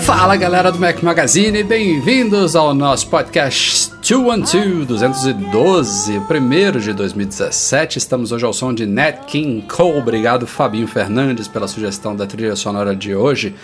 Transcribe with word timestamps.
Fala 0.00 0.36
galera 0.36 0.70
do 0.72 0.78
Mac 0.78 1.02
Magazine, 1.02 1.62
bem-vindos 1.62 2.56
ao 2.56 2.74
nosso 2.74 3.06
podcast 3.08 3.83
212 4.04 4.84
212, 4.84 6.20
primeiro 6.28 6.78
de 6.78 6.92
2017. 6.92 7.96
Estamos 7.96 8.32
hoje 8.32 8.44
ao 8.44 8.52
som 8.52 8.74
de 8.74 8.84
Nat 8.84 9.24
King 9.26 9.66
Cole. 9.66 9.98
Obrigado, 9.98 10.46
Fabinho 10.46 10.86
Fernandes, 10.86 11.48
pela 11.48 11.66
sugestão 11.66 12.14
da 12.14 12.26
trilha 12.26 12.54
sonora 12.54 12.94
de 12.94 13.14
hoje. 13.14 13.54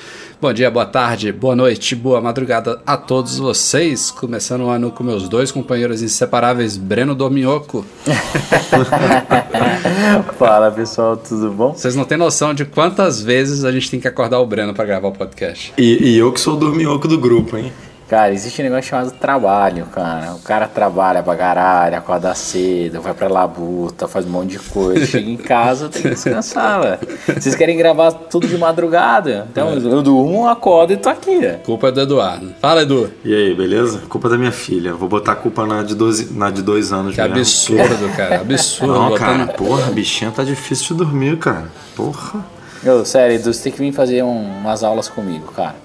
Bom 0.41 0.51
dia, 0.51 0.71
boa 0.71 0.87
tarde, 0.87 1.31
boa 1.31 1.55
noite, 1.55 1.95
boa 1.95 2.23
madrugada 2.23 2.81
a 2.87 2.97
todos 2.97 3.37
vocês. 3.37 4.11
Começando 4.11 4.63
o 4.63 4.71
ano 4.71 4.91
com 4.91 5.05
meus 5.05 5.29
dois 5.29 5.53
companheiros 5.53 6.01
inseparáveis, 6.01 6.79
Breno 6.79 7.15
Dorminhoco. 7.15 7.85
Fala 10.39 10.71
pessoal, 10.71 11.19
tudo 11.19 11.51
bom? 11.51 11.75
Vocês 11.75 11.95
não 11.95 12.07
têm 12.07 12.17
noção 12.17 12.55
de 12.55 12.65
quantas 12.65 13.21
vezes 13.21 13.63
a 13.63 13.71
gente 13.71 13.91
tem 13.91 14.01
que 14.01 14.09
acordar 14.09 14.41
o 14.41 14.47
Breno 14.47 14.73
para 14.73 14.87
gravar 14.87 15.09
o 15.09 15.13
podcast. 15.13 15.75
E, 15.77 16.13
e 16.13 16.17
eu 16.17 16.33
que 16.33 16.41
sou 16.41 16.55
o 16.55 16.59
dorminhoco 16.59 17.07
do 17.07 17.19
grupo, 17.19 17.59
hein? 17.59 17.71
Cara, 18.11 18.33
existe 18.33 18.61
um 18.61 18.65
negócio 18.65 18.91
chamado 18.91 19.13
trabalho, 19.13 19.87
cara. 19.87 20.33
O 20.35 20.41
cara 20.41 20.67
trabalha 20.67 21.23
pra 21.23 21.37
caralho, 21.37 21.97
acorda 21.97 22.35
cedo, 22.35 23.01
vai 23.01 23.15
pra 23.15 23.29
labuta, 23.29 24.09
faz 24.09 24.27
um 24.27 24.31
monte 24.31 24.51
de 24.51 24.59
coisa. 24.59 25.07
Chega 25.07 25.31
em 25.31 25.37
casa, 25.37 25.89
tem 25.89 26.03
que 26.03 26.09
descansar, 26.11 26.81
velho. 26.83 26.99
Vocês 27.41 27.55
querem 27.55 27.77
gravar 27.77 28.11
tudo 28.11 28.49
de 28.49 28.59
madrugada? 28.59 29.47
Então 29.53 29.73
eu 29.75 30.03
durmo, 30.03 30.49
acordo 30.49 30.93
e 30.93 30.97
tô 30.97 31.09
aqui, 31.09 31.39
velho. 31.39 31.59
Culpa 31.61 31.87
é 31.87 31.93
do 31.93 32.01
Eduardo. 32.01 32.53
Fala, 32.61 32.83
Edu. 32.83 33.13
E 33.25 33.33
aí, 33.33 33.55
beleza? 33.55 34.01
Culpa 34.09 34.29
da 34.29 34.37
minha 34.37 34.51
filha. 34.51 34.93
Vou 34.93 35.09
botar 35.09 35.33
a 35.33 35.37
culpa 35.37 35.65
na 35.65 35.85
de, 35.85 35.95
12, 35.95 36.33
na 36.37 36.51
de 36.51 36.63
dois 36.63 36.93
anos 36.93 37.15
Que 37.15 37.23
mesmo. 37.23 37.37
absurdo, 37.37 38.17
cara. 38.17 38.41
Absurdo. 38.41 38.93
Não, 38.93 39.09
botando- 39.11 39.19
cara, 39.21 39.47
porra, 39.53 39.87
a 39.87 39.91
bichinha 39.93 40.33
tá 40.33 40.43
difícil 40.43 40.97
de 40.97 41.05
dormir, 41.05 41.37
cara. 41.39 41.67
Porra. 41.95 42.45
Ô, 42.85 43.05
sério, 43.05 43.37
Edu, 43.37 43.53
você 43.55 43.63
tem 43.63 43.73
que 43.73 43.79
vir 43.79 43.93
fazer 43.93 44.25
um- 44.25 44.59
umas 44.63 44.83
aulas 44.83 45.07
comigo, 45.09 45.53
cara. 45.53 45.77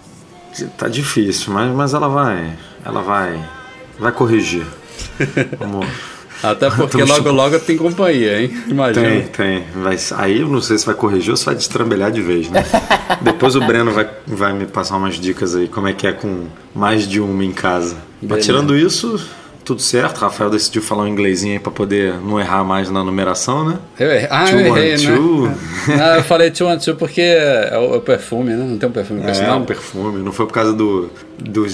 Tá 0.78 0.88
difícil, 0.88 1.54
mas, 1.54 1.74
mas 1.74 1.94
ela 1.94 2.08
vai. 2.08 2.54
Ela 2.84 3.02
vai. 3.02 3.44
Vai 4.00 4.12
corrigir. 4.12 4.66
Vamos. 5.60 5.88
Até 6.44 6.70
porque 6.70 7.04
logo 7.04 7.32
logo 7.32 7.60
tem 7.60 7.78
companhia, 7.78 8.42
hein? 8.42 8.64
Imagina. 8.68 9.08
Tem, 9.08 9.22
tem. 9.28 9.64
Vai, 9.76 9.98
aí 10.18 10.42
eu 10.42 10.48
não 10.48 10.62
sei 10.62 10.78
se 10.78 10.86
vai 10.86 10.94
corrigir 10.94 11.32
ou 11.32 11.38
se 11.38 11.46
vai 11.46 11.56
destrambelhar 11.56 12.12
de 12.12 12.22
vez, 12.22 12.50
né? 12.50 12.64
Depois 13.22 13.56
o 13.56 13.62
Breno 13.62 13.92
vai, 13.92 14.10
vai 14.28 14.54
me 14.54 14.66
passar 14.66 14.98
umas 14.98 15.16
dicas 15.16 15.56
aí, 15.56 15.68
como 15.68 15.88
é 15.88 15.94
que 15.94 16.06
é 16.06 16.12
com 16.12 16.46
mais 16.74 17.08
de 17.08 17.20
uma 17.20 17.44
em 17.44 17.52
casa. 17.52 17.98
Mas 18.22 18.46
tirando 18.46 18.78
isso, 18.78 19.20
tudo 19.66 19.82
certo. 19.82 20.20
Rafael 20.20 20.50
decidiu 20.50 20.82
falar 20.82 21.04
um 21.04 21.08
inglesinho 21.08 21.54
aí 21.54 21.60
pra 21.60 21.72
poder 21.72 22.14
não 22.22 22.40
errar 22.40 22.64
mais 22.64 22.90
na 22.90 23.04
numeração, 23.04 23.68
né? 23.68 23.80
Eu 24.00 24.12
errei. 24.12 24.28
Ah, 24.30 24.46
Two, 24.46 24.60
eu 24.60 24.78
errei, 24.78 24.96
two. 24.98 25.48
né? 25.48 25.56
Ah, 26.00 26.16
eu 26.18 26.24
falei 26.24 26.52
two 26.52 26.68
one 26.68 26.80
two 26.80 26.96
porque 26.96 27.22
é 27.22 27.78
o, 27.78 27.96
é 27.96 27.98
o 27.98 28.02
perfume, 28.02 28.52
né? 28.54 28.64
Não 28.64 28.78
tem 28.78 28.88
um 28.88 28.92
perfume 28.92 29.22
com 29.22 29.30
esse 29.30 29.42
É, 29.42 29.48
um 29.50 29.54
nome. 29.56 29.66
perfume. 29.66 30.24
Não 30.24 30.32
foi 30.32 30.46
por 30.46 30.54
causa 30.54 30.72
do, 30.72 31.10
do? 31.40 31.66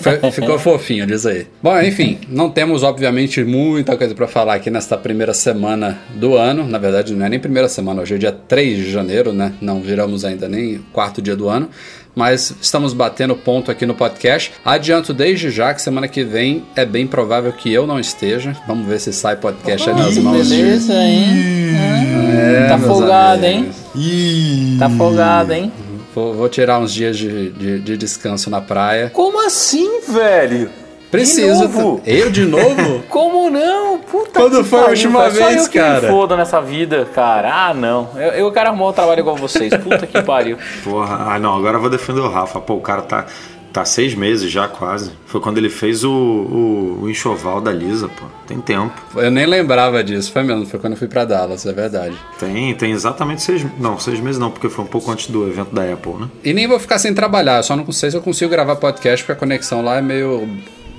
Foi- 0.00 0.30
Ficou 0.32 0.58
fofinho, 0.58 1.06
diz 1.06 1.26
aí. 1.26 1.46
Bom, 1.62 1.78
enfim, 1.80 2.18
não 2.28 2.50
temos, 2.50 2.82
obviamente, 2.82 3.42
muita 3.44 3.96
coisa 3.96 4.14
pra 4.14 4.26
falar 4.26 4.54
aqui 4.54 4.70
nesta 4.70 4.96
primeira 4.96 5.32
semana 5.34 5.98
do 6.14 6.36
ano. 6.36 6.66
Na 6.66 6.78
verdade, 6.78 7.14
não 7.14 7.24
é 7.26 7.28
nem 7.28 7.38
primeira 7.38 7.68
semana, 7.68 8.02
hoje 8.02 8.14
é 8.14 8.18
dia 8.18 8.32
3 8.32 8.76
de 8.78 8.90
janeiro, 8.90 9.32
né? 9.32 9.52
Não 9.60 9.80
viramos 9.80 10.24
ainda 10.24 10.48
nem 10.48 10.80
quarto 10.92 11.20
dia 11.22 11.36
do 11.36 11.48
ano. 11.48 11.68
Mas 12.14 12.54
estamos 12.60 12.92
batendo 12.92 13.34
ponto 13.34 13.70
aqui 13.70 13.84
no 13.84 13.94
podcast. 13.94 14.52
Adianto 14.64 15.12
desde 15.12 15.50
já 15.50 15.74
que 15.74 15.82
semana 15.82 16.06
que 16.06 16.22
vem 16.22 16.64
é 16.76 16.84
bem 16.84 17.06
provável 17.06 17.52
que 17.52 17.72
eu 17.72 17.86
não 17.86 17.98
esteja. 17.98 18.56
Vamos 18.66 18.86
ver 18.86 19.00
se 19.00 19.12
sai 19.12 19.36
podcast 19.36 19.88
aí 19.90 19.96
nas 19.96 20.16
mãos. 20.18 20.48
de- 20.48 20.56
Beleza, 20.56 20.94
hein? 20.94 21.24
É, 22.36 22.66
tá 22.68 22.78
folgado, 22.78 23.44
hein? 23.44 23.70
amigos. 23.94 24.78
Tá 24.78 24.90
folgado, 24.90 25.52
hein? 25.52 25.72
Vou, 26.14 26.32
vou 26.34 26.48
tirar 26.48 26.78
uns 26.78 26.92
dias 26.94 27.16
de, 27.18 27.50
de, 27.50 27.78
de 27.80 27.96
descanso 27.96 28.48
na 28.48 28.60
praia. 28.60 29.10
Como 29.12 29.44
assim, 29.44 30.00
velho? 30.08 30.70
Preciso. 31.14 31.68
De 31.68 31.74
novo? 31.74 32.02
Eu 32.04 32.30
de 32.30 32.44
novo? 32.44 33.02
Como 33.08 33.50
não? 33.50 33.98
Puta 33.98 34.40
Quando 34.40 34.62
que 34.62 34.68
foi 34.68 34.80
a 34.80 34.86
última 34.86 35.20
cara. 35.20 35.34
Só 35.34 35.46
vez, 35.46 35.62
eu 35.64 35.70
que 35.70 35.78
cara? 35.78 36.00
me 36.00 36.08
foda 36.08 36.36
nessa 36.36 36.60
vida, 36.60 37.08
cara. 37.14 37.68
Ah, 37.68 37.74
não. 37.74 38.10
Eu, 38.16 38.30
eu 38.32 38.52
quero 38.52 38.68
arrumar 38.68 38.88
um 38.88 38.92
trabalho 38.92 39.20
igual 39.20 39.36
vocês. 39.36 39.74
Puta 39.76 40.06
que 40.06 40.20
pariu. 40.22 40.58
Porra. 40.82 41.32
Ah, 41.34 41.38
não. 41.38 41.56
Agora 41.56 41.76
eu 41.76 41.80
vou 41.80 41.90
defender 41.90 42.20
o 42.20 42.28
Rafa. 42.28 42.60
Pô, 42.60 42.74
o 42.74 42.80
cara 42.80 43.02
tá, 43.02 43.26
tá 43.72 43.84
seis 43.84 44.14
meses 44.14 44.50
já 44.50 44.68
quase. 44.68 45.12
Foi 45.26 45.40
quando 45.40 45.58
ele 45.58 45.68
fez 45.68 46.04
o, 46.04 46.10
o, 46.10 46.98
o 47.02 47.10
enxoval 47.10 47.60
da 47.60 47.72
Lisa, 47.72 48.08
pô. 48.08 48.24
Tem 48.46 48.60
tempo. 48.60 48.94
Eu 49.16 49.30
nem 49.30 49.46
lembrava 49.46 50.02
disso. 50.02 50.30
Foi 50.32 50.42
mesmo, 50.42 50.66
foi 50.66 50.78
quando 50.78 50.92
eu 50.92 50.98
fui 50.98 51.08
pra 51.08 51.24
Dallas, 51.24 51.64
é 51.66 51.72
verdade. 51.72 52.16
Tem, 52.38 52.74
tem 52.74 52.92
exatamente 52.92 53.42
seis... 53.42 53.64
Não, 53.78 53.98
seis 53.98 54.20
meses 54.20 54.38
não, 54.38 54.50
porque 54.50 54.68
foi 54.68 54.84
um 54.84 54.88
pouco 54.88 55.10
antes 55.10 55.28
do 55.28 55.48
evento 55.48 55.74
da 55.74 55.82
Apple, 55.82 56.14
né? 56.14 56.28
E 56.44 56.52
nem 56.52 56.66
vou 56.68 56.78
ficar 56.78 56.98
sem 56.98 57.14
trabalhar, 57.14 57.56
eu 57.58 57.62
só 57.62 57.74
não 57.74 57.90
sei 57.90 58.10
se 58.10 58.16
eu 58.16 58.22
consigo 58.22 58.50
gravar 58.50 58.76
podcast 58.76 59.24
porque 59.24 59.32
a 59.32 59.36
conexão 59.40 59.82
lá 59.82 59.96
é 59.96 60.02
meio. 60.02 60.46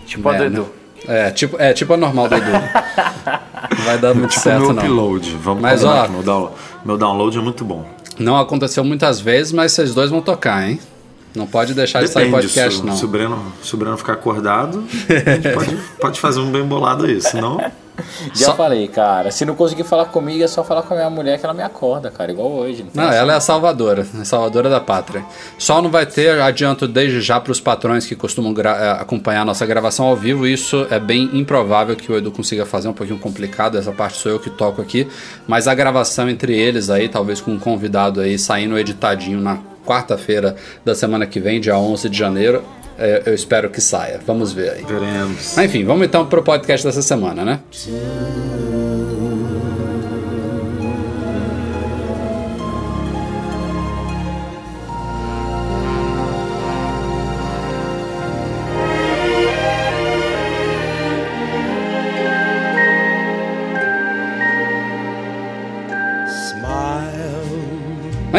Tipo 0.05 0.29
a 0.29 0.33
do 0.33 0.39
né? 0.39 0.45
Edu. 0.47 0.67
É, 1.07 1.29
tipo, 1.31 1.55
é 1.61 1.73
tipo 1.73 1.93
a 1.93 1.97
normal 1.97 2.27
do 2.27 2.35
Edu. 2.35 2.51
Não 2.51 3.85
vai 3.85 3.97
dar 3.97 4.13
muito 4.13 4.29
Tipo 4.31 4.41
certo, 4.43 4.61
meu 4.61 4.73
não. 4.73 4.83
upload. 4.83 5.37
Vamos 5.41 5.61
Mas, 5.61 5.83
ó- 5.83 6.07
meu, 6.07 6.23
down- 6.23 6.51
meu 6.85 6.97
download 6.97 7.37
é 7.37 7.41
muito 7.41 7.63
bom. 7.65 7.85
Não 8.17 8.37
aconteceu 8.37 8.83
muitas 8.83 9.19
vezes, 9.19 9.51
mas 9.51 9.71
vocês 9.73 9.93
dois 9.93 10.09
vão 10.09 10.21
tocar, 10.21 10.67
hein? 10.67 10.79
Não 11.35 11.45
pode 11.45 11.73
deixar 11.73 12.01
de 12.01 12.07
sair 12.07 12.25
Depende, 12.27 12.43
podcast, 12.47 12.79
se, 12.79 12.85
não. 12.85 12.95
se 12.95 13.03
o 13.03 13.07
Breno, 13.09 13.51
se 13.61 13.75
o 13.75 13.77
Breno 13.77 13.97
ficar 13.97 14.13
acordado, 14.13 14.85
a 15.09 15.31
gente 15.31 15.49
pode, 15.49 15.77
pode 15.99 16.19
fazer 16.19 16.39
um 16.39 16.49
bem 16.49 16.63
bolado 16.63 17.05
aí, 17.05 17.21
senão... 17.21 17.59
Já 18.33 18.47
Só- 18.47 18.55
falei, 18.55 18.87
cara. 18.87 19.31
Se 19.31 19.45
não 19.45 19.55
conseguir 19.55 19.83
falar 19.83 20.05
comigo, 20.05 20.43
é 20.43 20.47
só 20.47 20.63
falar 20.63 20.81
com 20.83 20.93
a 20.93 20.97
minha 20.97 21.09
mulher 21.09 21.39
que 21.39 21.45
ela 21.45 21.53
me 21.53 21.63
acorda, 21.63 22.11
cara. 22.11 22.31
Igual 22.31 22.51
hoje. 22.51 22.85
Não, 22.93 23.03
essa- 23.05 23.15
ela 23.15 23.33
é 23.33 23.35
a 23.35 23.39
salvadora, 23.39 24.05
a 24.19 24.25
salvadora 24.25 24.69
da 24.69 24.79
pátria. 24.79 25.23
Só 25.57 25.81
não 25.81 25.89
vai 25.89 26.05
ter, 26.05 26.39
adianto 26.41 26.87
desde 26.87 27.21
já 27.21 27.39
para 27.39 27.51
os 27.51 27.59
patrões 27.61 28.05
que 28.05 28.15
costumam 28.15 28.53
eh, 28.57 28.91
acompanhar 28.99 29.41
a 29.41 29.45
nossa 29.45 29.65
gravação 29.65 30.05
ao 30.05 30.15
vivo. 30.15 30.45
Isso 30.47 30.85
é 30.89 30.99
bem 30.99 31.29
improvável 31.33 31.95
que 31.95 32.11
o 32.11 32.17
Edu 32.17 32.31
consiga 32.31 32.65
fazer, 32.65 32.87
um 32.87 32.93
pouquinho 32.93 33.19
complicado. 33.19 33.77
Essa 33.77 33.91
parte 33.91 34.17
sou 34.17 34.31
eu 34.31 34.39
que 34.39 34.49
toco 34.49 34.81
aqui. 34.81 35.07
Mas 35.47 35.67
a 35.67 35.73
gravação 35.75 36.29
entre 36.29 36.57
eles 36.57 36.89
aí, 36.89 37.07
talvez 37.07 37.39
com 37.41 37.51
um 37.51 37.59
convidado 37.59 38.19
aí 38.21 38.37
saindo 38.37 38.77
editadinho 38.77 39.39
na 39.39 39.57
quarta-feira 39.85 40.55
da 40.83 40.95
semana 40.95 41.25
que 41.25 41.39
vem, 41.39 41.59
dia 41.61 41.77
11 41.77 42.09
de 42.09 42.17
janeiro, 42.17 42.63
eh, 42.97 43.23
eu 43.25 43.33
espero 43.33 43.69
que 43.69 43.79
saia. 43.79 44.19
Vamos 44.25 44.51
ver 44.51 44.71
aí. 44.71 44.83
Veremos. 44.83 45.57
Enfim, 45.57 45.83
vamos 45.83 46.05
então 46.05 46.25
pro 46.25 46.43
podcast 46.43 46.85
dessa 46.85 47.01
semana, 47.01 47.45
né? 47.45 47.59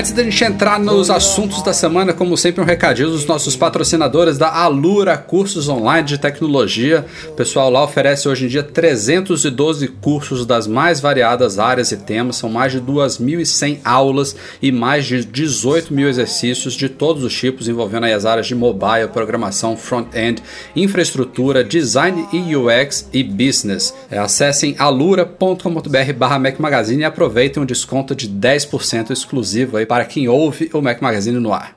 Antes 0.07 0.15
da 0.15 0.23
gente 0.23 0.45
entrar 0.45 0.79
nos 0.79 1.11
assuntos 1.11 1.63
da 1.63 1.73
semana, 1.73 2.13
como 2.13 2.37
sempre, 2.37 2.63
um 2.63 2.65
recadinho 2.65 3.11
dos 3.11 3.27
nossos 3.27 3.57
patrocinadores 3.57 4.39
da 4.39 4.49
Alura 4.49 5.19
Cursos 5.19 5.69
Online 5.69 6.07
de 6.07 6.17
Tecnologia. 6.17 7.05
O 7.27 7.33
pessoal 7.33 7.69
lá 7.69 7.83
oferece 7.83 8.29
hoje 8.29 8.45
em 8.45 8.49
dia 8.49 8.63
312 8.63 9.89
cursos 9.89 10.47
das 10.47 10.69
mais 10.69 11.01
variadas 11.01 11.59
áreas 11.59 11.91
e 11.91 11.97
temas. 11.97 12.37
São 12.37 12.49
mais 12.49 12.71
de 12.71 12.81
2.100 12.81 13.81
aulas 13.85 14.37
e 14.63 14.71
mais 14.71 15.07
de 15.07 15.25
18 15.25 15.93
mil 15.93 16.09
exercícios 16.09 16.75
de 16.75 16.89
todos 16.89 17.25
os 17.25 17.37
tipos, 17.37 17.67
envolvendo 17.67 18.07
as 18.07 18.25
áreas 18.25 18.47
de 18.47 18.55
mobile, 18.55 19.09
programação, 19.13 19.77
front-end, 19.77 20.41
infraestrutura, 20.77 21.65
design 21.65 22.29
e 22.33 22.55
UX 22.55 23.09
e 23.13 23.25
business. 23.25 23.93
É, 24.09 24.19
acessem 24.19 24.77
alura.com.br 24.79 26.13
barra 26.17 26.39
Mac 26.39 26.61
Magazine 26.61 27.03
e 27.03 27.05
aproveitem 27.05 27.61
um 27.61 27.67
desconto 27.67 28.15
de 28.15 28.29
10% 28.29 29.11
exclusivo 29.11 29.77
aí 29.77 29.85
para 29.96 29.96
quem 30.05 30.29
ouve 30.29 30.71
o 30.73 30.83
Mac 30.83 31.01
Magazine 31.01 31.39
no 31.39 31.53
ar. 31.53 31.77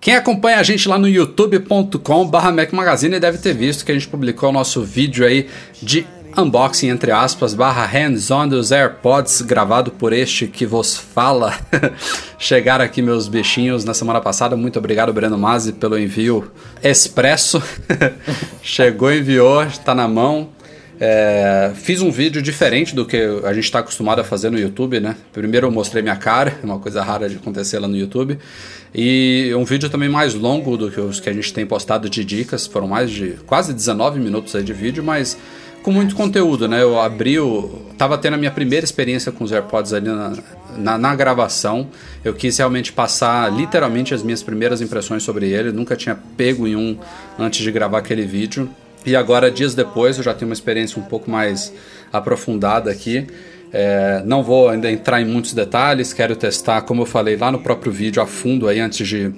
Quem 0.00 0.14
acompanha 0.14 0.58
a 0.58 0.62
gente 0.62 0.88
lá 0.88 0.96
no 0.96 1.08
youtube.com/barra 1.08 2.52
Mac 2.52 2.72
Magazine 2.72 3.18
deve 3.18 3.38
ter 3.38 3.52
visto 3.52 3.84
que 3.84 3.90
a 3.90 3.94
gente 3.94 4.08
publicou 4.08 4.48
o 4.48 4.52
nosso 4.52 4.82
vídeo 4.82 5.26
aí 5.26 5.48
de 5.82 6.06
unboxing, 6.36 6.88
entre 6.88 7.10
aspas, 7.10 7.54
barra 7.54 7.84
hands-on 7.84 8.48
dos 8.48 8.70
AirPods, 8.70 9.42
gravado 9.42 9.90
por 9.90 10.12
este 10.12 10.46
que 10.46 10.64
vos 10.64 10.96
fala. 10.96 11.58
Chegaram 12.38 12.84
aqui 12.84 13.02
meus 13.02 13.26
bichinhos 13.26 13.84
na 13.84 13.92
semana 13.92 14.20
passada. 14.20 14.56
Muito 14.56 14.78
obrigado, 14.78 15.12
Breno 15.12 15.36
Mazzi, 15.36 15.72
pelo 15.72 15.98
envio 15.98 16.50
expresso. 16.82 17.62
Chegou, 18.62 19.12
enviou, 19.12 19.64
está 19.64 19.94
na 19.94 20.06
mão. 20.06 20.48
É, 21.00 21.70
fiz 21.74 22.02
um 22.02 22.10
vídeo 22.10 22.42
diferente 22.42 22.94
do 22.94 23.06
que 23.06 23.16
a 23.44 23.52
gente 23.52 23.64
está 23.64 23.78
acostumado 23.78 24.20
a 24.20 24.24
fazer 24.24 24.50
no 24.50 24.58
YouTube, 24.58 24.98
né? 24.98 25.16
Primeiro 25.32 25.68
eu 25.68 25.70
mostrei 25.70 26.02
minha 26.02 26.16
cara, 26.16 26.58
uma 26.64 26.78
coisa 26.78 27.02
rara 27.02 27.28
de 27.28 27.36
acontecer 27.36 27.78
lá 27.78 27.86
no 27.86 27.96
YouTube. 27.96 28.38
E 28.94 29.52
um 29.56 29.64
vídeo 29.64 29.88
também 29.88 30.08
mais 30.08 30.34
longo 30.34 30.76
do 30.76 30.90
que 30.90 31.00
os 31.00 31.20
que 31.20 31.28
a 31.28 31.32
gente 31.32 31.52
tem 31.52 31.64
postado 31.64 32.08
de 32.08 32.24
dicas. 32.24 32.66
Foram 32.66 32.88
mais 32.88 33.10
de 33.10 33.36
quase 33.46 33.72
19 33.72 34.18
minutos 34.18 34.64
de 34.64 34.72
vídeo, 34.72 35.04
mas 35.04 35.36
com 35.82 35.92
muito 35.92 36.16
conteúdo, 36.16 36.66
né? 36.66 36.82
Eu 36.82 37.00
abri 37.00 37.38
o. 37.38 37.86
Tava 37.96 38.18
tendo 38.18 38.34
a 38.34 38.36
minha 38.36 38.50
primeira 38.50 38.84
experiência 38.84 39.30
com 39.30 39.44
os 39.44 39.52
AirPods 39.52 39.92
ali 39.92 40.08
na, 40.08 40.32
na, 40.76 40.98
na, 40.98 41.14
gravação. 41.14 41.88
Eu 42.24 42.34
quis 42.34 42.58
realmente 42.58 42.92
passar 42.92 43.52
literalmente 43.52 44.14
as 44.14 44.22
minhas 44.22 44.42
primeiras 44.42 44.80
impressões 44.80 45.22
sobre 45.22 45.48
ele. 45.48 45.70
Nunca 45.70 45.96
tinha 45.96 46.18
pego 46.36 46.66
em 46.66 46.74
um 46.74 46.98
antes 47.38 47.60
de 47.60 47.70
gravar 47.70 47.98
aquele 47.98 48.26
vídeo. 48.26 48.68
E 49.04 49.16
agora, 49.16 49.50
dias 49.50 49.74
depois, 49.74 50.18
eu 50.18 50.24
já 50.24 50.34
tenho 50.34 50.48
uma 50.48 50.54
experiência 50.54 51.00
um 51.00 51.04
pouco 51.04 51.30
mais 51.30 51.72
aprofundada 52.12 52.90
aqui. 52.90 53.26
É, 53.72 54.22
não 54.24 54.42
vou 54.42 54.68
ainda 54.68 54.90
entrar 54.90 55.20
em 55.20 55.24
muitos 55.24 55.52
detalhes, 55.52 56.12
quero 56.12 56.34
testar, 56.34 56.82
como 56.82 57.02
eu 57.02 57.06
falei 57.06 57.36
lá 57.36 57.52
no 57.52 57.58
próprio 57.58 57.92
vídeo, 57.92 58.22
a 58.22 58.26
fundo 58.26 58.66
aí 58.66 58.80
antes 58.80 59.06
de 59.06 59.32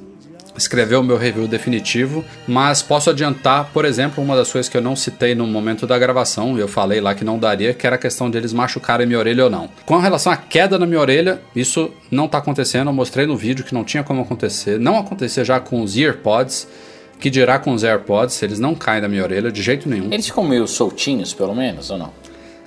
escrever 0.56 0.96
o 0.96 1.02
meu 1.02 1.16
review 1.16 1.46
definitivo, 1.48 2.24
mas 2.46 2.82
posso 2.82 3.10
adiantar, 3.10 3.70
por 3.72 3.84
exemplo, 3.84 4.22
uma 4.22 4.36
das 4.36 4.50
coisas 4.50 4.68
que 4.68 4.76
eu 4.76 4.80
não 4.80 4.94
citei 4.94 5.34
no 5.34 5.46
momento 5.46 5.86
da 5.86 5.98
gravação, 5.98 6.58
eu 6.58 6.68
falei 6.68 7.00
lá 7.00 7.14
que 7.14 7.24
não 7.24 7.38
daria, 7.38 7.72
que 7.72 7.86
era 7.86 7.96
a 7.96 7.98
questão 7.98 8.30
deles 8.30 8.52
machucarem 8.52 9.06
minha 9.06 9.18
orelha 9.18 9.44
ou 9.44 9.50
não. 9.50 9.68
Com 9.86 9.98
relação 9.98 10.32
à 10.32 10.36
queda 10.36 10.78
na 10.78 10.86
minha 10.86 11.00
orelha, 11.00 11.40
isso 11.54 11.90
não 12.10 12.26
está 12.26 12.38
acontecendo, 12.38 12.88
eu 12.88 12.92
mostrei 12.92 13.26
no 13.26 13.36
vídeo 13.36 13.64
que 13.64 13.74
não 13.74 13.84
tinha 13.84 14.02
como 14.02 14.22
acontecer, 14.22 14.78
não 14.78 14.98
acontecia 14.98 15.44
já 15.44 15.60
com 15.60 15.82
os 15.82 15.96
EarPods, 15.96 16.68
que 17.20 17.30
dirá 17.30 17.58
com 17.58 17.72
os 17.72 17.84
AirPods, 17.84 18.42
eles 18.42 18.58
não 18.58 18.74
caem 18.74 19.02
da 19.02 19.08
minha 19.08 19.22
orelha 19.22 19.52
de 19.52 19.62
jeito 19.62 19.88
nenhum. 19.88 20.10
Eles 20.10 20.26
ficam 20.26 20.42
meio 20.42 20.66
soltinhos, 20.66 21.34
pelo 21.34 21.54
menos, 21.54 21.90
ou 21.90 21.98
não? 21.98 22.12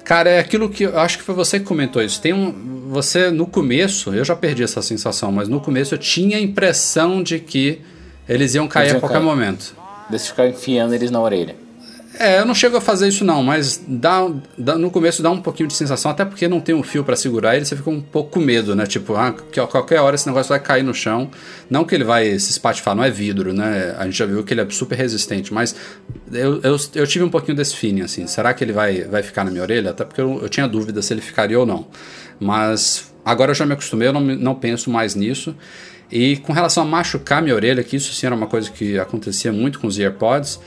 Cara, 0.04 0.30
é 0.30 0.40
aquilo 0.40 0.70
que 0.70 0.84
eu 0.84 1.00
acho 1.00 1.18
que 1.18 1.24
foi 1.24 1.34
você 1.34 1.60
que 1.60 1.66
comentou 1.66 2.02
isso. 2.02 2.22
Tem 2.22 2.34
um, 2.34 2.90
você 2.90 3.32
no 3.32 3.48
começo, 3.48 4.14
eu 4.14 4.24
já 4.24 4.36
perdi 4.36 4.62
essa 4.62 4.82
sensação, 4.82 5.32
mas 5.32 5.48
no 5.48 5.60
começo 5.60 5.94
eu 5.96 5.98
tinha 5.98 6.38
a 6.38 6.42
impressão 6.42 7.24
de 7.24 7.40
que 7.40 7.80
eles 8.28 8.54
iam 8.54 8.68
cair 8.68 8.84
eles 8.84 8.94
iam 8.94 8.98
a 8.98 9.02
qualquer 9.02 9.16
cair. 9.16 9.26
momento. 9.26 9.76
Deixa 10.10 10.26
ficar 10.26 10.48
enfiando 10.48 10.94
eles 10.94 11.10
na 11.10 11.22
orelha. 11.22 11.56
É, 12.20 12.40
eu 12.40 12.46
não 12.46 12.54
chego 12.54 12.78
a 12.78 12.82
fazer 12.82 13.08
isso 13.08 13.26
não, 13.26 13.42
mas 13.42 13.84
dá, 13.88 14.30
dá, 14.56 14.78
no 14.78 14.92
começo 14.92 15.24
dá 15.24 15.32
um 15.32 15.42
pouquinho 15.42 15.68
de 15.68 15.74
sensação, 15.74 16.12
até 16.12 16.24
porque 16.24 16.48
não 16.48 16.62
tem 16.62 16.76
um 16.76 16.84
fio 16.84 17.04
para 17.04 17.16
segurar 17.16 17.56
ele, 17.56 17.66
você 17.66 17.76
fica 17.76 17.90
um 17.90 18.00
pouco 18.00 18.32
com 18.32 18.40
medo, 18.40 18.76
né? 18.76 18.86
Tipo, 18.86 19.16
ah, 19.16 19.34
que 19.52 19.60
a 19.60 19.66
qualquer 19.66 20.00
hora 20.00 20.16
esse 20.16 20.28
negócio 20.28 20.50
vai 20.50 20.60
cair 20.60 20.84
no 20.84 20.94
chão. 20.94 21.32
Não 21.70 21.84
que 21.84 21.96
ele 21.96 22.04
vai 22.04 22.38
se 22.38 22.52
espatifar, 22.52 22.96
não 22.96 23.04
é 23.04 23.10
vidro, 23.10 23.52
né? 23.52 23.96
A 23.98 24.06
gente 24.06 24.18
já 24.18 24.28
viu 24.28 24.44
que 24.44 24.54
ele 24.54 24.62
é 24.62 24.70
super 24.70 24.96
resistente, 24.96 25.52
mas 25.52 25.76
eu, 26.32 26.62
eu, 26.62 26.78
eu 26.94 27.08
tive 27.08 27.26
um 27.26 27.30
pouquinho 27.30 27.58
desse 27.58 27.76
feeling, 27.76 28.02
assim. 28.02 28.28
Será 28.28 28.54
que 28.54 28.64
ele 28.64 28.74
vai, 28.74 29.02
vai 29.06 29.24
ficar 29.24 29.44
na 29.44 29.50
minha 29.50 29.64
orelha? 29.64 29.90
Até 29.90 30.06
porque 30.06 30.22
eu, 30.22 30.40
eu 30.42 30.50
tinha 30.50 30.68
dúvida 30.68 31.02
se 31.02 31.14
ele 31.14 31.22
ficaria 31.22 31.60
ou 31.60 31.66
não. 31.66 31.88
Mas 32.40 33.12
agora 33.26 33.52
eu 33.52 33.56
já 33.56 33.66
me 33.66 33.74
acostumei, 33.74 34.08
eu 34.08 34.14
não, 34.14 34.22
não 34.22 34.56
penso 34.56 34.92
mais 34.92 35.16
nisso. 35.16 35.56
E 36.12 36.38
com 36.38 36.54
relação 36.54 36.84
a 36.84 36.86
machucar 36.86 37.42
minha 37.42 37.56
orelha, 37.56 37.84
que 37.84 37.96
isso 37.96 38.14
sim 38.14 38.28
era 38.28 38.36
uma 38.36 38.46
coisa 38.46 38.70
que 38.70 39.00
acontecia 39.00 39.52
muito 39.52 39.80
com 39.80 39.88
os 39.88 39.98
AirPods. 39.98 40.60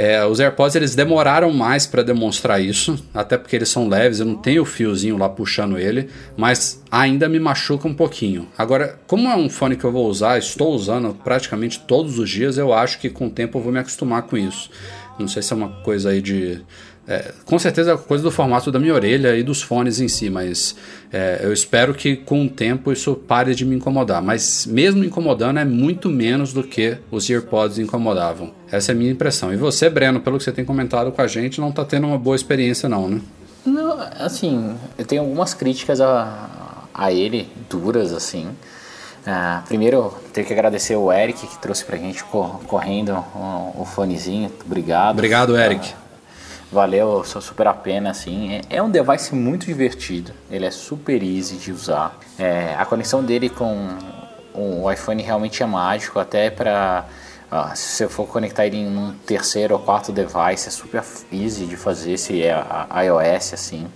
É, 0.00 0.24
os 0.24 0.38
AirPods 0.38 0.76
eles 0.76 0.94
demoraram 0.94 1.52
mais 1.52 1.84
para 1.84 2.04
demonstrar 2.04 2.62
isso, 2.62 3.04
até 3.12 3.36
porque 3.36 3.56
eles 3.56 3.68
são 3.68 3.88
leves, 3.88 4.20
eu 4.20 4.26
não 4.26 4.36
tenho 4.36 4.62
o 4.62 4.64
fiozinho 4.64 5.18
lá 5.18 5.28
puxando 5.28 5.76
ele, 5.76 6.08
mas 6.36 6.80
ainda 6.88 7.28
me 7.28 7.40
machuca 7.40 7.88
um 7.88 7.92
pouquinho. 7.92 8.46
Agora, 8.56 8.96
como 9.08 9.26
é 9.26 9.34
um 9.34 9.50
fone 9.50 9.74
que 9.74 9.82
eu 9.82 9.90
vou 9.90 10.06
usar, 10.06 10.38
estou 10.38 10.72
usando 10.72 11.12
praticamente 11.24 11.80
todos 11.80 12.16
os 12.16 12.30
dias, 12.30 12.56
eu 12.56 12.72
acho 12.72 13.00
que 13.00 13.10
com 13.10 13.26
o 13.26 13.30
tempo 13.30 13.58
eu 13.58 13.62
vou 13.62 13.72
me 13.72 13.80
acostumar 13.80 14.22
com 14.22 14.38
isso. 14.38 14.70
Não 15.18 15.26
sei 15.26 15.42
se 15.42 15.52
é 15.52 15.56
uma 15.56 15.68
coisa 15.82 16.10
aí 16.10 16.22
de 16.22 16.60
é, 17.08 17.32
com 17.46 17.58
certeza 17.58 17.92
é 17.92 17.96
coisa 17.96 18.22
do 18.22 18.30
formato 18.30 18.70
da 18.70 18.78
minha 18.78 18.92
orelha 18.92 19.34
e 19.34 19.42
dos 19.42 19.62
fones 19.62 19.98
em 19.98 20.08
si, 20.08 20.28
mas 20.28 20.76
é, 21.10 21.40
eu 21.42 21.54
espero 21.54 21.94
que 21.94 22.16
com 22.16 22.44
o 22.44 22.50
tempo 22.50 22.92
isso 22.92 23.14
pare 23.14 23.54
de 23.54 23.64
me 23.64 23.74
incomodar. 23.74 24.20
Mas 24.20 24.66
mesmo 24.66 25.02
incomodando 25.02 25.58
é 25.58 25.64
muito 25.64 26.10
menos 26.10 26.52
do 26.52 26.62
que 26.62 26.98
os 27.10 27.28
AirPods 27.30 27.78
incomodavam. 27.78 28.52
Essa 28.70 28.92
é 28.92 28.94
a 28.94 28.96
minha 28.96 29.10
impressão. 29.10 29.54
E 29.54 29.56
você, 29.56 29.88
Breno, 29.88 30.20
pelo 30.20 30.36
que 30.36 30.44
você 30.44 30.52
tem 30.52 30.66
comentado 30.66 31.10
com 31.10 31.22
a 31.22 31.26
gente, 31.26 31.62
não 31.62 31.70
está 31.70 31.82
tendo 31.82 32.06
uma 32.06 32.18
boa 32.18 32.36
experiência 32.36 32.90
não, 32.90 33.08
né? 33.08 33.22
Não, 33.64 33.98
assim, 34.18 34.76
eu 34.98 35.06
tenho 35.06 35.22
algumas 35.22 35.54
críticas 35.54 36.02
a, 36.02 36.84
a 36.92 37.10
ele, 37.10 37.48
duras 37.70 38.12
assim. 38.12 38.48
Uh, 39.26 39.66
primeiro, 39.66 40.14
tenho 40.32 40.46
que 40.46 40.52
agradecer 40.52 40.96
o 40.96 41.10
Eric 41.10 41.46
que 41.46 41.58
trouxe 41.58 41.86
pra 41.86 41.96
gente 41.96 42.22
correndo 42.24 43.12
o, 43.34 43.80
o 43.80 43.84
fonezinho. 43.86 44.50
Obrigado. 44.64 45.14
Obrigado, 45.16 45.56
Eric. 45.56 45.88
Uh, 45.88 46.07
valeu 46.70 47.24
super 47.24 47.66
a 47.66 47.74
pena, 47.74 48.10
assim. 48.10 48.54
É, 48.54 48.76
é, 48.76 48.82
um 48.82 48.90
device 48.90 49.34
muito 49.34 49.66
divertido, 49.66 50.32
ele 50.50 50.66
é 50.66 50.70
super 50.70 51.22
easy 51.22 51.56
de 51.56 51.72
usar. 51.72 52.18
É, 52.38 52.74
a 52.78 52.84
conexão 52.84 53.24
dele 53.24 53.48
com 53.48 53.88
o 54.54 54.90
iPhone 54.90 55.22
realmente 55.22 55.62
é 55.62 55.66
mágico, 55.66 56.18
até 56.18 56.50
para 56.50 57.06
se 57.74 57.96
você 57.96 58.08
for 58.08 58.26
conectar 58.26 58.66
ele 58.66 58.76
em 58.76 58.86
um 58.86 59.14
terceiro 59.26 59.74
ou 59.74 59.80
quarto 59.80 60.12
device, 60.12 60.68
é 60.68 60.70
super 60.70 61.02
easy 61.32 61.64
de 61.64 61.76
fazer 61.76 62.18
se 62.18 62.42
é 62.42 62.54
iOS, 63.06 63.54
assim. 63.54 63.86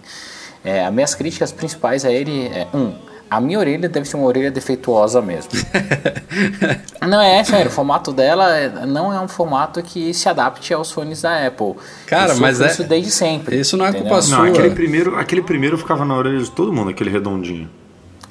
É, 0.65 0.85
as 0.85 0.93
minhas 0.93 1.15
críticas 1.15 1.53
principais 1.53 2.05
a 2.05 2.11
ele 2.11 2.47
é, 2.47 2.67
um, 2.73 2.95
a 3.32 3.40
minha 3.40 3.58
orelha 3.58 3.88
deve 3.88 4.06
ser 4.06 4.17
uma 4.17 4.26
orelha 4.26 4.50
defeituosa 4.50 5.23
mesmo. 5.23 5.50
não 7.08 7.19
é, 7.19 7.43
sério, 7.43 7.70
o 7.70 7.75
formato 7.75 8.12
dela 8.12 8.55
é, 8.55 8.84
não 8.84 9.11
é 9.11 9.19
um 9.19 9.26
formato 9.26 9.82
que 9.82 10.12
se 10.12 10.29
adapte 10.29 10.75
aos 10.75 10.93
fones 10.93 11.23
da 11.23 11.46
Apple. 11.46 11.75
Cara, 12.06 12.34
mas 12.34 12.61
é 12.61 12.67
isso 12.67 12.84
desde 12.84 13.11
sempre. 13.11 13.58
Isso 13.58 13.75
não 13.75 13.87
é 13.87 13.88
entendeu? 13.88 14.08
culpa 14.08 14.23
sua. 14.23 14.37
Não, 14.37 14.44
aquele 14.44 14.70
primeiro, 14.70 15.17
aquele 15.17 15.40
primeiro 15.43 15.79
ficava 15.79 16.05
na 16.05 16.14
orelha 16.14 16.40
de 16.40 16.50
todo 16.50 16.70
mundo, 16.70 16.90
aquele 16.90 17.08
redondinho. 17.08 17.70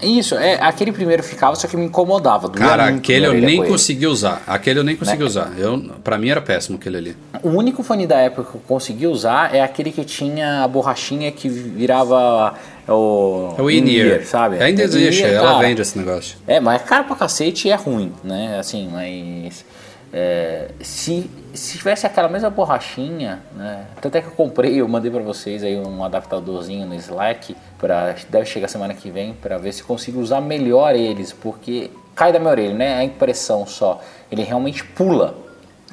Isso, 0.01 0.35
é, 0.35 0.55
aquele 0.61 0.91
primeiro 0.91 1.23
ficava, 1.23 1.55
só 1.55 1.67
que 1.67 1.77
me 1.77 1.85
incomodava. 1.85 2.49
Cara, 2.49 2.87
aquele 2.87 3.25
eu 3.25 3.33
nem 3.33 3.65
consegui 3.65 4.07
usar. 4.07 4.43
Aquele 4.47 4.79
eu 4.79 4.83
nem 4.83 4.95
consegui 4.95 5.19
né? 5.19 5.25
usar. 5.25 5.53
Eu, 5.57 5.79
pra 6.03 6.17
mim 6.17 6.29
era 6.29 6.41
péssimo 6.41 6.77
aquele 6.77 6.97
ali. 6.97 7.17
O 7.43 7.49
único 7.49 7.83
fone 7.83 8.05
da 8.07 8.25
Apple 8.25 8.43
que 8.43 8.55
eu 8.55 8.61
consegui 8.67 9.07
usar 9.07 9.53
é 9.53 9.61
aquele 9.61 9.91
que 9.91 10.03
tinha 10.03 10.63
a 10.63 10.67
borrachinha 10.67 11.31
que 11.31 11.47
virava 11.49 12.53
o, 12.87 13.55
é 13.57 13.61
o 13.61 13.69
in-ear, 13.69 14.25
sabe? 14.25 14.61
Ainda 14.61 14.83
existe, 14.83 15.23
ela 15.23 15.53
cara, 15.53 15.59
vende 15.59 15.81
esse 15.81 15.97
negócio. 15.97 16.37
É, 16.47 16.59
mas 16.59 16.81
é 16.81 16.85
caro 16.85 17.05
pra 17.05 17.15
cacete 17.15 17.67
e 17.67 17.71
é 17.71 17.75
ruim, 17.75 18.11
né? 18.23 18.57
Assim, 18.59 18.89
mas. 18.91 19.65
É, 20.13 20.71
se, 20.81 21.29
se 21.53 21.77
tivesse 21.77 22.05
aquela 22.05 22.27
mesma 22.27 22.49
borrachinha, 22.49 23.41
né? 23.55 23.85
Tanto 24.01 24.17
é 24.17 24.21
que 24.21 24.27
eu 24.27 24.33
comprei, 24.33 24.75
eu 24.81 24.87
mandei 24.87 25.09
para 25.09 25.21
vocês 25.21 25.63
aí 25.63 25.77
um 25.77 26.03
adaptadorzinho 26.03 26.85
no 26.85 26.95
Slack, 26.95 27.55
pra, 27.77 28.15
deve 28.29 28.45
chegar 28.45 28.67
semana 28.67 28.93
que 28.93 29.09
vem, 29.09 29.33
para 29.33 29.57
ver 29.57 29.71
se 29.71 29.83
consigo 29.83 30.19
usar 30.19 30.41
melhor 30.41 30.95
eles, 30.95 31.31
porque 31.31 31.89
cai 32.13 32.33
da 32.33 32.39
minha 32.39 32.51
orelha, 32.51 32.73
né? 32.73 32.97
A 32.97 33.03
impressão 33.03 33.65
só. 33.65 34.01
Ele 34.29 34.43
realmente 34.43 34.83
pula 34.83 35.35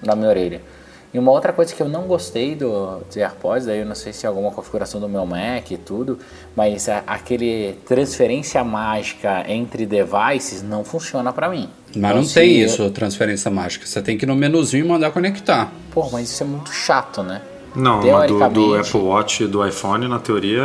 na 0.02 0.16
minha 0.16 0.28
orelha. 0.28 0.60
E 1.18 1.20
uma 1.20 1.32
outra 1.32 1.52
coisa 1.52 1.74
que 1.74 1.82
eu 1.82 1.88
não 1.88 2.02
gostei 2.02 2.54
do, 2.54 3.00
dos 3.00 3.16
AirPods, 3.16 3.66
daí 3.66 3.80
eu 3.80 3.84
não 3.84 3.96
sei 3.96 4.12
se 4.12 4.24
é 4.24 4.28
alguma 4.28 4.52
configuração 4.52 5.00
do 5.00 5.08
meu 5.08 5.26
Mac 5.26 5.68
e 5.68 5.76
tudo, 5.76 6.16
mas 6.54 6.88
a, 6.88 7.02
aquele 7.08 7.76
transferência 7.84 8.62
mágica 8.62 9.44
entre 9.48 9.84
devices 9.84 10.62
não 10.62 10.84
funciona 10.84 11.32
para 11.32 11.48
mim. 11.48 11.68
Mas 11.88 11.96
então, 11.96 12.22
não 12.22 12.24
tem 12.24 12.58
eu... 12.58 12.66
isso, 12.66 12.88
transferência 12.92 13.50
mágica. 13.50 13.84
Você 13.84 14.00
tem 14.00 14.16
que 14.16 14.24
ir 14.24 14.28
no 14.28 14.36
menuzinho 14.36 14.84
e 14.84 14.88
mandar 14.88 15.10
conectar. 15.10 15.72
Pô, 15.90 16.08
mas 16.08 16.30
isso 16.30 16.44
é 16.44 16.46
muito 16.46 16.72
chato, 16.72 17.24
né? 17.24 17.42
Não, 17.74 17.98
do, 17.98 18.48
do, 18.50 18.76
Apple 18.76 19.00
Watch 19.00 19.42
e 19.42 19.48
do 19.48 19.66
iPhone, 19.66 20.06
na 20.06 20.20
teoria, 20.20 20.62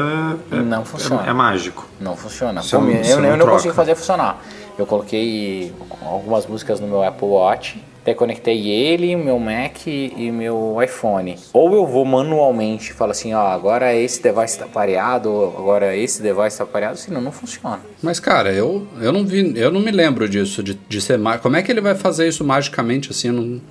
é, 0.52 0.56
não 0.58 0.86
funciona. 0.86 1.26
É, 1.26 1.30
é 1.32 1.34
mágico. 1.34 1.90
Não 2.00 2.16
funciona. 2.16 2.62
Pô, 2.62 2.78
eu, 2.78 2.92
eu, 2.92 3.26
eu 3.26 3.38
não 3.38 3.48
consigo 3.48 3.74
fazer 3.74 3.96
funcionar. 3.96 4.40
Eu 4.78 4.86
coloquei 4.86 5.74
algumas 6.04 6.46
músicas 6.46 6.80
no 6.80 6.88
meu 6.88 7.02
Apple 7.02 7.28
Watch 7.28 7.82
até 8.04 8.14
conectei 8.14 8.68
ele, 8.68 9.16
meu 9.16 9.40
Mac 9.40 9.88
e 9.88 10.30
meu 10.30 10.78
iPhone. 10.84 11.38
Ou 11.54 11.74
eu 11.74 11.88
vou 11.88 12.04
manualmente 12.04 12.92
e 12.92 12.94
falo 12.94 13.12
assim, 13.12 13.34
ó, 13.34 13.48
agora 13.48 13.96
esse 13.96 14.22
device 14.22 14.56
está 14.56 14.66
pareado, 14.68 15.54
agora 15.58 15.96
esse 15.96 16.22
device 16.22 16.50
está 16.50 16.66
pareado, 16.66 16.98
senão 16.98 17.22
não 17.22 17.32
funciona. 17.32 17.80
Mas 18.02 18.20
cara, 18.20 18.52
eu, 18.52 18.86
eu 19.00 19.14
não 19.14 19.26
vi, 19.26 19.54
eu 19.56 19.72
não 19.72 19.80
me 19.80 19.90
lembro 19.90 20.28
disso, 20.28 20.62
de, 20.62 20.74
de 20.74 21.02
ser 21.02 21.18
Como 21.42 21.56
é 21.56 21.62
que 21.62 21.72
ele 21.72 21.80
vai 21.80 21.96
fazer 21.96 22.28
isso 22.28 22.44
magicamente 22.44 23.10
assim? 23.10 23.32
Não... 23.32 23.62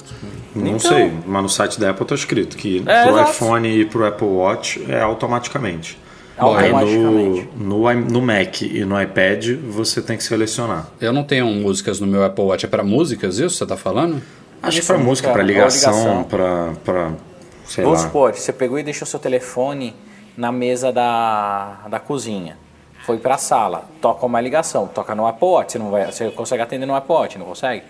Não 0.55 0.77
então, 0.77 0.79
sei, 0.79 1.13
mas 1.27 1.43
no 1.43 1.49
site 1.49 1.79
da 1.79 1.91
Apple 1.91 2.07
tá 2.07 2.15
escrito 2.15 2.57
que 2.57 2.83
é, 2.87 3.03
pro 3.05 3.13
exato. 3.13 3.31
iPhone 3.33 3.69
e 3.69 3.85
pro 3.85 4.07
Apple 4.07 4.27
Watch 4.27 4.83
é 4.89 5.01
automaticamente. 5.01 5.99
Aí 6.39 6.45
automaticamente. 6.71 7.49
no, 7.57 7.79
no, 7.79 7.95
no 7.95 8.23
Mac 8.23 8.63
e 8.63 8.85
no 8.85 9.01
iPad 9.01 9.51
você 9.69 10.01
tem 10.01 10.17
que 10.17 10.25
selecionar. 10.25 10.89
Eu 11.01 11.13
não 11.13 11.23
tenho 11.25 11.47
músicas 11.47 12.01
no 12.01 12.07
meu 12.07 12.25
Apple 12.25 12.45
Watch. 12.45 12.65
É 12.65 12.69
pra 12.69 12.83
músicas 12.83 13.39
isso? 13.39 13.57
Você 13.57 13.67
tá 13.67 13.77
falando? 13.77 14.23
Acho 14.63 14.81
que 14.81 14.93
é 14.93 14.97
música, 14.97 15.29
pra- 15.29 15.35
pra 15.39 15.45
pra 15.45 15.53
ligação, 15.53 16.25
pra 16.25 17.13
sei 17.67 17.85
Vamos 17.85 18.01
lá. 18.01 18.07
supor, 18.07 18.33
você 18.35 18.53
pegou 18.53 18.79
e 18.79 18.83
deixou 18.83 19.07
seu 19.07 19.19
telefone 19.19 19.95
na 20.37 20.51
mesa 20.53 20.93
da, 20.93 21.79
da 21.91 21.99
cozinha. 21.99 22.57
Foi 23.05 23.19
pra 23.19 23.37
sala, 23.37 23.85
toca 24.01 24.25
uma 24.25 24.41
ligação, 24.41 24.87
toca 24.87 25.15
no 25.17 25.27
Apple 25.27 25.49
Watch, 25.49 25.73
você, 25.73 25.79
não 25.79 25.91
vai, 25.91 26.07
você 26.11 26.31
consegue 26.31 26.63
atender 26.63 26.87
no 26.87 26.95
Apple 26.95 27.13
Watch, 27.13 27.37
não 27.39 27.47
consegue? 27.47 27.83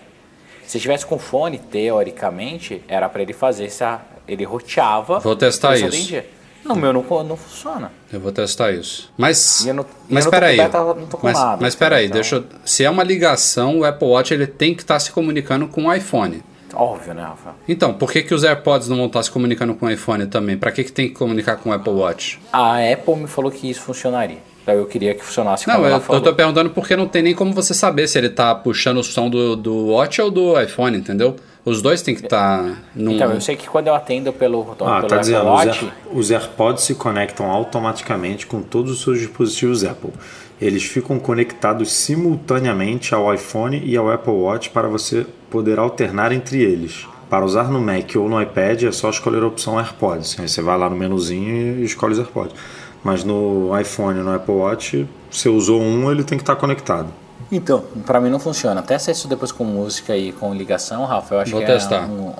Se 0.65 0.79
tivesse 0.79 1.05
com 1.05 1.19
fone, 1.19 1.59
teoricamente, 1.59 2.81
era 2.87 3.07
pra 3.07 3.21
ele 3.21 3.33
fazer 3.33 3.65
essa. 3.65 4.01
Ele 4.27 4.43
roteava. 4.43 5.19
Vou 5.19 5.35
testar 5.35 5.75
isso. 5.75 5.85
atendia. 5.85 6.25
No 6.63 6.75
meu 6.75 6.93
não, 6.93 7.03
não 7.23 7.35
funciona. 7.37 7.91
Eu 8.11 8.19
vou 8.19 8.31
testar 8.31 8.71
isso. 8.71 9.11
Mas, 9.17 9.65
não- 9.65 9.85
mas 10.09 10.25
não 10.25 10.31
peraí. 10.31 10.57
não 10.57 10.95
mas, 11.21 11.37
nada, 11.37 11.57
mas 11.61 11.75
peraí, 11.75 12.05
então- 12.05 12.15
deixa 12.15 12.35
eu- 12.37 12.45
Se 12.63 12.83
é 12.83 12.89
uma 12.89 13.03
ligação, 13.03 13.79
o 13.79 13.85
Apple 13.85 14.07
Watch 14.07 14.33
ele 14.33 14.47
tem 14.47 14.73
que 14.73 14.81
estar 14.81 14.99
se 14.99 15.11
comunicando 15.11 15.67
com 15.67 15.85
o 15.87 15.93
iPhone. 15.93 16.41
Óbvio, 16.73 17.13
né, 17.13 17.21
Rafael? 17.21 17.55
Então, 17.67 17.93
por 17.93 18.11
que, 18.11 18.23
que 18.23 18.33
os 18.33 18.43
AirPods 18.43 18.87
não 18.87 18.97
vão 18.97 19.05
estar 19.05 19.21
se 19.21 19.29
comunicando 19.29 19.75
com 19.75 19.85
o 19.85 19.89
iPhone 19.91 20.25
também? 20.25 20.57
Pra 20.57 20.71
que, 20.71 20.83
que 20.83 20.91
tem 20.91 21.07
que 21.07 21.13
comunicar 21.13 21.57
com 21.57 21.69
o 21.69 21.73
Apple 21.73 21.93
Watch? 21.93 22.39
A 22.51 22.77
Apple 22.91 23.15
me 23.15 23.27
falou 23.27 23.51
que 23.51 23.69
isso 23.69 23.81
funcionaria. 23.81 24.39
Então 24.63 24.73
eu 24.73 24.85
queria 24.85 25.13
que 25.13 25.23
funcionasse 25.23 25.67
Não, 25.67 25.75
como 25.75 25.87
eu, 25.87 25.91
ela 25.95 26.03
eu 26.09 26.21
tô 26.21 26.33
perguntando 26.33 26.69
porque 26.69 26.95
não 26.95 27.05
tem 27.07 27.21
nem 27.21 27.35
como 27.35 27.51
você 27.53 27.73
saber 27.73 28.07
se 28.07 28.17
ele 28.17 28.29
tá 28.29 28.55
puxando 28.55 28.97
o 28.99 29.03
som 29.03 29.29
do, 29.29 29.55
do 29.57 29.87
Watch 29.87 30.21
ou 30.21 30.31
do 30.31 30.59
iPhone, 30.59 30.97
entendeu? 30.97 31.35
Os 31.65 31.81
dois 31.81 32.01
tem 32.01 32.13
que 32.13 32.23
estar 32.25 32.83
num. 32.93 33.11
Então, 33.13 33.31
eu 33.31 33.39
sei 33.39 33.55
que 33.55 33.67
quando 33.69 33.87
eu 33.87 33.95
atendo 33.95 34.33
pelo, 34.33 34.61
Ah, 34.71 34.75
pelo 34.75 34.85
tá 34.85 34.97
Apple 34.97 35.19
dizendo, 35.19 35.39
os, 35.45 35.45
Watch, 35.65 35.85
Air- 35.85 35.93
os 36.17 36.31
AirPods 36.31 36.83
se 36.83 36.95
conectam 36.95 37.49
automaticamente 37.49 38.45
com 38.45 38.61
todos 38.61 38.91
os 38.91 39.01
seus 39.01 39.19
dispositivos 39.19 39.85
Apple. 39.85 40.11
Eles 40.61 40.83
ficam 40.83 41.17
conectados 41.19 41.91
simultaneamente 41.93 43.13
ao 43.15 43.33
iPhone 43.33 43.81
e 43.83 43.95
ao 43.95 44.11
Apple 44.11 44.33
Watch 44.33 44.69
para 44.71 44.87
você 44.87 45.25
poder 45.49 45.79
alternar 45.79 46.31
entre 46.33 46.61
eles. 46.61 47.07
Para 47.29 47.45
usar 47.45 47.71
no 47.71 47.79
Mac 47.79 48.11
ou 48.17 48.27
no 48.29 48.41
iPad 48.41 48.83
é 48.83 48.91
só 48.91 49.09
escolher 49.09 49.41
a 49.41 49.47
opção 49.47 49.79
AirPods. 49.79 50.37
Aí 50.39 50.47
você 50.49 50.61
vai 50.61 50.77
lá 50.77 50.89
no 50.89 50.95
menuzinho 50.95 51.79
e 51.79 51.83
escolhe 51.85 52.13
os 52.13 52.19
AirPods. 52.19 52.53
Mas 53.03 53.23
no 53.23 53.71
iPhone 53.79 54.19
e 54.19 54.23
no 54.23 54.33
Apple 54.33 54.53
Watch, 54.53 55.07
se 55.31 55.49
usou 55.49 55.81
um, 55.81 56.11
ele 56.11 56.23
tem 56.23 56.37
que 56.37 56.43
estar 56.43 56.55
conectado. 56.55 57.07
Então, 57.55 57.83
pra 58.05 58.19
mim 58.19 58.29
não 58.29 58.39
funciona. 58.39 58.81
Testa 58.81 59.11
isso 59.11 59.27
depois 59.27 59.51
com 59.51 59.63
música 59.63 60.17
e 60.17 60.31
com 60.31 60.53
ligação, 60.53 61.05
Rafa. 61.05 61.35
Eu 61.35 61.39
acho 61.41 61.51
Vou 61.51 61.61
que 61.61 61.67
testar. 61.67 61.97
é 61.97 62.05
um, 62.05 62.33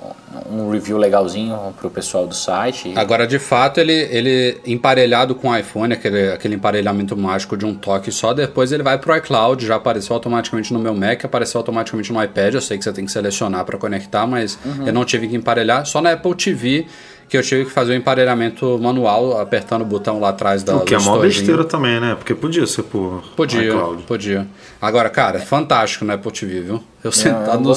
um 0.50 0.70
review 0.70 0.98
legalzinho 0.98 1.56
pro 1.78 1.88
pessoal 1.88 2.26
do 2.26 2.34
site. 2.34 2.92
Agora, 2.96 3.26
de 3.26 3.38
fato, 3.38 3.78
ele, 3.78 3.92
ele 3.92 4.60
emparelhado 4.66 5.34
com 5.34 5.48
o 5.50 5.56
iPhone, 5.56 5.94
aquele, 5.94 6.32
aquele 6.32 6.56
emparelhamento 6.56 7.16
mágico 7.16 7.56
de 7.56 7.64
um 7.64 7.74
toque 7.74 8.10
só, 8.10 8.34
depois 8.34 8.72
ele 8.72 8.82
vai 8.82 8.98
pro 8.98 9.16
iCloud, 9.16 9.64
já 9.64 9.76
apareceu 9.76 10.14
automaticamente 10.14 10.72
no 10.72 10.78
meu 10.80 10.94
Mac, 10.94 11.24
apareceu 11.24 11.58
automaticamente 11.58 12.12
no 12.12 12.22
iPad, 12.22 12.54
eu 12.54 12.60
sei 12.60 12.76
que 12.76 12.82
você 12.84 12.92
tem 12.92 13.04
que 13.04 13.12
selecionar 13.12 13.64
para 13.64 13.78
conectar, 13.78 14.26
mas 14.26 14.58
Uhum. 14.64 14.86
eu 14.86 14.92
não 14.92 15.04
tive 15.04 15.28
que 15.28 15.36
emparelhar, 15.36 15.86
só 15.86 16.00
na 16.00 16.12
Apple 16.12 16.34
TV 16.34 16.86
que 17.28 17.36
eu 17.36 17.42
tive 17.42 17.64
que 17.64 17.70
fazer 17.70 17.92
o 17.92 17.96
emparelhamento 17.96 18.78
manual, 18.78 19.40
apertando 19.40 19.82
o 19.82 19.84
botão 19.84 20.20
lá 20.20 20.28
atrás 20.28 20.62
da 20.62 20.76
O 20.76 20.80
que 20.80 20.94
é 20.94 20.98
estojinho. 20.98 21.22
besteira 21.22 21.64
também, 21.64 22.00
né? 22.00 22.14
Porque 22.14 22.34
podia 22.34 22.66
ser 22.66 22.82
por 22.84 23.22
Podia, 23.36 23.62
iCloud. 23.68 24.02
podia. 24.04 24.46
Agora, 24.80 25.08
cara, 25.10 25.38
fantástico 25.40 26.04
no 26.04 26.12
Apple 26.12 26.30
TV, 26.32 26.60
viu? 26.60 26.82
Eu 27.02 27.10
sentado, 27.12 27.54
eu 27.54 27.60
no, 27.60 27.76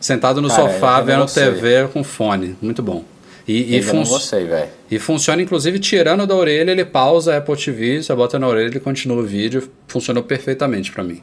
sentado 0.00 0.40
no 0.42 0.48
Cara, 0.48 0.62
sofá 0.72 0.98
não 0.98 1.04
vendo. 1.04 1.26
TV 1.32 1.88
com 1.92 2.02
fone, 2.04 2.56
muito 2.62 2.82
bom. 2.82 3.04
E, 3.46 3.74
e, 3.74 3.76
eu 3.78 3.84
não 3.94 4.04
fun- 4.06 4.10
gostei, 4.12 4.46
velho. 4.46 4.70
e 4.90 4.98
funciona, 4.98 5.42
inclusive, 5.42 5.78
tirando 5.78 6.26
da 6.26 6.34
orelha, 6.34 6.70
ele 6.70 6.84
pausa 6.84 7.34
a 7.34 7.36
Apple 7.38 7.56
TV, 7.56 8.02
você 8.02 8.14
bota 8.14 8.38
na 8.38 8.48
orelha, 8.48 8.68
ele 8.68 8.80
continua 8.80 9.18
o 9.18 9.22
vídeo. 9.22 9.68
Funcionou 9.86 10.22
perfeitamente 10.22 10.90
pra 10.90 11.04
mim. 11.04 11.22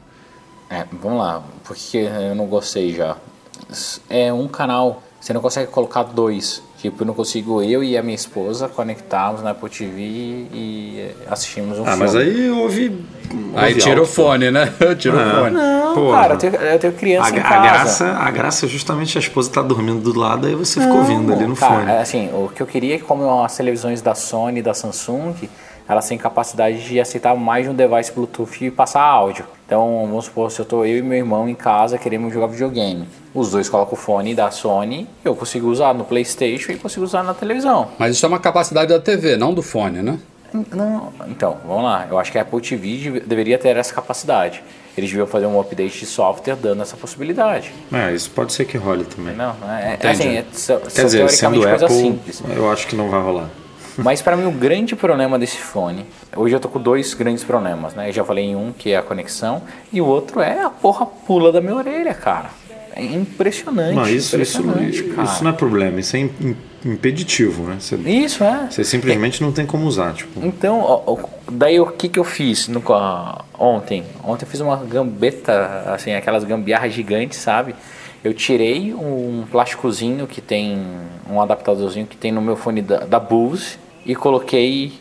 É, 0.70 0.84
vamos 1.02 1.18
lá, 1.18 1.42
porque 1.64 1.98
eu 1.98 2.34
não 2.36 2.46
gostei 2.46 2.94
já. 2.94 3.16
É 4.08 4.32
um 4.32 4.46
canal, 4.46 5.02
você 5.20 5.32
não 5.32 5.40
consegue 5.40 5.70
colocar 5.70 6.04
dois. 6.04 6.62
Tipo, 6.82 7.02
eu 7.04 7.06
não 7.06 7.14
consigo 7.14 7.62
eu 7.62 7.84
e 7.84 7.96
a 7.96 8.02
minha 8.02 8.14
esposa 8.16 8.68
conectarmos 8.68 9.40
na 9.40 9.50
Apple 9.50 9.70
TV 9.70 10.00
e 10.52 11.10
assistimos 11.30 11.78
um 11.78 11.82
Ah, 11.82 11.92
filme. 11.92 11.98
mas 12.00 12.16
aí 12.16 12.50
houve. 12.50 13.04
Aí 13.54 13.74
tira 13.76 14.02
o 14.02 14.06
pô. 14.06 14.12
fone, 14.12 14.50
né? 14.50 14.72
Tira 14.98 15.16
Ah. 15.16 15.26
o 15.32 15.40
fone. 15.44 15.54
Não, 15.54 15.94
Porra. 15.94 16.20
cara, 16.22 16.34
eu 16.34 16.38
tenho, 16.38 16.54
eu 16.56 16.78
tenho 16.80 16.92
criança 16.94 17.28
A, 17.32 17.36
em 17.36 17.38
a 17.38 17.42
casa. 17.44 17.62
graça, 17.62 18.12
a 18.14 18.30
graça 18.32 18.66
é 18.66 18.68
justamente 18.68 19.16
a 19.16 19.20
esposa 19.20 19.48
tá 19.50 19.62
dormindo 19.62 20.00
do 20.12 20.18
lado, 20.18 20.48
aí 20.48 20.56
você 20.56 20.80
ficou 20.80 20.96
ouvindo 20.98 21.32
ali 21.32 21.46
no 21.46 21.54
Cara, 21.54 21.74
fone. 21.80 21.90
assim, 21.92 22.30
o 22.32 22.48
que 22.48 22.60
eu 22.60 22.66
queria 22.66 22.96
é 22.96 22.98
que 22.98 23.04
como 23.04 23.44
as 23.44 23.56
televisões 23.56 24.02
da 24.02 24.16
Sony 24.16 24.58
e 24.58 24.62
da 24.62 24.74
Samsung, 24.74 25.34
elas 25.88 26.08
têm 26.08 26.18
capacidade 26.18 26.82
de 26.84 26.98
aceitar 27.00 27.36
mais 27.36 27.64
de 27.64 27.70
um 27.70 27.74
device 27.74 28.10
Bluetooth 28.10 28.64
e 28.66 28.70
passar 28.72 29.02
áudio. 29.02 29.44
Então, 29.72 30.06
vamos 30.06 30.26
supor, 30.26 30.50
se 30.50 30.60
eu 30.60 30.66
tô 30.66 30.84
eu 30.84 30.98
e 30.98 31.02
meu 31.02 31.16
irmão 31.16 31.48
em 31.48 31.54
casa, 31.54 31.96
queremos 31.96 32.30
jogar 32.30 32.46
videogame. 32.46 33.08
Os 33.34 33.52
dois 33.52 33.70
colocam 33.70 33.94
o 33.94 33.96
fone 33.96 34.34
da 34.34 34.50
Sony, 34.50 35.08
eu 35.24 35.34
consigo 35.34 35.66
usar 35.68 35.94
no 35.94 36.04
Playstation 36.04 36.72
e 36.72 36.76
consigo 36.76 37.02
usar 37.02 37.22
na 37.22 37.32
televisão. 37.32 37.88
Mas 37.98 38.14
isso 38.16 38.26
é 38.26 38.28
uma 38.28 38.38
capacidade 38.38 38.92
da 38.92 39.00
TV, 39.00 39.38
não 39.38 39.54
do 39.54 39.62
fone, 39.62 40.02
né? 40.02 40.18
Não, 40.52 41.10
então, 41.26 41.56
vamos 41.66 41.84
lá. 41.84 42.06
Eu 42.10 42.18
acho 42.18 42.30
que 42.30 42.36
a 42.36 42.42
Apple 42.42 42.60
TV 42.60 42.98
deve- 42.98 43.20
deveria 43.20 43.56
ter 43.56 43.74
essa 43.74 43.94
capacidade. 43.94 44.62
Eles 44.94 45.08
deviam 45.08 45.26
fazer 45.26 45.46
um 45.46 45.58
update 45.58 46.00
de 46.00 46.04
software 46.04 46.54
dando 46.56 46.82
essa 46.82 46.94
possibilidade. 46.94 47.72
É, 47.90 48.12
isso 48.12 48.30
pode 48.30 48.52
ser 48.52 48.66
que 48.66 48.76
role 48.76 49.04
também. 49.06 49.34
Não, 49.34 49.56
é, 49.66 49.92
é 49.92 49.94
Entendi. 49.94 50.06
assim, 50.22 50.36
é, 50.36 50.44
são, 50.52 50.78
Quer 50.80 50.90
são 50.90 51.04
dizer, 51.06 51.18
teoricamente 51.28 51.62
sendo 51.64 51.74
Apple, 51.86 51.96
simples. 51.96 52.42
eu 52.54 52.70
acho 52.70 52.86
que 52.86 52.94
não 52.94 53.08
vai 53.08 53.22
rolar. 53.22 53.48
Mas 53.98 54.22
para 54.22 54.36
mim 54.36 54.46
o 54.46 54.52
grande 54.52 54.96
problema 54.96 55.38
desse 55.38 55.58
fone, 55.58 56.06
hoje 56.36 56.54
eu 56.54 56.60
tô 56.60 56.68
com 56.68 56.80
dois 56.80 57.12
grandes 57.14 57.44
problemas, 57.44 57.94
né? 57.94 58.08
Eu 58.08 58.12
já 58.12 58.24
falei 58.24 58.44
em 58.46 58.56
um 58.56 58.72
que 58.72 58.90
é 58.92 58.96
a 58.96 59.02
conexão 59.02 59.62
e 59.92 60.00
o 60.00 60.06
outro 60.06 60.40
é 60.40 60.62
a 60.62 60.70
porra 60.70 61.04
pula 61.06 61.52
da 61.52 61.60
minha 61.60 61.74
orelha, 61.74 62.14
cara. 62.14 62.50
É 62.94 63.02
impressionante. 63.02 63.94
Não, 63.94 64.02
isso, 64.02 64.36
isso, 64.38 64.60
impressionante, 64.60 65.02
cara. 65.04 65.22
isso 65.22 65.42
não 65.44 65.50
é 65.50 65.54
problema, 65.54 65.98
isso 65.98 66.14
é 66.14 66.20
im- 66.20 66.30
im- 66.42 66.56
impeditivo, 66.92 67.62
né? 67.64 67.76
Você, 67.80 67.96
Isso 67.96 68.44
é. 68.44 68.66
você 68.70 68.84
simplesmente 68.84 69.42
não 69.42 69.50
tem 69.50 69.64
como 69.64 69.86
usar, 69.86 70.12
tipo. 70.12 70.44
Então, 70.44 70.80
ó, 70.80 71.16
daí 71.50 71.80
o 71.80 71.86
que 71.86 72.08
que 72.10 72.18
eu 72.18 72.24
fiz 72.24 72.68
no, 72.68 72.82
ontem? 73.58 74.04
Ontem 74.22 74.44
eu 74.44 74.48
fiz 74.50 74.60
uma 74.60 74.76
gambeta, 74.76 75.84
assim, 75.94 76.12
aquelas 76.12 76.44
gambiarras 76.44 76.92
gigantes, 76.92 77.38
sabe? 77.38 77.74
Eu 78.22 78.34
tirei 78.34 78.92
um 78.94 79.44
plásticozinho 79.50 80.26
que 80.26 80.40
tem, 80.42 80.80
um 81.30 81.40
adaptadorzinho 81.40 82.06
que 82.06 82.16
tem 82.16 82.30
no 82.30 82.42
meu 82.42 82.56
fone 82.56 82.82
da, 82.82 82.98
da 82.98 83.18
Bose 83.18 83.78
e 84.04 84.14
coloquei 84.14 84.92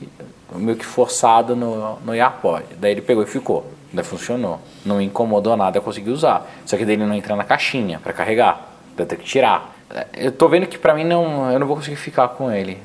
meio 0.55 0.77
que 0.77 0.85
forçado 0.85 1.55
no, 1.55 1.99
no 1.99 2.13
AirPod. 2.13 2.65
Daí 2.77 2.91
ele 2.91 3.01
pegou 3.01 3.23
e 3.23 3.27
ficou. 3.27 3.65
Daí 3.93 4.03
funcionou. 4.03 4.59
Não 4.85 4.97
me 4.97 5.05
incomodou 5.05 5.55
nada, 5.55 5.77
eu 5.77 5.81
consegui 5.81 6.09
usar. 6.09 6.49
Só 6.65 6.77
que 6.77 6.85
daí 6.85 6.95
ele 6.95 7.05
não 7.05 7.15
entra 7.15 7.35
na 7.35 7.43
caixinha 7.43 7.99
para 7.99 8.13
carregar. 8.13 8.69
Daí 8.95 9.05
tenho 9.05 9.21
que 9.21 9.27
tirar. 9.27 9.75
Eu 10.13 10.31
tô 10.31 10.47
vendo 10.47 10.67
que 10.67 10.77
pra 10.77 10.93
mim 10.93 11.03
não, 11.03 11.51
eu 11.51 11.59
não 11.59 11.67
vou 11.67 11.75
conseguir 11.75 11.97
ficar 11.97 12.29
com 12.29 12.51
ele 12.51 12.77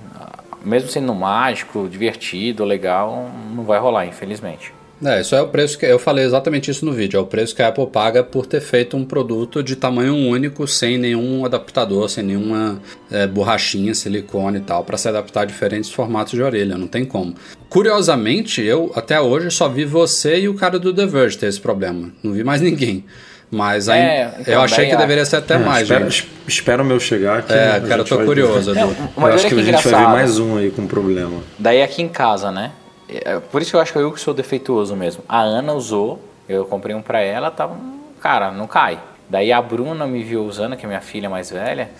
mesmo 0.66 0.88
sendo 0.88 1.14
mágico, 1.14 1.88
divertido, 1.88 2.64
legal, 2.64 3.30
não 3.54 3.62
vai 3.62 3.78
rolar, 3.78 4.04
infelizmente. 4.04 4.74
É, 5.04 5.20
isso 5.20 5.34
é 5.34 5.42
o 5.42 5.48
preço 5.48 5.78
que 5.78 5.84
eu 5.84 5.98
falei 5.98 6.24
exatamente 6.24 6.70
isso 6.70 6.84
no 6.86 6.92
vídeo. 6.92 7.18
É 7.18 7.20
o 7.20 7.26
preço 7.26 7.54
que 7.54 7.60
a 7.60 7.68
Apple 7.68 7.86
paga 7.86 8.24
por 8.24 8.46
ter 8.46 8.60
feito 8.62 8.96
um 8.96 9.04
produto 9.04 9.62
de 9.62 9.76
tamanho 9.76 10.14
único, 10.14 10.66
sem 10.66 10.96
nenhum 10.96 11.44
adaptador, 11.44 12.08
sem 12.08 12.24
nenhuma 12.24 12.80
é, 13.10 13.26
borrachinha, 13.26 13.94
silicone 13.94 14.58
e 14.58 14.60
tal, 14.62 14.84
para 14.84 14.96
se 14.96 15.06
adaptar 15.08 15.42
a 15.42 15.44
diferentes 15.44 15.90
formatos 15.90 16.32
de 16.32 16.42
orelha. 16.42 16.78
Não 16.78 16.86
tem 16.86 17.04
como. 17.04 17.34
Curiosamente, 17.68 18.62
eu 18.62 18.90
até 18.96 19.20
hoje 19.20 19.50
só 19.50 19.68
vi 19.68 19.84
você 19.84 20.40
e 20.40 20.48
o 20.48 20.54
cara 20.54 20.78
do 20.78 20.94
The 20.94 21.04
Verge 21.06 21.36
ter 21.36 21.46
esse 21.46 21.60
problema. 21.60 22.10
Não 22.22 22.32
vi 22.32 22.42
mais 22.42 22.60
ninguém. 22.62 23.04
Mas 23.50 23.88
aí, 23.88 24.00
É, 24.00 24.34
então, 24.40 24.54
eu 24.54 24.60
achei 24.62 24.88
que 24.88 24.96
deveria 24.96 25.24
ser 25.24 25.36
até 25.36 25.54
É, 25.54 25.58
mais, 25.58 25.82
espera, 25.82 26.04
gente. 26.10 26.28
es- 26.48 26.54
espera 26.54 26.82
o 26.82 26.86
meu 26.86 26.98
chegar 26.98 27.40
aqui. 27.40 27.52
É, 27.52 27.80
cara, 27.86 28.00
eu 28.00 28.04
tô 28.04 28.18
curioso, 28.24 28.70
Edu. 28.72 28.80
Não, 29.16 29.28
eu 29.28 29.34
acho 29.34 29.46
que 29.46 29.54
que 29.54 29.60
a 29.60 29.64
gente 29.64 29.86
vai 29.88 30.00
ver 30.00 30.08
mais 30.08 30.38
um 30.38 30.56
aí 30.56 30.70
com 30.70 30.86
problema. 30.86 31.42
Daí 31.58 31.80
aqui 31.82 32.02
em 32.02 32.08
casa, 32.08 32.50
né? 32.50 32.72
É, 33.08 33.38
Por 33.38 33.62
isso 33.62 33.70
que 33.70 33.76
eu 33.76 33.80
acho 33.80 33.92
que 33.92 33.98
eu 33.98 34.12
que 34.12 34.20
sou 34.20 34.34
defeituoso 34.34 34.96
mesmo. 34.96 35.22
A 35.28 35.40
Ana 35.40 35.72
usou, 35.72 36.20
eu 36.48 36.64
comprei 36.64 36.94
um 36.94 37.02
pra 37.02 37.20
ela, 37.20 37.50
tava, 37.50 37.76
cara, 38.20 38.50
não 38.50 38.66
cai. 38.66 38.98
Daí 39.28 39.52
a 39.52 39.60
Bruna 39.60 40.06
me 40.06 40.22
viu 40.22 40.44
usando, 40.44 40.76
que 40.76 40.84
é 40.84 40.88
minha 40.88 41.00
filha 41.00 41.28
mais 41.28 41.50
velha. 41.50 41.90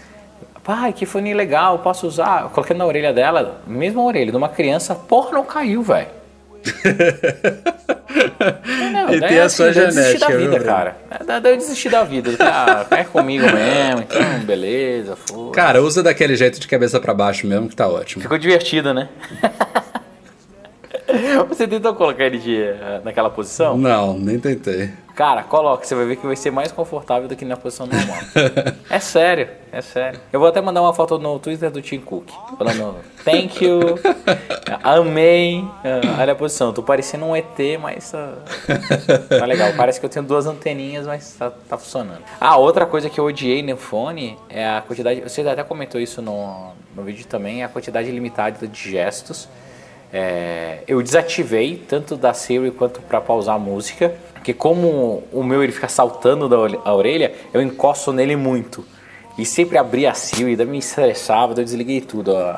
Pai, 0.62 0.92
que 0.92 1.06
fone 1.06 1.32
legal, 1.32 1.78
posso 1.78 2.06
usar? 2.08 2.42
Eu 2.42 2.50
coloquei 2.50 2.76
na 2.76 2.84
orelha 2.84 3.12
dela, 3.12 3.60
mesma 3.66 4.02
orelha 4.02 4.32
de 4.32 4.36
uma 4.36 4.48
criança, 4.48 4.94
porra, 4.96 5.32
não 5.32 5.44
caiu, 5.44 5.82
velho. 5.82 6.08
Não, 8.92 9.14
E 9.14 9.20
tem 9.20 9.38
a 9.38 9.44
assim, 9.44 9.56
sua 9.56 9.72
daí 9.72 9.84
eu 9.84 9.86
desisti 9.88 10.18
da 10.18 10.26
genética, 10.26 10.38
vida, 10.58 10.64
cara. 10.64 10.96
É, 11.10 11.40
Daí 11.40 11.52
eu 11.52 11.56
desisti 11.58 11.88
da 11.88 12.02
vida. 12.02 12.30
Ah, 12.40 12.86
é 12.90 13.04
comigo 13.04 13.44
mesmo, 13.44 14.00
então 14.02 14.40
beleza, 14.44 15.16
foi. 15.16 15.50
Cara, 15.52 15.82
usa 15.82 16.02
daquele 16.02 16.34
jeito 16.34 16.58
de 16.58 16.66
cabeça 16.66 16.98
para 16.98 17.14
baixo 17.14 17.46
mesmo 17.46 17.68
que 17.68 17.76
tá 17.76 17.86
ótimo. 17.86 18.22
Ficou 18.22 18.38
divertido, 18.38 18.92
né? 18.94 19.08
Você 21.48 21.66
tentou 21.66 21.94
colocar 21.94 22.24
ele 22.24 22.38
de, 22.38 22.56
eh, 22.62 23.00
naquela 23.04 23.30
posição? 23.30 23.76
Não, 23.76 24.18
nem 24.18 24.38
tentei. 24.38 24.90
Cara, 25.16 25.42
coloque, 25.42 25.88
você 25.88 25.94
vai 25.94 26.04
ver 26.04 26.16
que 26.16 26.26
vai 26.26 26.36
ser 26.36 26.50
mais 26.50 26.70
confortável 26.70 27.26
do 27.26 27.34
que 27.34 27.42
na 27.42 27.56
posição 27.56 27.86
normal. 27.86 28.18
é 28.90 29.00
sério, 29.00 29.48
é 29.72 29.80
sério. 29.80 30.20
Eu 30.30 30.38
vou 30.38 30.46
até 30.46 30.60
mandar 30.60 30.82
uma 30.82 30.92
foto 30.92 31.18
no 31.18 31.38
Twitter 31.38 31.70
do 31.70 31.80
Tim 31.80 32.00
Cook. 32.00 32.28
Falando, 32.58 32.96
thank 33.24 33.64
you, 33.64 33.80
amei. 34.84 35.64
Ah, 35.82 36.20
olha 36.20 36.34
a 36.34 36.36
posição, 36.36 36.70
tô 36.70 36.82
parecendo 36.82 37.24
um 37.24 37.34
ET, 37.34 37.46
mas 37.80 38.12
tá, 38.12 38.34
tá 39.38 39.46
legal. 39.46 39.72
Parece 39.74 39.98
que 39.98 40.04
eu 40.04 40.10
tenho 40.10 40.26
duas 40.26 40.44
anteninhas, 40.44 41.06
mas 41.06 41.34
tá, 41.38 41.50
tá 41.50 41.78
funcionando. 41.78 42.20
Ah, 42.38 42.58
outra 42.58 42.84
coisa 42.84 43.08
que 43.08 43.18
eu 43.18 43.24
odiei 43.24 43.62
no 43.62 43.78
fone 43.78 44.36
é 44.50 44.68
a 44.68 44.82
quantidade. 44.86 45.22
Você 45.22 45.40
até 45.40 45.64
comentou 45.64 45.98
isso 45.98 46.20
no, 46.20 46.72
no 46.94 47.02
vídeo 47.02 47.26
também, 47.26 47.62
é 47.62 47.64
a 47.64 47.68
quantidade 47.70 48.10
limitada 48.10 48.68
de 48.68 48.90
gestos. 48.90 49.48
É, 50.12 50.78
eu 50.86 51.02
desativei 51.02 51.76
tanto 51.88 52.16
da 52.16 52.32
Siri 52.32 52.70
quanto 52.70 53.00
para 53.02 53.20
pausar 53.20 53.56
a 53.56 53.58
música, 53.58 54.14
porque 54.34 54.54
como 54.54 55.24
o 55.32 55.42
meu 55.42 55.62
ele 55.62 55.72
fica 55.72 55.88
saltando 55.88 56.48
da 56.48 56.92
orelha, 56.92 57.34
eu 57.52 57.60
encosto 57.60 58.12
nele 58.12 58.36
muito. 58.36 58.84
E 59.36 59.44
sempre 59.44 59.76
abria 59.76 60.12
a 60.12 60.14
Siri, 60.14 60.56
daí 60.56 60.66
me 60.66 60.78
estressava, 60.78 61.54
daí 61.54 61.62
eu 61.62 61.66
desliguei 61.66 62.00
tudo, 62.00 62.32
ó, 62.32 62.52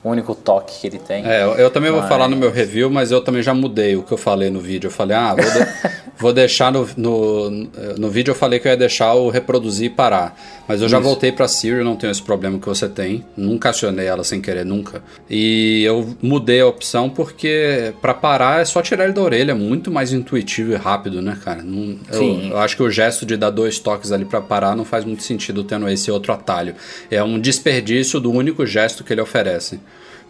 aquele 0.00 0.12
único 0.12 0.34
toque 0.34 0.80
que 0.80 0.86
ele 0.86 0.98
tem. 0.98 1.24
É, 1.26 1.42
eu, 1.42 1.52
eu 1.52 1.70
também 1.70 1.90
mas... 1.90 2.00
vou 2.00 2.08
falar 2.08 2.28
no 2.28 2.36
meu 2.36 2.50
review, 2.50 2.90
mas 2.90 3.10
eu 3.10 3.20
também 3.20 3.42
já 3.42 3.54
mudei 3.54 3.96
o 3.96 4.02
que 4.02 4.12
eu 4.12 4.18
falei 4.18 4.50
no 4.50 4.60
vídeo. 4.60 4.88
Eu 4.88 4.92
falei, 4.92 5.16
ah, 5.16 5.34
vou, 5.34 5.44
de, 5.44 5.68
vou 6.18 6.32
deixar 6.32 6.72
no, 6.72 6.88
no, 6.96 7.50
no 7.98 8.10
vídeo 8.10 8.30
eu 8.32 8.34
falei 8.34 8.58
que 8.58 8.66
eu 8.66 8.72
ia 8.72 8.76
deixar 8.76 9.14
o 9.14 9.28
reproduzir 9.28 9.86
e 9.86 9.90
parar. 9.90 10.36
Mas 10.66 10.80
eu 10.80 10.88
já 10.88 10.98
Isso. 10.98 11.08
voltei 11.08 11.32
pra 11.32 11.48
Siri, 11.48 11.82
não 11.82 11.96
tenho 11.96 12.10
esse 12.10 12.22
problema 12.22 12.58
que 12.58 12.66
você 12.66 12.88
tem. 12.88 13.24
Nunca 13.36 13.70
acionei 13.70 14.06
ela 14.06 14.22
sem 14.22 14.40
querer, 14.40 14.64
nunca. 14.64 15.02
E 15.28 15.82
eu 15.84 16.16
mudei 16.22 16.60
a 16.60 16.66
opção 16.66 17.10
porque 17.10 17.92
para 18.00 18.14
parar 18.14 18.62
é 18.62 18.64
só 18.64 18.80
tirar 18.80 19.04
ele 19.04 19.12
da 19.12 19.20
orelha, 19.20 19.54
muito 19.54 19.90
mais 19.90 20.12
intuitivo 20.12 20.72
e 20.72 20.76
rápido, 20.76 21.20
né, 21.20 21.36
cara? 21.44 21.62
Não, 21.62 21.98
eu, 22.12 22.50
eu, 22.50 22.58
acho 22.58 22.76
que 22.76 22.82
o 22.82 22.90
gesto 22.90 23.26
de 23.26 23.36
dar 23.36 23.50
dois 23.50 23.78
toques 23.78 24.12
ali 24.12 24.24
para 24.24 24.40
parar 24.40 24.76
não 24.76 24.84
faz 24.84 25.04
muito 25.04 25.22
sentido 25.22 25.64
tendo 25.64 25.88
esse 25.88 26.10
outro 26.10 26.32
atalho. 26.32 26.74
É 27.10 27.22
um 27.22 27.38
desperdício 27.40 28.20
do 28.20 28.30
único 28.30 28.64
gesto 28.64 29.02
que 29.02 29.12
ele 29.12 29.20
oferece. 29.20 29.80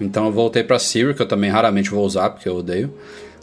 Então 0.00 0.26
eu 0.26 0.32
voltei 0.32 0.64
para 0.64 0.78
Siri, 0.78 1.14
que 1.14 1.22
eu 1.22 1.28
também 1.28 1.50
raramente 1.50 1.90
vou 1.90 2.04
usar 2.04 2.30
porque 2.30 2.48
eu 2.48 2.56
odeio, 2.56 2.92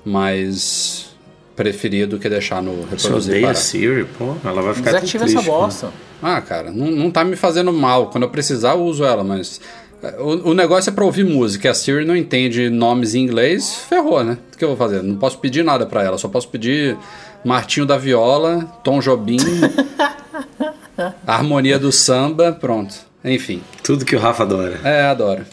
mas 0.03 1.07
preferia 1.55 2.05
do 2.05 2.19
que 2.19 2.29
deixar 2.29 2.61
no 2.61 2.83
reproduzir. 2.83 3.09
Você 3.09 3.29
odeia 3.29 3.55
Siri, 3.55 4.05
pô, 4.17 4.35
ela 4.43 4.61
vai 4.61 4.73
ficar 4.73 4.91
Desativa 4.91 5.25
essa 5.25 5.41
bosta. 5.41 5.87
Né? 5.87 5.93
Ah, 6.21 6.41
cara, 6.41 6.71
não, 6.71 6.89
não 6.91 7.11
tá 7.11 7.23
me 7.23 7.35
fazendo 7.35 7.71
mal. 7.71 8.07
Quando 8.09 8.23
eu 8.23 8.29
precisar, 8.29 8.71
eu 8.71 8.83
uso 8.83 9.03
ela, 9.03 9.23
mas. 9.23 9.61
É, 10.01 10.15
o, 10.19 10.49
o 10.49 10.53
negócio 10.53 10.89
é 10.89 10.93
pra 10.93 11.03
ouvir 11.03 11.23
música. 11.23 11.71
A 11.71 11.73
Siri 11.73 12.05
não 12.05 12.15
entende 12.15 12.69
nomes 12.69 13.15
em 13.15 13.23
inglês, 13.23 13.75
ferrou, 13.89 14.23
né? 14.23 14.37
O 14.53 14.57
que 14.57 14.63
eu 14.63 14.69
vou 14.69 14.77
fazer? 14.77 15.01
Não 15.01 15.15
posso 15.15 15.39
pedir 15.39 15.63
nada 15.63 15.85
para 15.85 16.03
ela, 16.03 16.17
só 16.17 16.27
posso 16.27 16.47
pedir 16.49 16.97
Martinho 17.43 17.85
da 17.85 17.97
Viola, 17.97 18.63
Tom 18.83 18.99
Jobim, 18.99 19.37
Harmonia 21.25 21.79
do 21.79 21.91
Samba, 21.91 22.51
pronto. 22.51 22.95
Enfim. 23.23 23.61
Tudo 23.83 24.05
que 24.05 24.15
o 24.15 24.19
Rafa 24.19 24.43
adora. 24.43 24.79
É, 24.83 25.01
adora. 25.03 25.45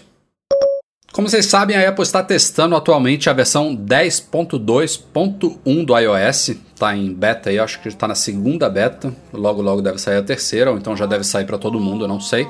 Como 1.14 1.26
vocês 1.28 1.46
sabem, 1.46 1.76
a 1.76 1.88
Apple 1.88 2.02
está 2.02 2.24
testando 2.24 2.74
atualmente 2.74 3.30
a 3.30 3.32
versão 3.32 3.76
10.2.1 3.76 5.84
do 5.84 5.96
iOS. 5.96 6.48
Está 6.48 6.96
em 6.96 7.14
beta 7.14 7.50
aí, 7.50 7.58
acho 7.60 7.80
que 7.80 7.86
está 7.86 8.08
na 8.08 8.16
segunda 8.16 8.68
beta. 8.68 9.14
Logo, 9.32 9.62
logo 9.62 9.80
deve 9.80 9.98
sair 9.98 10.16
a 10.16 10.24
terceira, 10.24 10.72
ou 10.72 10.76
então 10.76 10.96
já 10.96 11.06
deve 11.06 11.22
sair 11.22 11.44
para 11.44 11.56
todo 11.56 11.78
mundo, 11.78 12.08
não 12.08 12.18
sei. 12.18 12.48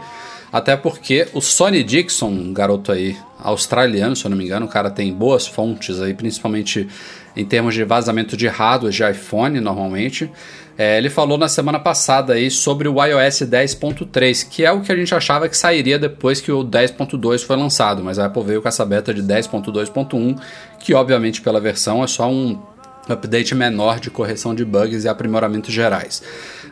Até 0.50 0.78
porque 0.78 1.28
o 1.34 1.42
Sonny 1.42 1.84
Dixon, 1.84 2.30
um 2.30 2.54
garoto 2.54 2.90
aí 2.90 3.18
australiano, 3.38 4.16
se 4.16 4.24
eu 4.24 4.30
não 4.30 4.38
me 4.38 4.46
engano, 4.46 4.64
o 4.64 4.70
cara 4.70 4.90
tem 4.90 5.12
boas 5.12 5.46
fontes 5.46 6.00
aí, 6.00 6.14
principalmente 6.14 6.88
em 7.36 7.44
termos 7.44 7.74
de 7.74 7.84
vazamento 7.84 8.34
de 8.34 8.48
hardware 8.48 8.94
de 8.94 9.10
iPhone, 9.10 9.60
normalmente. 9.60 10.30
É, 10.76 10.98
ele 10.98 11.08
falou 11.08 11.38
na 11.38 11.48
semana 11.48 11.78
passada 11.78 12.32
aí 12.32 12.50
sobre 12.50 12.88
o 12.88 13.02
iOS 13.04 13.42
10.3, 13.42 14.48
que 14.48 14.64
é 14.64 14.72
o 14.72 14.80
que 14.80 14.90
a 14.90 14.96
gente 14.96 15.14
achava 15.14 15.48
que 15.48 15.56
sairia 15.56 15.98
depois 15.98 16.40
que 16.40 16.50
o 16.50 16.64
10.2 16.64 17.44
foi 17.44 17.56
lançado, 17.56 18.02
mas 18.02 18.18
a 18.18 18.26
Apple 18.26 18.42
veio 18.42 18.60
com 18.60 18.66
essa 18.66 18.84
beta 18.84 19.14
de 19.14 19.22
10.2.1, 19.22 20.36
que 20.80 20.92
obviamente 20.92 21.40
pela 21.40 21.60
versão 21.60 22.02
é 22.02 22.06
só 22.08 22.28
um 22.28 22.58
update 23.08 23.54
menor 23.54 24.00
de 24.00 24.10
correção 24.10 24.54
de 24.54 24.64
bugs 24.64 25.04
e 25.04 25.08
aprimoramentos 25.08 25.72
gerais. 25.72 26.22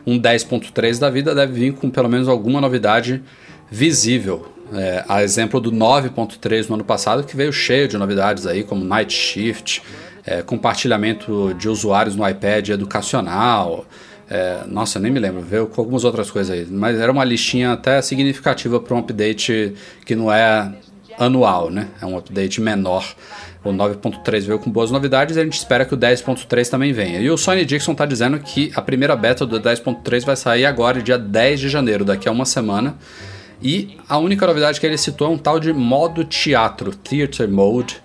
Um 0.05 0.19
10.3 0.19 0.99
da 0.99 1.09
vida 1.09 1.33
deve 1.33 1.53
vir 1.53 1.73
com 1.73 1.89
pelo 1.89 2.09
menos 2.09 2.27
alguma 2.27 2.59
novidade 2.59 3.23
visível. 3.71 4.47
É, 4.73 5.05
a 5.07 5.23
exemplo 5.23 5.59
do 5.59 5.71
9.3 5.71 6.67
no 6.67 6.75
ano 6.75 6.83
passado, 6.83 7.23
que 7.23 7.37
veio 7.37 7.53
cheio 7.53 7.87
de 7.87 7.97
novidades 7.97 8.47
aí, 8.47 8.63
como 8.63 8.83
Night 8.83 9.13
Shift, 9.13 9.83
é, 10.25 10.41
compartilhamento 10.41 11.53
de 11.55 11.67
usuários 11.67 12.15
no 12.15 12.27
iPad 12.27 12.69
educacional. 12.69 13.85
É, 14.29 14.63
nossa, 14.67 14.99
nem 14.99 15.11
me 15.11 15.19
lembro, 15.19 15.41
veio 15.41 15.67
com 15.67 15.81
algumas 15.81 16.03
outras 16.03 16.31
coisas 16.31 16.55
aí. 16.55 16.65
Mas 16.69 16.99
era 16.99 17.11
uma 17.11 17.23
listinha 17.23 17.73
até 17.73 18.01
significativa 18.01 18.79
para 18.79 18.95
um 18.95 18.99
update 18.99 19.73
que 20.05 20.15
não 20.15 20.31
é 20.31 20.71
anual, 21.17 21.69
né? 21.69 21.89
É 22.01 22.05
um 22.05 22.17
update 22.17 22.61
menor. 22.61 23.05
O 23.63 23.69
9.3 23.69 24.41
veio 24.41 24.59
com 24.59 24.69
boas 24.69 24.91
novidades 24.91 25.37
e 25.37 25.39
a 25.39 25.43
gente 25.43 25.53
espera 25.53 25.85
que 25.85 25.93
o 25.93 25.97
10.3 25.97 26.69
também 26.69 26.91
venha. 26.91 27.19
E 27.21 27.29
o 27.29 27.37
Sony 27.37 27.63
Dixon 27.63 27.93
está 27.93 28.05
dizendo 28.05 28.37
que 28.39 28.71
a 28.75 28.81
primeira 28.81 29.15
beta 29.15 29.45
do 29.45 29.59
10.3 29.59 30.25
vai 30.25 30.35
sair 30.35 30.65
agora, 30.65 31.01
dia 31.01 31.17
10 31.17 31.61
de 31.61 31.69
janeiro, 31.69 32.03
daqui 32.03 32.27
a 32.27 32.31
uma 32.31 32.45
semana. 32.45 32.97
E 33.61 33.97
a 34.09 34.17
única 34.17 34.45
novidade 34.45 34.79
que 34.79 34.85
ele 34.85 34.97
citou 34.97 35.27
é 35.27 35.29
um 35.29 35.37
tal 35.37 35.59
de 35.59 35.71
modo 35.71 36.25
teatro, 36.25 36.93
Theater 36.93 37.47
Mode, 37.47 38.03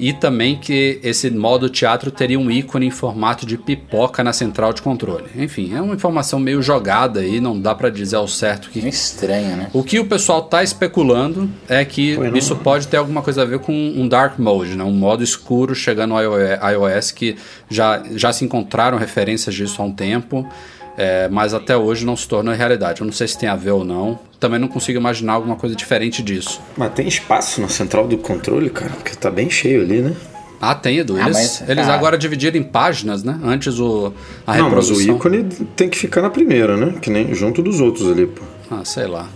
e 0.00 0.14
também 0.14 0.56
que 0.56 0.98
esse 1.02 1.30
modo 1.30 1.68
teatro 1.68 2.10
teria 2.10 2.40
um 2.40 2.50
ícone 2.50 2.86
em 2.86 2.90
formato 2.90 3.44
de 3.44 3.58
pipoca 3.58 4.24
na 4.24 4.32
central 4.32 4.72
de 4.72 4.80
controle. 4.80 5.26
Enfim, 5.36 5.74
é 5.74 5.80
uma 5.80 5.94
informação 5.94 6.40
meio 6.40 6.62
jogada 6.62 7.20
aí, 7.20 7.38
não 7.38 7.60
dá 7.60 7.74
para 7.74 7.90
dizer 7.90 8.16
ao 8.16 8.26
certo 8.26 8.70
que. 8.70 8.80
Estranho, 8.88 9.56
né? 9.56 9.70
O 9.74 9.84
que 9.84 10.00
o 10.00 10.06
pessoal 10.06 10.42
tá 10.42 10.64
especulando 10.64 11.50
é 11.68 11.84
que 11.84 12.16
isso 12.34 12.56
pode 12.56 12.88
ter 12.88 12.96
alguma 12.96 13.20
coisa 13.20 13.42
a 13.42 13.44
ver 13.44 13.58
com 13.58 13.72
um 13.72 14.08
dark 14.08 14.38
mode, 14.38 14.74
né? 14.74 14.82
um 14.82 14.90
modo 14.90 15.22
escuro 15.22 15.74
chegando 15.74 16.14
no 16.14 16.20
iOS 16.20 17.10
que 17.10 17.36
já, 17.68 18.02
já 18.14 18.32
se 18.32 18.42
encontraram 18.42 18.96
referências 18.96 19.54
disso 19.54 19.82
há 19.82 19.84
um 19.84 19.92
tempo. 19.92 20.48
É, 20.96 21.28
mas 21.28 21.54
até 21.54 21.76
hoje 21.76 22.04
não 22.04 22.16
se 22.16 22.28
tornou 22.28 22.54
realidade. 22.54 23.00
Eu 23.00 23.06
não 23.06 23.12
sei 23.12 23.26
se 23.26 23.38
tem 23.38 23.48
a 23.48 23.56
ver 23.56 23.70
ou 23.70 23.84
não. 23.84 24.18
Também 24.38 24.58
não 24.58 24.68
consigo 24.68 24.98
imaginar 24.98 25.34
alguma 25.34 25.56
coisa 25.56 25.74
diferente 25.74 26.22
disso. 26.22 26.60
Mas 26.76 26.92
tem 26.92 27.06
espaço 27.06 27.60
na 27.60 27.68
central 27.68 28.06
do 28.06 28.18
controle, 28.18 28.70
cara? 28.70 28.90
Porque 28.92 29.14
tá 29.14 29.30
bem 29.30 29.48
cheio 29.48 29.82
ali, 29.82 30.00
né? 30.00 30.14
Ah, 30.60 30.74
tem, 30.74 30.98
Edu. 30.98 31.18
Eles, 31.18 31.36
ah, 31.36 31.40
mas, 31.40 31.68
eles 31.68 31.88
agora 31.88 32.18
dividiram 32.18 32.58
em 32.58 32.62
páginas, 32.62 33.24
né? 33.24 33.38
Antes 33.42 33.78
o, 33.78 34.12
a 34.46 34.56
não, 34.56 34.64
reprodução. 34.64 34.96
Não, 34.96 35.14
mas 35.14 35.14
o 35.14 35.16
ícone 35.16 35.44
tem 35.74 35.88
que 35.88 35.96
ficar 35.96 36.20
na 36.20 36.28
primeira, 36.28 36.76
né? 36.76 36.94
Que 37.00 37.08
nem 37.08 37.34
junto 37.34 37.62
dos 37.62 37.80
outros 37.80 38.10
ali, 38.10 38.26
pô. 38.26 38.42
Ah, 38.70 38.84
sei 38.84 39.06
lá. 39.06 39.26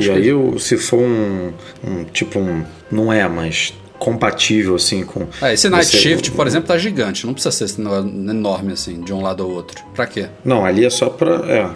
e 0.00 0.10
aí, 0.10 0.30
que... 0.52 0.60
se 0.60 0.78
for 0.78 0.98
um, 0.98 1.52
um, 1.86 2.04
Tipo 2.04 2.38
um. 2.38 2.64
Não 2.90 3.12
é, 3.12 3.28
mas 3.28 3.74
compatível 4.02 4.74
assim 4.74 5.04
com. 5.04 5.28
É, 5.40 5.54
esse 5.54 5.68
Night 5.68 5.96
Shift, 5.96 6.32
por 6.32 6.44
exemplo, 6.44 6.66
tá 6.66 6.76
gigante. 6.76 7.24
Não 7.24 7.32
precisa 7.32 7.68
ser 7.68 7.80
enorme 7.80 8.72
assim, 8.72 9.00
de 9.00 9.12
um 9.12 9.22
lado 9.22 9.44
ao 9.44 9.48
outro. 9.48 9.80
Pra 9.94 10.08
quê? 10.08 10.26
Não, 10.44 10.64
ali 10.64 10.84
é 10.84 10.90
só 10.90 11.08
pra. 11.08 11.36
É. 11.46 11.70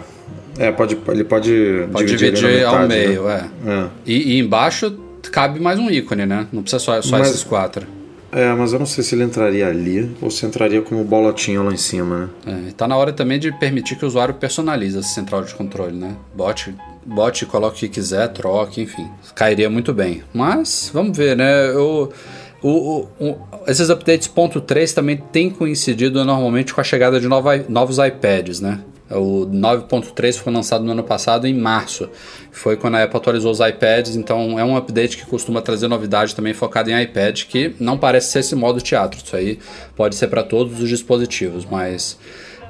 É, 0.59 0.71
pode, 0.71 0.97
ele 1.07 1.23
pode, 1.23 1.87
pode 1.91 2.07
dividir, 2.07 2.33
dividir 2.33 2.57
metade, 2.57 2.75
ao 2.75 2.87
meio, 2.87 3.23
né? 3.23 3.49
é. 3.65 3.71
é. 3.71 3.85
E, 4.07 4.33
e, 4.33 4.39
embaixo 4.39 4.91
cabe 5.31 5.59
mais 5.59 5.77
um 5.79 5.89
ícone, 5.89 6.25
né? 6.25 6.47
Não 6.51 6.63
precisa 6.63 6.83
só, 6.83 6.99
só 7.01 7.19
mas, 7.19 7.29
esses 7.29 7.43
quatro. 7.43 7.85
É, 8.31 8.51
mas 8.53 8.73
eu 8.73 8.79
não 8.79 8.85
sei 8.87 9.03
se 9.03 9.13
ele 9.13 9.23
entraria 9.23 9.67
ali 9.67 10.11
ou 10.19 10.31
se 10.31 10.45
entraria 10.45 10.81
como 10.81 11.03
bolotinho 11.03 11.63
lá 11.63 11.71
em 11.71 11.77
cima, 11.77 12.31
né? 12.45 12.63
É, 12.67 12.71
tá 12.71 12.87
na 12.87 12.97
hora 12.97 13.13
também 13.13 13.37
de 13.39 13.51
permitir 13.51 13.95
que 13.97 14.03
o 14.03 14.07
usuário 14.07 14.33
personalize 14.33 14.97
essa 14.97 15.09
central 15.09 15.43
de 15.43 15.53
controle, 15.53 15.95
né? 15.95 16.15
Bote, 16.35 16.73
bote, 17.07 17.45
coloque 17.45 17.77
o 17.77 17.79
que 17.79 17.89
quiser, 17.89 18.27
troque, 18.29 18.81
enfim. 18.81 19.09
Cairia 19.33 19.69
muito 19.69 19.93
bem. 19.93 20.23
Mas, 20.33 20.91
vamos 20.93 21.17
ver, 21.17 21.35
né? 21.35 21.69
Eu... 21.69 22.11
O, 22.59 22.69
o, 22.69 23.07
o, 23.19 23.37
esses 23.67 23.87
updates 23.89 24.27
ponto 24.27 24.59
.3 24.59 24.91
também 24.91 25.15
tem 25.15 25.47
coincidido 25.47 26.25
normalmente 26.25 26.73
com 26.73 26.81
a 26.81 26.83
chegada 26.83 27.19
de 27.19 27.27
nova, 27.27 27.55
novos 27.69 27.99
iPads, 27.99 28.59
né? 28.59 28.79
O 29.09 29.45
9.3 29.45 30.37
foi 30.37 30.51
lançado 30.51 30.83
no 30.83 30.91
ano 30.91 31.03
passado, 31.03 31.47
em 31.47 31.53
março. 31.53 32.09
Foi 32.51 32.75
quando 32.75 32.95
a 32.95 33.03
Apple 33.03 33.17
atualizou 33.17 33.51
os 33.51 33.59
iPads, 33.59 34.15
então 34.15 34.59
é 34.59 34.65
um 34.65 34.75
update 34.75 35.17
que 35.17 35.25
costuma 35.25 35.61
trazer 35.61 35.87
novidade 35.87 36.35
também 36.35 36.53
focada 36.53 36.91
em 36.91 37.01
iPad, 37.03 37.43
que 37.43 37.73
não 37.79 37.97
parece 37.97 38.31
ser 38.31 38.39
esse 38.39 38.55
modo 38.55 38.81
teatro. 38.81 39.21
Isso 39.23 39.35
aí 39.35 39.59
pode 39.95 40.15
ser 40.15 40.27
para 40.27 40.43
todos 40.43 40.81
os 40.81 40.89
dispositivos, 40.89 41.63
mas 41.63 42.17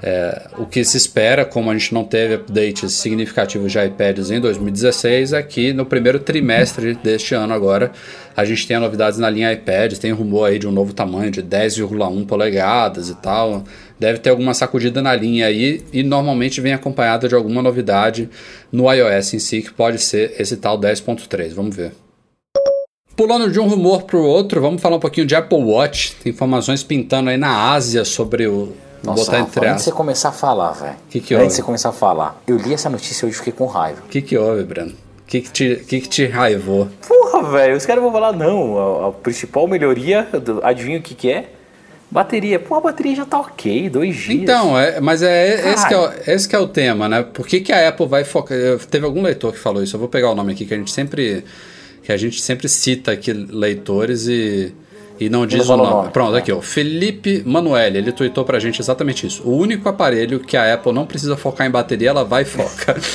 é, 0.01 0.47
o 0.57 0.65
que 0.65 0.83
se 0.83 0.97
espera, 0.97 1.43
como 1.43 1.71
a 1.71 1.73
gente 1.73 1.93
não 1.93 2.03
teve 2.03 2.35
updates 2.35 2.93
significativos 2.93 3.71
de 3.71 3.79
iPads 3.79 4.29
em 4.29 4.39
2016, 4.39 5.33
é 5.33 5.41
que 5.41 5.73
no 5.73 5.85
primeiro 5.85 6.19
trimestre 6.19 6.93
deste 6.95 7.33
ano 7.33 7.53
agora 7.53 7.91
a 8.35 8.45
gente 8.45 8.67
tenha 8.67 8.79
novidades 8.79 9.17
na 9.17 9.29
linha 9.29 9.51
iPad, 9.51 9.93
tem 9.97 10.11
rumor 10.11 10.49
aí 10.49 10.59
de 10.59 10.67
um 10.67 10.71
novo 10.71 10.93
tamanho 10.93 11.31
de 11.31 11.41
10,1 11.41 12.25
polegadas 12.27 13.09
e 13.09 13.15
tal. 13.15 13.63
Deve 13.99 14.19
ter 14.19 14.29
alguma 14.29 14.53
sacudida 14.53 15.01
na 15.01 15.15
linha 15.15 15.47
aí 15.47 15.81
e 15.91 16.03
normalmente 16.03 16.61
vem 16.61 16.73
acompanhada 16.73 17.27
de 17.27 17.33
alguma 17.33 17.63
novidade 17.63 18.29
no 18.71 18.91
iOS 18.93 19.33
em 19.33 19.39
si, 19.39 19.63
que 19.63 19.73
pode 19.73 19.97
ser 19.97 20.35
esse 20.37 20.57
tal 20.57 20.79
10.3. 20.79 21.53
Vamos 21.55 21.75
ver. 21.75 21.93
Pulando 23.15 23.49
de 23.49 23.59
um 23.59 23.67
rumor 23.67 24.03
para 24.03 24.17
o 24.17 24.23
outro, 24.23 24.61
vamos 24.61 24.79
falar 24.79 24.97
um 24.97 24.99
pouquinho 24.99 25.25
de 25.25 25.33
Apple 25.33 25.57
Watch. 25.57 26.13
Tem 26.17 26.31
informações 26.31 26.83
pintando 26.83 27.31
aí 27.31 27.37
na 27.37 27.71
Ásia 27.71 28.05
sobre 28.05 28.45
o 28.45 28.73
Nossa, 29.03 29.25
botar 29.25 29.37
Rafa, 29.39 29.49
entre 29.59 29.69
antes 29.69 29.85
de 29.85 29.91
você 29.91 29.95
começar 29.95 30.29
a 30.29 30.31
falar, 30.31 30.71
velho. 30.71 30.95
Que 31.09 31.19
que 31.19 31.33
Antes 31.33 31.43
houve? 31.43 31.47
de 31.47 31.53
você 31.55 31.63
começar 31.63 31.89
a 31.89 31.93
falar. 31.93 32.41
Eu 32.47 32.57
li 32.57 32.73
essa 32.73 32.89
notícia 32.89 33.25
hoje 33.25 33.35
e 33.35 33.37
fiquei 33.37 33.53
com 33.53 33.65
raiva. 33.65 34.01
O 34.05 34.09
que 34.09 34.21
que 34.21 34.37
houve, 34.37 34.63
Breno? 34.63 34.91
O 34.91 35.27
que 35.27 35.41
que 35.41 35.51
te, 35.51 35.75
que 35.87 36.01
que 36.01 36.09
te 36.09 36.25
raivou? 36.25 36.87
Porra, 37.07 37.43
velho, 37.51 37.75
os 37.75 37.85
caras 37.85 38.01
vão 38.01 38.11
falar, 38.11 38.31
não, 38.33 39.05
a, 39.05 39.09
a 39.09 39.11
principal 39.11 39.67
melhoria, 39.67 40.23
do, 40.23 40.65
adivinha 40.65 40.99
o 40.99 41.01
que 41.01 41.13
que 41.13 41.29
é? 41.29 41.49
Bateria. 42.09 42.57
Pô, 42.57 42.75
a 42.75 42.81
bateria 42.81 43.13
já 43.15 43.25
tá 43.25 43.37
ok, 43.39 43.89
dois 43.89 44.15
dias. 44.15 44.41
Então, 44.41 44.79
é, 44.79 45.01
mas 45.01 45.21
é 45.21 45.73
esse 45.73 45.85
que 45.85 45.93
é, 45.93 45.97
o, 45.97 46.03
Caralho. 46.03 46.23
esse 46.27 46.47
que 46.47 46.55
é 46.55 46.59
o 46.59 46.67
tema, 46.67 47.09
né? 47.09 47.21
Por 47.21 47.45
que, 47.45 47.59
que 47.59 47.73
a 47.73 47.89
Apple 47.89 48.07
vai 48.07 48.23
focar? 48.23 48.57
Teve 48.89 49.05
algum 49.05 49.21
leitor 49.21 49.51
que 49.51 49.59
falou 49.59 49.83
isso. 49.83 49.95
Eu 49.95 49.99
vou 49.99 50.07
pegar 50.07 50.31
o 50.31 50.35
nome 50.35 50.53
aqui 50.53 50.65
que 50.65 50.73
a 50.73 50.77
gente 50.77 50.91
sempre 50.91 51.43
que 52.01 52.11
a 52.13 52.15
gente 52.15 52.41
sempre 52.41 52.69
cita 52.69 53.11
aqui 53.11 53.33
leitores 53.33 54.27
e 54.27 54.73
e 55.19 55.29
não 55.29 55.45
diz 55.45 55.67
o 55.67 55.77
nome. 55.77 55.89
nome. 55.89 56.09
Pronto, 56.11 56.35
aqui, 56.35 56.51
ó. 56.51 56.61
Felipe 56.61 57.43
Manuel, 57.45 57.95
ele 57.95 58.11
tweetou 58.11 58.43
pra 58.43 58.59
gente 58.59 58.81
exatamente 58.81 59.25
isso. 59.27 59.43
O 59.43 59.55
único 59.55 59.87
aparelho 59.89 60.39
que 60.39 60.55
a 60.55 60.73
Apple 60.73 60.93
não 60.93 61.05
precisa 61.05 61.35
focar 61.35 61.67
em 61.67 61.71
bateria, 61.71 62.09
ela 62.09 62.23
vai 62.23 62.43
e 62.43 62.45
foca. 62.45 62.95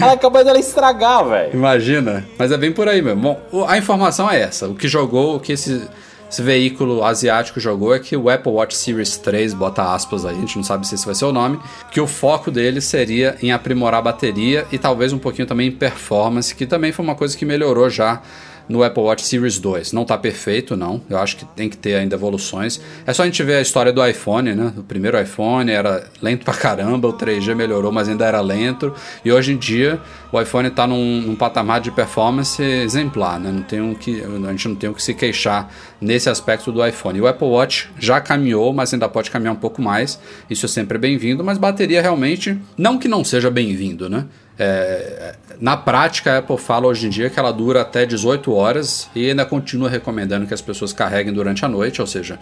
Ela 0.00 0.12
acabou 0.12 0.42
dela 0.42 0.58
estragar, 0.58 1.28
velho. 1.28 1.50
Imagina. 1.52 2.26
Mas 2.38 2.50
é 2.52 2.56
bem 2.56 2.72
por 2.72 2.88
aí 2.88 3.02
mesmo. 3.02 3.20
Bom, 3.20 3.66
a 3.68 3.76
informação 3.76 4.30
é 4.30 4.40
essa. 4.40 4.66
O 4.66 4.74
que 4.74 4.88
jogou, 4.88 5.36
o 5.36 5.40
que 5.40 5.52
esse, 5.52 5.86
esse 6.30 6.40
veículo 6.42 7.04
asiático 7.04 7.60
jogou 7.60 7.94
é 7.94 7.98
que 7.98 8.16
o 8.16 8.30
Apple 8.30 8.52
Watch 8.52 8.76
Series 8.76 9.16
3, 9.16 9.52
bota 9.52 9.92
aspas 9.92 10.24
aí, 10.24 10.36
a 10.36 10.40
gente 10.40 10.56
não 10.56 10.62
sabe 10.62 10.86
se 10.86 10.94
esse 10.94 11.04
vai 11.04 11.14
ser 11.14 11.24
o 11.24 11.32
nome, 11.32 11.58
que 11.90 12.00
o 12.00 12.06
foco 12.06 12.50
dele 12.50 12.80
seria 12.80 13.36
em 13.42 13.52
aprimorar 13.52 13.98
a 13.98 14.02
bateria 14.02 14.66
e 14.70 14.78
talvez 14.78 15.12
um 15.12 15.18
pouquinho 15.18 15.46
também 15.46 15.68
em 15.68 15.72
performance, 15.72 16.54
que 16.54 16.66
também 16.66 16.92
foi 16.92 17.04
uma 17.04 17.14
coisa 17.14 17.36
que 17.36 17.44
melhorou 17.44 17.90
já 17.90 18.22
no 18.70 18.84
Apple 18.84 19.02
Watch 19.02 19.26
Series 19.26 19.58
2. 19.58 19.92
Não 19.92 20.04
tá 20.04 20.16
perfeito, 20.16 20.76
não. 20.76 21.02
Eu 21.10 21.18
acho 21.18 21.36
que 21.36 21.44
tem 21.44 21.68
que 21.68 21.76
ter 21.76 21.96
ainda 21.96 22.14
evoluções. 22.14 22.80
É 23.04 23.12
só 23.12 23.24
a 23.24 23.26
gente 23.26 23.42
ver 23.42 23.56
a 23.56 23.60
história 23.60 23.92
do 23.92 24.06
iPhone, 24.06 24.54
né? 24.54 24.72
O 24.76 24.82
primeiro 24.84 25.20
iPhone 25.20 25.68
era 25.68 26.04
lento 26.22 26.44
pra 26.44 26.54
caramba, 26.54 27.08
o 27.08 27.12
3G 27.12 27.52
melhorou, 27.56 27.90
mas 27.90 28.08
ainda 28.08 28.24
era 28.24 28.40
lento. 28.40 28.94
E 29.24 29.32
hoje 29.32 29.52
em 29.52 29.56
dia 29.56 30.00
o 30.30 30.40
iPhone 30.40 30.70
tá 30.70 30.86
num, 30.86 31.20
num 31.20 31.34
patamar 31.34 31.80
de 31.80 31.90
performance 31.90 32.62
exemplar, 32.62 33.40
né? 33.40 33.50
Não 33.50 33.62
tem 33.62 33.80
o 33.80 33.96
que, 33.96 34.22
a 34.22 34.50
gente 34.52 34.68
não 34.68 34.76
tem 34.76 34.88
o 34.88 34.94
que 34.94 35.02
se 35.02 35.14
queixar 35.14 35.68
nesse 36.00 36.30
aspecto 36.30 36.70
do 36.70 36.86
iPhone. 36.86 37.18
E 37.18 37.20
o 37.20 37.26
Apple 37.26 37.48
Watch 37.48 37.90
já 37.98 38.20
caminhou, 38.20 38.72
mas 38.72 38.94
ainda 38.94 39.08
pode 39.08 39.32
caminhar 39.32 39.52
um 39.52 39.58
pouco 39.58 39.82
mais. 39.82 40.20
Isso 40.48 40.66
é 40.66 40.68
sempre 40.68 40.96
bem-vindo, 40.96 41.42
mas 41.42 41.58
bateria 41.58 42.00
realmente, 42.00 42.56
não 42.78 42.98
que 42.98 43.08
não 43.08 43.24
seja 43.24 43.50
bem-vindo, 43.50 44.08
né? 44.08 44.26
É, 44.62 45.36
na 45.58 45.74
prática, 45.74 46.34
a 46.34 46.38
Apple 46.38 46.58
fala 46.58 46.86
hoje 46.86 47.06
em 47.06 47.08
dia 47.08 47.30
que 47.30 47.38
ela 47.38 47.50
dura 47.50 47.80
até 47.80 48.04
18 48.04 48.52
horas 48.52 49.08
e 49.14 49.30
ainda 49.30 49.46
continua 49.46 49.88
recomendando 49.88 50.46
que 50.46 50.52
as 50.52 50.60
pessoas 50.60 50.92
carreguem 50.92 51.32
durante 51.32 51.64
a 51.64 51.68
noite, 51.68 51.98
ou 51.98 52.06
seja, 52.06 52.38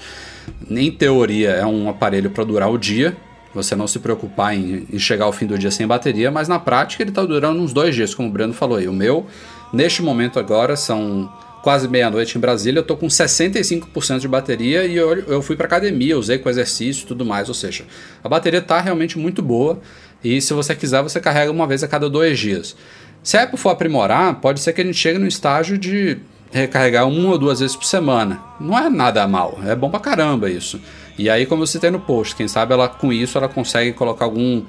em 0.69 0.91
teoria 0.91 1.51
é 1.51 1.65
um 1.65 1.89
aparelho 1.89 2.29
para 2.31 2.43
durar 2.43 2.69
o 2.73 2.77
dia, 2.77 3.17
você 3.55 3.77
não 3.77 3.87
se 3.87 4.01
preocupar 4.01 4.53
em, 4.53 4.85
em 4.93 4.99
chegar 4.99 5.27
ao 5.27 5.33
fim 5.33 5.47
do 5.47 5.57
dia 5.57 5.71
sem 5.71 5.87
bateria, 5.87 6.29
mas 6.29 6.49
na 6.49 6.59
prática 6.59 7.05
ele 7.05 7.11
está 7.11 7.25
durando 7.25 7.63
uns 7.63 7.73
dois 7.73 7.95
dias, 7.95 8.13
como 8.13 8.29
o 8.29 8.33
Breno 8.33 8.53
falou 8.53 8.79
aí. 8.79 8.89
O 8.89 8.93
meu, 8.93 9.25
neste 9.73 10.03
momento 10.03 10.41
agora, 10.41 10.75
são 10.75 11.33
quase 11.63 11.87
meia-noite 11.87 12.37
em 12.37 12.41
Brasília, 12.41 12.81
eu 12.81 12.85
tô 12.85 12.97
com 12.97 13.07
65% 13.07 14.19
de 14.19 14.27
bateria 14.27 14.85
e 14.87 14.97
eu, 14.97 15.19
eu 15.21 15.43
fui 15.43 15.55
para 15.55 15.67
academia, 15.67 16.19
usei 16.19 16.39
com 16.39 16.49
exercício 16.49 17.05
e 17.05 17.07
tudo 17.07 17.25
mais, 17.25 17.49
ou 17.49 17.55
seja, 17.55 17.85
a 18.25 18.29
bateria 18.29 18.61
tá 18.61 18.81
realmente 18.81 19.19
muito 19.19 19.43
boa 19.43 19.81
e 20.23 20.41
se 20.41 20.53
você 20.53 20.75
quiser 20.75 21.03
você 21.03 21.21
carrega 21.21 21.51
uma 21.51 21.67
vez 21.67 21.83
a 21.83 21.89
cada 21.89 22.09
dois 22.09 22.39
dias. 22.39 22.77
Se 23.23 23.37
a 23.37 23.43
Apple 23.43 23.59
for 23.59 23.71
aprimorar, 23.71 24.37
pode 24.37 24.61
ser 24.61 24.73
que 24.73 24.81
a 24.81 24.85
gente 24.85 24.97
chegue 24.97 25.19
no 25.19 25.27
estágio 25.27 25.77
de 25.77 26.19
recarregar 26.51 27.07
uma 27.07 27.31
ou 27.31 27.39
duas 27.39 27.61
vezes 27.61 27.77
por 27.77 27.85
semana. 27.85 28.41
Não 28.61 28.79
é 28.79 28.89
nada 28.89 29.27
mal, 29.27 29.59
é 29.67 29.75
bom 29.75 29.91
pra 29.91 30.01
caramba 30.01 30.49
isso. 30.49 30.81
E 31.19 31.29
aí, 31.29 31.47
como 31.47 31.63
eu 31.63 31.67
citei 31.67 31.91
no 31.91 32.01
post, 32.01 32.35
quem 32.37 32.47
sabe 32.47 32.73
ela 32.73 32.89
com 32.89 33.13
isso 33.13 33.37
ela 33.37 33.49
consegue 33.49 33.93
colocar 33.93 34.25
algum 34.25 34.63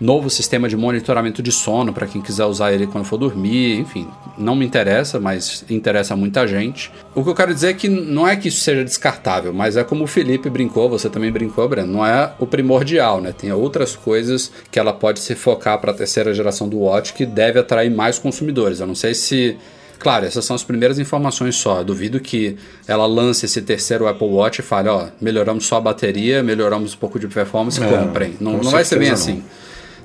novo 0.00 0.30
sistema 0.30 0.68
de 0.68 0.76
monitoramento 0.76 1.42
de 1.42 1.50
sono 1.50 1.92
para 1.92 2.06
quem 2.06 2.22
quiser 2.22 2.44
usar 2.44 2.72
ele 2.72 2.86
quando 2.86 3.04
for 3.04 3.16
dormir, 3.16 3.78
enfim, 3.78 4.06
não 4.36 4.54
me 4.54 4.64
interessa, 4.64 5.18
mas 5.18 5.64
interessa 5.68 6.14
muita 6.14 6.46
gente. 6.46 6.90
O 7.14 7.24
que 7.24 7.30
eu 7.30 7.34
quero 7.34 7.52
dizer 7.52 7.70
é 7.70 7.74
que 7.74 7.88
não 7.88 8.26
é 8.26 8.36
que 8.36 8.48
isso 8.48 8.60
seja 8.60 8.84
descartável, 8.84 9.52
mas 9.52 9.76
é 9.76 9.82
como 9.82 10.04
o 10.04 10.06
Felipe 10.06 10.48
brincou, 10.48 10.88
você 10.88 11.08
também 11.08 11.32
brincou, 11.32 11.68
Breno, 11.68 11.92
não 11.92 12.06
é 12.06 12.32
o 12.38 12.46
primordial, 12.46 13.20
né? 13.20 13.32
Tem 13.36 13.52
outras 13.52 13.96
coisas 13.96 14.52
que 14.70 14.78
ela 14.78 14.92
pode 14.92 15.20
se 15.20 15.34
focar 15.34 15.78
para 15.80 15.90
a 15.90 15.94
terceira 15.94 16.32
geração 16.32 16.68
do 16.68 16.78
Watch 16.78 17.12
que 17.12 17.26
deve 17.26 17.58
atrair 17.58 17.90
mais 17.90 18.18
consumidores. 18.18 18.80
Eu 18.80 18.86
não 18.86 18.94
sei 18.94 19.14
se 19.14 19.56
Claro, 19.98 20.24
essas 20.24 20.44
são 20.44 20.54
as 20.54 20.62
primeiras 20.62 20.98
informações 20.98 21.56
só. 21.56 21.78
Eu 21.78 21.84
duvido 21.84 22.20
que 22.20 22.56
ela 22.86 23.04
lance 23.04 23.46
esse 23.46 23.60
terceiro 23.60 24.06
Apple 24.06 24.28
Watch 24.28 24.60
e 24.60 24.62
fale, 24.62 24.88
ó, 24.88 25.08
melhoramos 25.20 25.66
só 25.66 25.76
a 25.76 25.80
bateria, 25.80 26.40
melhoramos 26.42 26.94
um 26.94 26.96
pouco 26.98 27.18
de 27.18 27.26
performance, 27.26 27.82
É, 27.82 27.86
comprem. 27.86 28.36
Não, 28.40 28.58
com 28.58 28.64
não 28.64 28.70
vai 28.70 28.84
ser 28.84 28.98
bem 28.98 29.08
certeza 29.08 29.32
assim. 29.32 29.44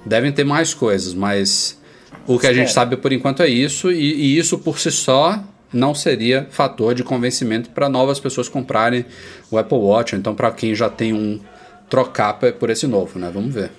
Devem 0.05 0.31
ter 0.31 0.43
mais 0.43 0.73
coisas, 0.73 1.13
mas 1.13 1.79
o 2.27 2.39
que 2.39 2.47
a 2.47 2.53
gente 2.53 2.71
sabe 2.71 2.97
por 2.97 3.11
enquanto 3.11 3.41
é 3.41 3.47
isso, 3.47 3.91
e, 3.91 4.13
e 4.13 4.37
isso 4.37 4.57
por 4.57 4.79
si 4.79 4.91
só 4.91 5.41
não 5.71 5.95
seria 5.95 6.47
fator 6.51 6.93
de 6.93 7.03
convencimento 7.03 7.69
para 7.71 7.89
novas 7.89 8.19
pessoas 8.19 8.47
comprarem 8.47 9.05
o 9.49 9.57
Apple 9.57 9.77
Watch, 9.77 10.15
então 10.15 10.35
para 10.35 10.51
quem 10.51 10.75
já 10.75 10.89
tem 10.89 11.13
um 11.13 11.39
trocar 11.89 12.33
por 12.33 12.69
esse 12.69 12.87
novo, 12.87 13.19
né? 13.19 13.29
Vamos 13.33 13.53
ver. 13.53 13.71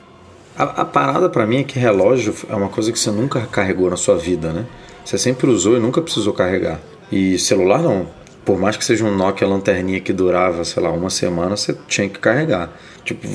A, 0.56 0.62
a 0.62 0.84
parada 0.84 1.28
pra 1.28 1.46
mim 1.46 1.58
é 1.58 1.64
que 1.64 1.78
relógio 1.78 2.34
é 2.48 2.54
uma 2.54 2.68
coisa 2.68 2.92
que 2.92 2.98
você 2.98 3.10
nunca 3.10 3.40
carregou 3.46 3.90
na 3.90 3.96
sua 3.96 4.16
vida, 4.16 4.52
né? 4.52 4.66
Você 5.04 5.18
sempre 5.18 5.48
usou 5.48 5.76
e 5.76 5.80
nunca 5.80 6.00
precisou 6.00 6.32
carregar. 6.32 6.80
E 7.10 7.38
celular 7.38 7.82
não. 7.82 8.08
Por 8.44 8.58
mais 8.58 8.76
que 8.76 8.84
seja 8.84 9.04
um 9.04 9.16
Nokia 9.16 9.46
lanterninha 9.46 10.00
que 10.00 10.12
durava, 10.12 10.64
sei 10.64 10.82
lá, 10.82 10.90
uma 10.90 11.10
semana, 11.10 11.56
você 11.56 11.76
tinha 11.88 12.08
que 12.08 12.18
carregar. 12.18 12.70
Tipo, 13.04 13.26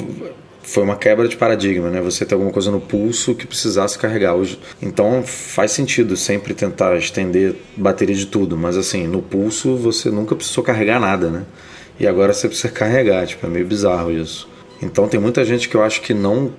foi 0.61 0.83
uma 0.83 0.95
quebra 0.95 1.27
de 1.27 1.35
paradigma, 1.37 1.89
né? 1.89 2.01
Você 2.01 2.25
ter 2.25 2.35
alguma 2.35 2.51
coisa 2.51 2.69
no 2.69 2.79
pulso 2.79 3.33
que 3.33 3.47
precisasse 3.47 3.97
carregar. 3.97 4.35
Hoje, 4.35 4.59
então 4.81 5.23
faz 5.23 5.71
sentido 5.71 6.15
sempre 6.15 6.53
tentar 6.53 6.95
estender 6.97 7.55
bateria 7.75 8.15
de 8.15 8.25
tudo, 8.27 8.55
mas 8.57 8.77
assim, 8.77 9.07
no 9.07 9.21
pulso 9.21 9.75
você 9.75 10.09
nunca 10.09 10.35
precisou 10.35 10.63
carregar 10.63 10.99
nada, 10.99 11.29
né? 11.29 11.43
E 11.99 12.07
agora 12.07 12.33
você 12.33 12.47
precisa 12.47 12.69
carregar, 12.69 13.25
tipo, 13.25 13.45
é 13.45 13.49
meio 13.49 13.65
bizarro 13.65 14.11
isso. 14.11 14.47
Então 14.81 15.07
tem 15.07 15.19
muita 15.19 15.43
gente 15.43 15.67
que 15.67 15.75
eu 15.75 15.83
acho 15.83 16.01
que 16.01 16.13
não 16.13 16.51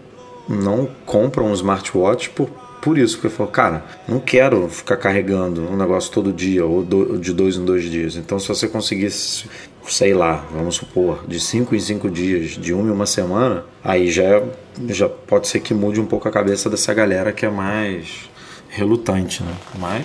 não 0.48 0.88
compra 1.06 1.44
um 1.44 1.52
smartwatch 1.54 2.30
por, 2.30 2.48
por 2.82 2.98
isso, 2.98 3.16
porque 3.16 3.28
falou, 3.28 3.52
cara, 3.52 3.84
não 4.08 4.18
quero 4.18 4.68
ficar 4.68 4.96
carregando 4.96 5.62
um 5.62 5.76
negócio 5.76 6.10
todo 6.10 6.32
dia 6.32 6.66
ou 6.66 6.82
do- 6.82 7.18
de 7.18 7.32
dois 7.32 7.56
em 7.56 7.64
dois 7.64 7.84
dias. 7.84 8.16
Então, 8.16 8.36
se 8.40 8.48
você 8.48 8.66
conseguisse, 8.66 9.44
sei 9.88 10.14
lá, 10.14 10.45
vamos 10.53 10.77
supor, 10.77 11.25
de 11.27 11.38
cinco 11.40 11.75
em 11.75 11.81
cinco 11.81 12.11
dias, 12.11 12.51
de 12.53 12.73
uma 12.73 12.88
em 12.88 12.93
uma 12.93 13.07
semana, 13.07 13.64
aí 13.83 14.11
já, 14.11 14.23
é- 14.25 14.45
já 14.88 15.09
pode 15.09 15.49
ser 15.49 15.61
que 15.61 15.73
mude 15.75 16.01
um 16.01 16.07
pouco 16.07 16.29
a 16.29 16.31
cabeça 16.31 16.69
dessa 16.71 16.93
galera 16.95 17.33
que 17.33 17.45
é 17.47 17.51
mais 17.51 18.29
relutante, 18.69 19.43
né? 19.43 19.53
Mas 19.79 20.05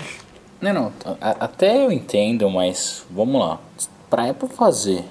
Não, 0.61 0.73
não, 0.73 0.93
até 1.21 1.85
eu 1.85 1.91
entendo, 1.91 2.49
mas 2.49 3.05
vamos 3.11 3.39
lá. 3.39 3.59
Pra 4.09 4.29
Apple 4.29 4.49
fazer 4.49 5.03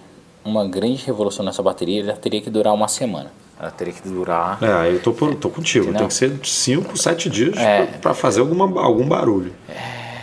uma 0.45 0.67
grande 0.67 1.05
revolução 1.05 1.45
nessa 1.45 1.63
bateria, 1.63 2.03
ela 2.03 2.13
teria 2.17 2.41
que 2.41 2.51
durar 2.51 2.73
uma 2.75 2.89
semana. 2.89 3.31
Ela 3.61 3.71
teria 3.71 3.93
que 3.95 4.09
durar. 4.09 4.59
é, 4.63 4.73
aí 4.73 4.95
eu 4.95 5.01
tô, 5.01 5.13
tô 5.13 5.49
contigo. 5.49 5.85
Entendeu? 5.85 6.01
Tem 6.01 6.09
que 6.09 6.15
ser 6.15 6.31
de 6.31 6.49
cinco, 6.49 6.97
sete 6.99 7.31
dias 7.31 7.57
É. 7.57 7.85
pra, 7.87 7.99
pra 7.99 8.15
fazer 8.15 8.41
alguma, 8.41 8.65
algum 8.83 9.07
barulho. 9.07 9.53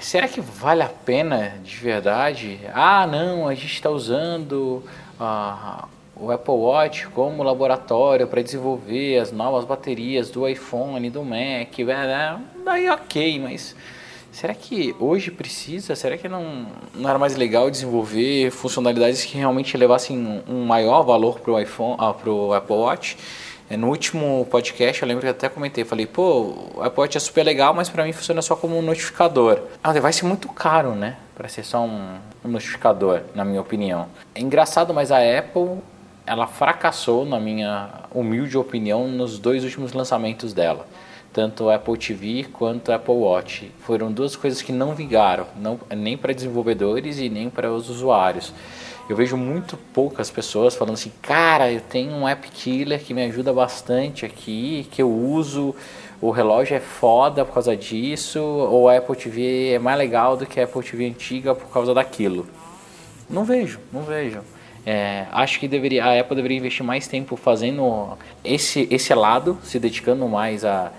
Será 0.02 0.28
que 0.28 0.42
vale 0.42 0.82
a 0.82 0.90
pena 0.90 1.54
de 1.64 1.76
verdade? 1.76 2.60
Ah, 2.74 3.06
não, 3.06 3.48
a 3.48 3.54
gente 3.54 3.74
está 3.74 3.90
usando 3.90 4.84
ah, 5.20 5.88
o 6.16 6.32
Apple 6.32 6.54
Watch 6.56 7.08
como 7.10 7.44
laboratório 7.44 8.26
para 8.28 8.42
desenvolver 8.42 9.20
as 9.20 9.32
novas 9.32 9.64
baterias 9.64 10.32
do 10.32 10.48
iPhone, 10.48 11.08
do 11.10 11.24
Mac. 11.24 11.70
Daí 12.66 12.90
ok, 12.90 13.40
mas 13.40 13.76
será 14.32 14.56
que 14.56 14.96
hoje 15.00 15.30
precisa? 15.30 15.96
Será 15.96 16.18
que 16.18 16.28
não, 16.28 16.66
não 16.96 17.08
era 17.08 17.20
mais 17.20 17.36
legal 17.36 17.70
desenvolver 17.70 18.50
funcionalidades 18.50 19.24
que 19.24 19.38
realmente 19.38 19.78
levassem 19.78 20.18
um- 20.18 20.42
um 20.48 20.66
maior 20.66 21.04
valor 21.04 21.40
para 21.40 21.52
o 21.54 21.60
iPhone, 21.60 21.96
ah, 22.00 22.12
para 22.12 22.30
o 22.32 22.54
Apple 22.54 22.76
Watch? 22.76 23.18
É, 23.72 23.78
No 23.78 23.88
último 23.88 24.46
podcast, 24.52 25.02
eu 25.02 25.08
lembro 25.08 25.24
que 25.24 25.30
até 25.30 25.48
comentei, 25.48 25.86
falei, 25.86 26.06
pô, 26.06 26.54
o 26.76 26.94
Watch 26.98 27.16
é 27.16 27.20
super 27.22 27.42
legal, 27.46 27.74
mas 27.74 27.88
pra 27.88 28.04
mim 28.04 28.12
funciona 28.12 28.42
só 28.42 28.54
como 28.54 28.78
um 28.78 28.82
notificador. 28.82 29.60
Ah, 29.82 29.94
vai 29.94 30.12
ser 30.12 30.26
muito 30.26 30.50
caro, 30.50 30.94
né? 30.94 31.16
Pra 31.34 31.48
ser 31.48 31.64
só 31.64 31.82
um 31.86 32.20
notificador, 32.44 33.22
na 33.34 33.46
minha 33.46 33.62
opinião. 33.62 34.10
É 34.36 34.42
engraçado, 34.42 34.94
mas 34.94 35.10
a 35.10 35.20
Apple, 35.20 35.78
ela 36.26 36.48
fracassou, 36.48 37.26
na 37.26 37.40
minha 37.40 37.88
humilde 38.14 38.58
opinião, 38.58 39.08
nos 39.08 39.40
dois 39.40 39.64
últimos 39.64 39.94
lançamentos 39.94 40.52
dela. 40.52 40.86
Tanto 41.32 41.64
o 41.64 41.70
Apple 41.70 41.98
TV 41.98 42.48
quanto 42.52 42.90
o 42.90 42.94
Apple 42.94 43.14
Watch. 43.14 43.72
Foram 43.86 44.12
duas 44.12 44.36
coisas 44.36 44.62
que 44.62 44.74
não 44.74 44.94
vingaram, 44.94 45.48
não, 45.56 45.80
nem 45.96 46.18
para 46.18 46.34
desenvolvedores 46.34 47.20
e 47.20 47.30
nem 47.30 47.50
para 47.50 47.72
os 47.72 47.90
usuários. 47.90 48.54
Eu 49.12 49.18
vejo 49.18 49.36
muito 49.36 49.76
poucas 49.76 50.32
pessoas 50.32 50.74
falando 50.74 50.94
assim, 50.94 51.12
cara, 51.22 51.70
eu 51.70 51.82
tenho 51.82 52.14
um 52.14 52.26
app 52.26 52.50
killer 52.50 52.98
que 53.04 53.14
me 53.14 53.22
ajuda 53.26 53.52
bastante 53.52 54.26
aqui, 54.26 54.88
que 54.90 55.02
eu 55.02 55.12
uso, 55.12 55.76
o 56.22 56.32
relógio 56.32 56.78
é 56.78 56.80
foda 56.80 57.44
por 57.44 57.56
causa 57.56 57.76
disso, 57.76 58.40
ou 58.40 58.88
a 58.88 58.96
Apple 58.96 59.18
TV 59.18 59.74
é 59.74 59.80
mais 59.80 59.98
legal 59.98 60.38
do 60.38 60.46
que 60.46 60.62
a 60.62 60.64
Apple 60.64 60.82
TV 60.82 61.08
antiga 61.08 61.54
por 61.54 61.68
causa 61.74 61.94
daquilo. 61.94 62.48
Não 63.30 63.44
vejo, 63.44 63.82
não 63.92 64.04
vejo. 64.04 64.40
É, 64.86 65.26
acho 65.34 65.60
que 65.60 65.68
deveria, 65.68 66.06
a 66.06 66.22
Apple 66.22 66.38
deveria 66.38 66.60
investir 66.60 66.86
mais 66.86 67.06
tempo 67.06 67.36
fazendo 67.36 68.18
esse, 68.46 68.88
esse 68.90 69.14
lado, 69.14 69.58
se 69.62 69.78
dedicando 69.78 70.26
mais 70.26 70.64
a 70.64 70.90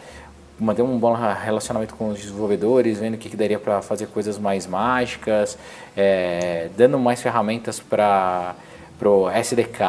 manter 0.63 0.83
um 0.83 0.99
bom 0.99 1.15
relacionamento 1.15 1.95
com 1.95 2.09
os 2.09 2.21
desenvolvedores, 2.21 2.99
vendo 2.99 3.15
o 3.15 3.19
que, 3.19 3.29
que 3.29 3.37
daria 3.37 3.59
para 3.59 3.83
fazer 3.83 4.07
coisas 4.07 4.39
mais 4.39 4.67
mágicas, 4.67 5.59
é, 5.97 6.69
dando 6.77 6.99
mais 6.99 7.21
ferramentas 7.21 7.81
para 7.81 8.55
pro 9.03 9.29
SDK, 9.29 9.81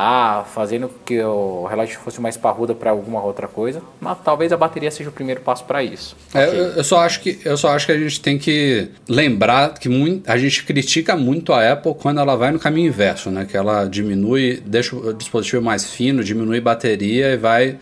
fazendo 0.55 0.89
que 1.05 1.21
o 1.21 1.67
relógio 1.67 1.99
fosse 1.99 2.19
mais 2.19 2.35
parruda 2.35 2.73
para 2.73 2.89
alguma 2.89 3.23
outra 3.23 3.47
coisa, 3.47 3.79
mas 4.01 4.17
talvez 4.25 4.51
a 4.51 4.57
bateria 4.57 4.89
seja 4.89 5.11
o 5.11 5.13
primeiro 5.13 5.39
passo 5.41 5.65
para 5.65 5.83
isso. 5.83 6.15
É, 6.33 6.47
okay. 6.47 6.59
eu, 6.59 6.65
eu, 6.69 6.83
só 6.83 7.01
acho 7.01 7.21
que 7.21 7.39
eu 7.45 7.55
só 7.55 7.69
acho 7.75 7.85
que 7.85 7.91
a 7.91 7.97
gente 7.99 8.19
tem 8.19 8.39
que 8.39 8.89
lembrar 9.07 9.75
que 9.75 9.87
muito, 9.87 10.27
a 10.27 10.35
gente 10.35 10.63
critica 10.63 11.15
muito 11.15 11.53
a 11.53 11.73
Apple 11.73 11.93
quando 11.93 12.21
ela 12.21 12.35
vai 12.35 12.51
no 12.51 12.57
caminho 12.57 12.87
inverso, 12.87 13.29
né? 13.29 13.45
Que 13.45 13.55
ela 13.55 13.85
diminui, 13.85 14.63
deixa 14.65 14.95
o 14.95 15.13
dispositivo 15.13 15.61
mais 15.61 15.91
fino, 15.91 16.23
diminui 16.23 16.59
bateria 16.59 17.33
e 17.33 17.37
vai 17.37 17.77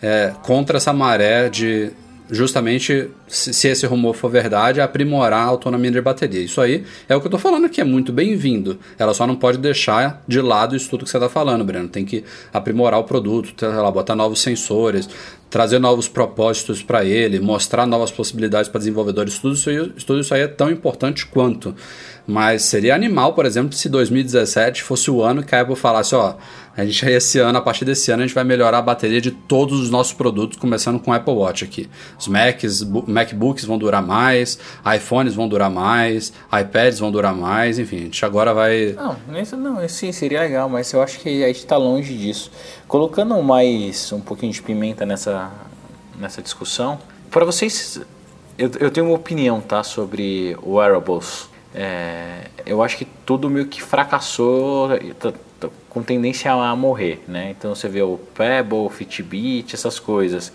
é, 0.00 0.32
contra 0.44 0.76
essa 0.76 0.92
maré 0.92 1.48
de 1.48 1.90
justamente, 2.30 3.08
se 3.28 3.68
esse 3.68 3.86
rumor 3.86 4.14
for 4.14 4.28
verdade, 4.28 4.80
aprimorar 4.80 5.40
a 5.40 5.48
autonomia 5.48 5.90
de 5.90 6.00
bateria. 6.00 6.40
Isso 6.40 6.60
aí 6.60 6.84
é 7.08 7.14
o 7.14 7.20
que 7.20 7.26
eu 7.26 7.28
estou 7.28 7.40
falando 7.40 7.68
que 7.68 7.80
é 7.80 7.84
muito 7.84 8.12
bem-vindo. 8.12 8.78
Ela 8.98 9.14
só 9.14 9.26
não 9.26 9.36
pode 9.36 9.58
deixar 9.58 10.22
de 10.26 10.40
lado 10.40 10.74
isso 10.74 10.90
tudo 10.90 11.04
que 11.04 11.10
você 11.10 11.16
está 11.16 11.28
falando, 11.28 11.64
Breno. 11.64 11.88
Tem 11.88 12.04
que 12.04 12.24
aprimorar 12.52 12.98
o 13.00 13.04
produto, 13.04 13.54
lá, 13.64 13.90
botar 13.90 14.14
novos 14.16 14.40
sensores, 14.40 15.08
trazer 15.48 15.78
novos 15.78 16.08
propósitos 16.08 16.82
para 16.82 17.04
ele, 17.04 17.38
mostrar 17.40 17.86
novas 17.86 18.10
possibilidades 18.10 18.68
para 18.68 18.78
desenvolvedores. 18.78 19.38
Tudo 19.38 19.54
isso, 19.54 19.70
tudo 20.04 20.20
isso 20.20 20.34
aí 20.34 20.42
é 20.42 20.48
tão 20.48 20.70
importante 20.70 21.26
quanto. 21.26 21.74
Mas 22.26 22.62
seria 22.62 22.94
animal, 22.94 23.34
por 23.34 23.46
exemplo, 23.46 23.72
se 23.72 23.88
2017 23.88 24.82
fosse 24.82 25.10
o 25.10 25.22
ano 25.22 25.44
que 25.44 25.54
a 25.54 25.60
Apple 25.60 25.76
falasse, 25.76 26.14
ó, 26.14 26.34
a 26.76 26.84
gente 26.84 27.04
esse 27.06 27.38
ano, 27.38 27.56
a 27.56 27.60
partir 27.62 27.84
desse 27.84 28.10
ano, 28.10 28.22
a 28.22 28.26
gente 28.26 28.34
vai 28.34 28.44
melhorar 28.44 28.78
a 28.78 28.82
bateria 28.82 29.20
de 29.20 29.30
todos 29.30 29.80
os 29.80 29.88
nossos 29.88 30.12
produtos, 30.12 30.58
começando 30.58 31.00
com 31.00 31.10
o 31.10 31.14
Apple 31.14 31.32
Watch 31.32 31.64
aqui. 31.64 31.88
Os 32.18 32.28
Macs, 32.28 32.82
MacBooks 33.06 33.64
vão 33.64 33.78
durar 33.78 34.02
mais, 34.02 34.58
iPhones 34.94 35.34
vão 35.34 35.48
durar 35.48 35.70
mais, 35.70 36.32
iPads 36.52 36.98
vão 36.98 37.10
durar 37.10 37.34
mais, 37.34 37.78
enfim, 37.78 37.96
a 37.96 38.00
gente 38.00 38.24
agora 38.24 38.52
vai. 38.52 38.92
Não, 38.92 39.16
isso 39.40 39.56
não, 39.56 39.88
sim, 39.88 40.12
seria 40.12 40.40
legal, 40.40 40.68
mas 40.68 40.92
eu 40.92 41.00
acho 41.00 41.18
que 41.20 41.42
a 41.42 41.46
gente 41.46 41.60
está 41.60 41.78
longe 41.78 42.14
disso. 42.14 42.50
Colocando 42.86 43.42
mais 43.42 44.12
um 44.12 44.20
pouquinho 44.20 44.52
de 44.52 44.60
pimenta 44.60 45.06
nessa, 45.06 45.50
nessa 46.18 46.42
discussão, 46.42 46.98
para 47.30 47.44
vocês, 47.44 48.00
eu, 48.58 48.70
eu 48.80 48.90
tenho 48.90 49.06
uma 49.06 49.16
opinião, 49.16 49.60
tá, 49.60 49.82
sobre 49.82 50.56
wearables. 50.62 51.48
É, 51.74 52.48
eu 52.64 52.82
acho 52.82 52.96
que 52.96 53.04
tudo 53.24 53.50
meio 53.50 53.66
que 53.66 53.82
fracassou, 53.82 54.90
com 55.96 56.02
tendência 56.02 56.52
a 56.52 56.76
morrer, 56.76 57.24
né? 57.26 57.54
Então 57.56 57.74
você 57.74 57.88
vê 57.88 58.02
o 58.02 58.18
Pebble, 58.34 58.90
Fitbit, 58.90 59.74
essas 59.74 59.98
coisas. 59.98 60.52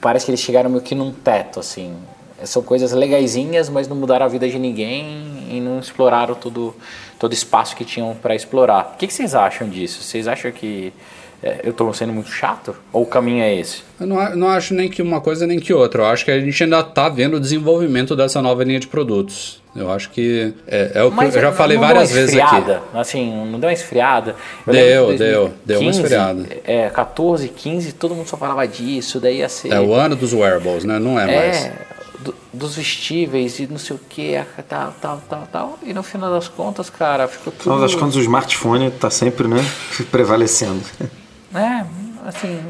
Parece 0.00 0.24
que 0.24 0.30
eles 0.30 0.40
chegaram 0.40 0.70
meio 0.70 0.80
que 0.80 0.94
num 0.94 1.10
teto, 1.10 1.58
assim. 1.58 1.96
São 2.44 2.62
coisas 2.62 2.92
legaisinhas, 2.92 3.68
mas 3.68 3.88
não 3.88 3.96
mudaram 3.96 4.24
a 4.24 4.28
vida 4.28 4.48
de 4.48 4.56
ninguém 4.56 5.48
e 5.50 5.60
não 5.60 5.80
exploraram 5.80 6.36
todo 6.36 6.76
todo 7.18 7.32
espaço 7.32 7.74
que 7.74 7.84
tinham 7.84 8.14
para 8.14 8.36
explorar. 8.36 8.92
O 8.94 8.98
que, 8.98 9.08
que 9.08 9.12
vocês 9.12 9.34
acham 9.34 9.68
disso? 9.68 10.00
Vocês 10.00 10.28
acham 10.28 10.52
que 10.52 10.92
é, 11.42 11.60
eu 11.62 11.70
estou 11.70 11.92
sendo 11.94 12.12
muito 12.12 12.30
chato? 12.30 12.74
Ou 12.92 13.02
o 13.02 13.06
caminho 13.06 13.42
é 13.42 13.54
esse? 13.54 13.82
Eu 14.00 14.06
não, 14.06 14.36
não, 14.36 14.48
acho 14.48 14.74
nem 14.74 14.88
que 14.88 15.00
uma 15.00 15.20
coisa 15.20 15.46
nem 15.46 15.60
que 15.60 15.72
outra. 15.72 16.02
Eu 16.02 16.06
acho 16.06 16.24
que 16.24 16.30
a 16.30 16.40
gente 16.40 16.64
ainda 16.64 16.80
está 16.80 17.08
vendo 17.08 17.36
o 17.36 17.40
desenvolvimento 17.40 18.16
dessa 18.16 18.42
nova 18.42 18.64
linha 18.64 18.80
de 18.80 18.88
produtos. 18.88 19.62
Eu 19.76 19.90
acho 19.90 20.10
que 20.10 20.52
é, 20.66 20.92
é 20.94 21.02
o 21.04 21.10
que 21.10 21.16
Mas 21.16 21.36
eu 21.36 21.40
já 21.40 21.52
falei 21.52 21.78
várias 21.78 22.10
vezes 22.10 22.36
aqui. 22.40 22.76
Assim, 22.92 23.30
não 23.46 23.60
deu 23.60 23.68
uma 23.68 23.72
esfriada. 23.72 24.34
Eu 24.66 24.72
deu, 24.72 25.16
deu, 25.16 25.54
deu 25.64 25.80
uma 25.80 25.90
esfriada. 25.90 26.44
É, 26.64 26.88
14, 26.90 27.48
15, 27.48 27.92
todo 27.92 28.14
mundo 28.14 28.28
só 28.28 28.36
falava 28.36 28.66
disso, 28.66 29.20
daí 29.20 29.38
ia 29.38 29.48
ser... 29.48 29.72
É 29.72 29.80
o 29.80 29.94
ano 29.94 30.16
dos 30.16 30.32
wearables, 30.32 30.84
né? 30.84 30.98
Não 30.98 31.20
é, 31.20 31.32
é 31.32 31.36
mais. 31.36 31.72
Do, 32.18 32.34
dos 32.52 32.74
vestíveis 32.74 33.60
e 33.60 33.68
não 33.68 33.78
sei 33.78 33.94
o 33.94 34.00
que, 34.08 34.40
tal, 34.68 34.92
tal, 35.00 35.22
tal, 35.28 35.48
tal. 35.52 35.78
E 35.84 35.94
no 35.94 36.02
final 36.02 36.32
das 36.32 36.48
contas, 36.48 36.90
cara, 36.90 37.28
ficou 37.28 37.52
tudo... 37.52 37.58
No 37.58 37.76
final 37.76 37.80
das 37.80 37.94
contas, 37.94 38.16
o 38.16 38.20
smartphone 38.20 38.88
está 38.88 39.10
sempre, 39.10 39.46
né, 39.46 39.64
prevalecendo. 40.10 40.80
É, 41.54 41.84
assim, 42.26 42.60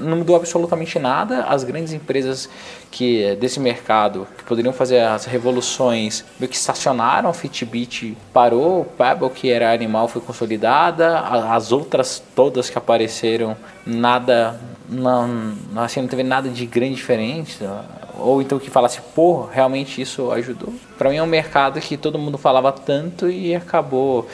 não 0.00 0.18
mudou 0.18 0.36
absolutamente 0.36 0.98
nada. 0.98 1.44
As 1.44 1.64
grandes 1.64 1.92
empresas 1.92 2.48
que 2.90 3.36
desse 3.36 3.60
mercado 3.60 4.26
que 4.36 4.44
poderiam 4.44 4.72
fazer 4.72 5.00
as 5.00 5.24
revoluções 5.24 6.24
meio 6.38 6.48
que 6.48 6.56
estacionaram. 6.56 7.28
A 7.28 7.34
Fitbit 7.34 8.16
parou, 8.32 8.82
o 8.82 8.84
Pebble 8.84 9.30
que 9.30 9.50
era 9.50 9.72
animal 9.72 10.08
foi 10.08 10.22
consolidada, 10.22 11.20
as 11.20 11.72
outras 11.72 12.22
todas 12.34 12.70
que 12.70 12.78
apareceram 12.78 13.56
nada, 13.84 14.58
não, 14.88 15.54
assim, 15.76 16.00
não 16.00 16.08
teve 16.08 16.22
nada 16.22 16.48
de 16.48 16.64
grande 16.66 16.94
diferença. 16.94 17.84
Ou 18.18 18.40
então 18.40 18.58
que 18.58 18.70
falasse, 18.70 19.00
pô, 19.14 19.46
realmente 19.46 20.00
isso 20.00 20.30
ajudou. 20.30 20.72
Para 20.96 21.10
mim 21.10 21.16
é 21.16 21.22
um 21.22 21.26
mercado 21.26 21.80
que 21.80 21.96
todo 21.96 22.18
mundo 22.18 22.38
falava 22.38 22.70
tanto 22.70 23.28
e 23.28 23.54
acabou 23.54 24.28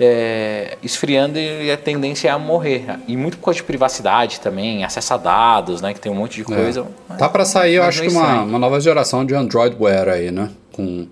é, 0.00 0.78
esfriando 0.82 1.38
e 1.38 1.70
a 1.70 1.76
tendência 1.76 2.28
é 2.28 2.30
a 2.30 2.38
morrer. 2.38 2.86
E 3.06 3.16
muito 3.16 3.36
por 3.36 3.44
causa 3.44 3.58
de 3.58 3.64
privacidade 3.64 4.40
também, 4.40 4.82
acesso 4.82 5.12
a 5.12 5.16
dados, 5.18 5.82
né? 5.82 5.92
Que 5.92 6.00
tem 6.00 6.10
um 6.10 6.14
monte 6.14 6.36
de 6.36 6.52
é. 6.52 6.56
coisa. 6.56 6.86
É. 7.10 7.14
Tá 7.16 7.28
para 7.28 7.44
sair, 7.44 7.74
eu 7.74 7.82
acho 7.82 8.00
que 8.00 8.08
uma, 8.08 8.42
uma 8.42 8.58
nova 8.58 8.80
geração 8.80 9.26
de 9.26 9.34
Android 9.34 9.76
Wear 9.78 10.08
aí, 10.08 10.30
né? 10.30 10.48
Com, 10.72 11.06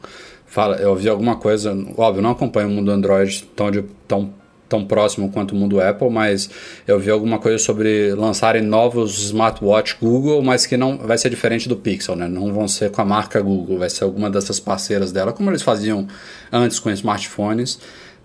fala, 0.46 0.76
eu 0.76 0.96
vi 0.96 1.08
alguma 1.08 1.36
coisa, 1.36 1.76
óbvio, 1.98 2.22
não 2.22 2.30
acompanho 2.30 2.68
o 2.68 2.70
mundo 2.70 2.90
Android 2.90 3.44
tão, 3.54 3.70
de, 3.70 3.82
tão, 4.06 4.32
tão 4.66 4.82
próximo 4.86 5.30
quanto 5.30 5.52
o 5.52 5.54
mundo 5.54 5.82
Apple, 5.82 6.08
mas 6.08 6.48
eu 6.86 6.98
vi 6.98 7.10
alguma 7.10 7.38
coisa 7.38 7.58
sobre 7.58 8.14
lançarem 8.14 8.62
novos 8.62 9.22
smartwatch 9.22 9.98
Google, 10.00 10.42
mas 10.42 10.64
que 10.64 10.78
não 10.78 10.96
vai 10.96 11.18
ser 11.18 11.28
diferente 11.28 11.68
do 11.68 11.76
Pixel, 11.76 12.16
né? 12.16 12.26
Não 12.26 12.54
vão 12.54 12.66
ser 12.66 12.90
com 12.90 13.02
a 13.02 13.04
marca 13.04 13.38
Google, 13.38 13.78
vai 13.78 13.90
ser 13.90 14.04
alguma 14.04 14.30
dessas 14.30 14.58
parceiras 14.58 15.12
dela, 15.12 15.30
como 15.30 15.50
eles 15.50 15.60
faziam 15.60 16.08
antes 16.50 16.78
com 16.78 16.88
smartphones 16.88 17.78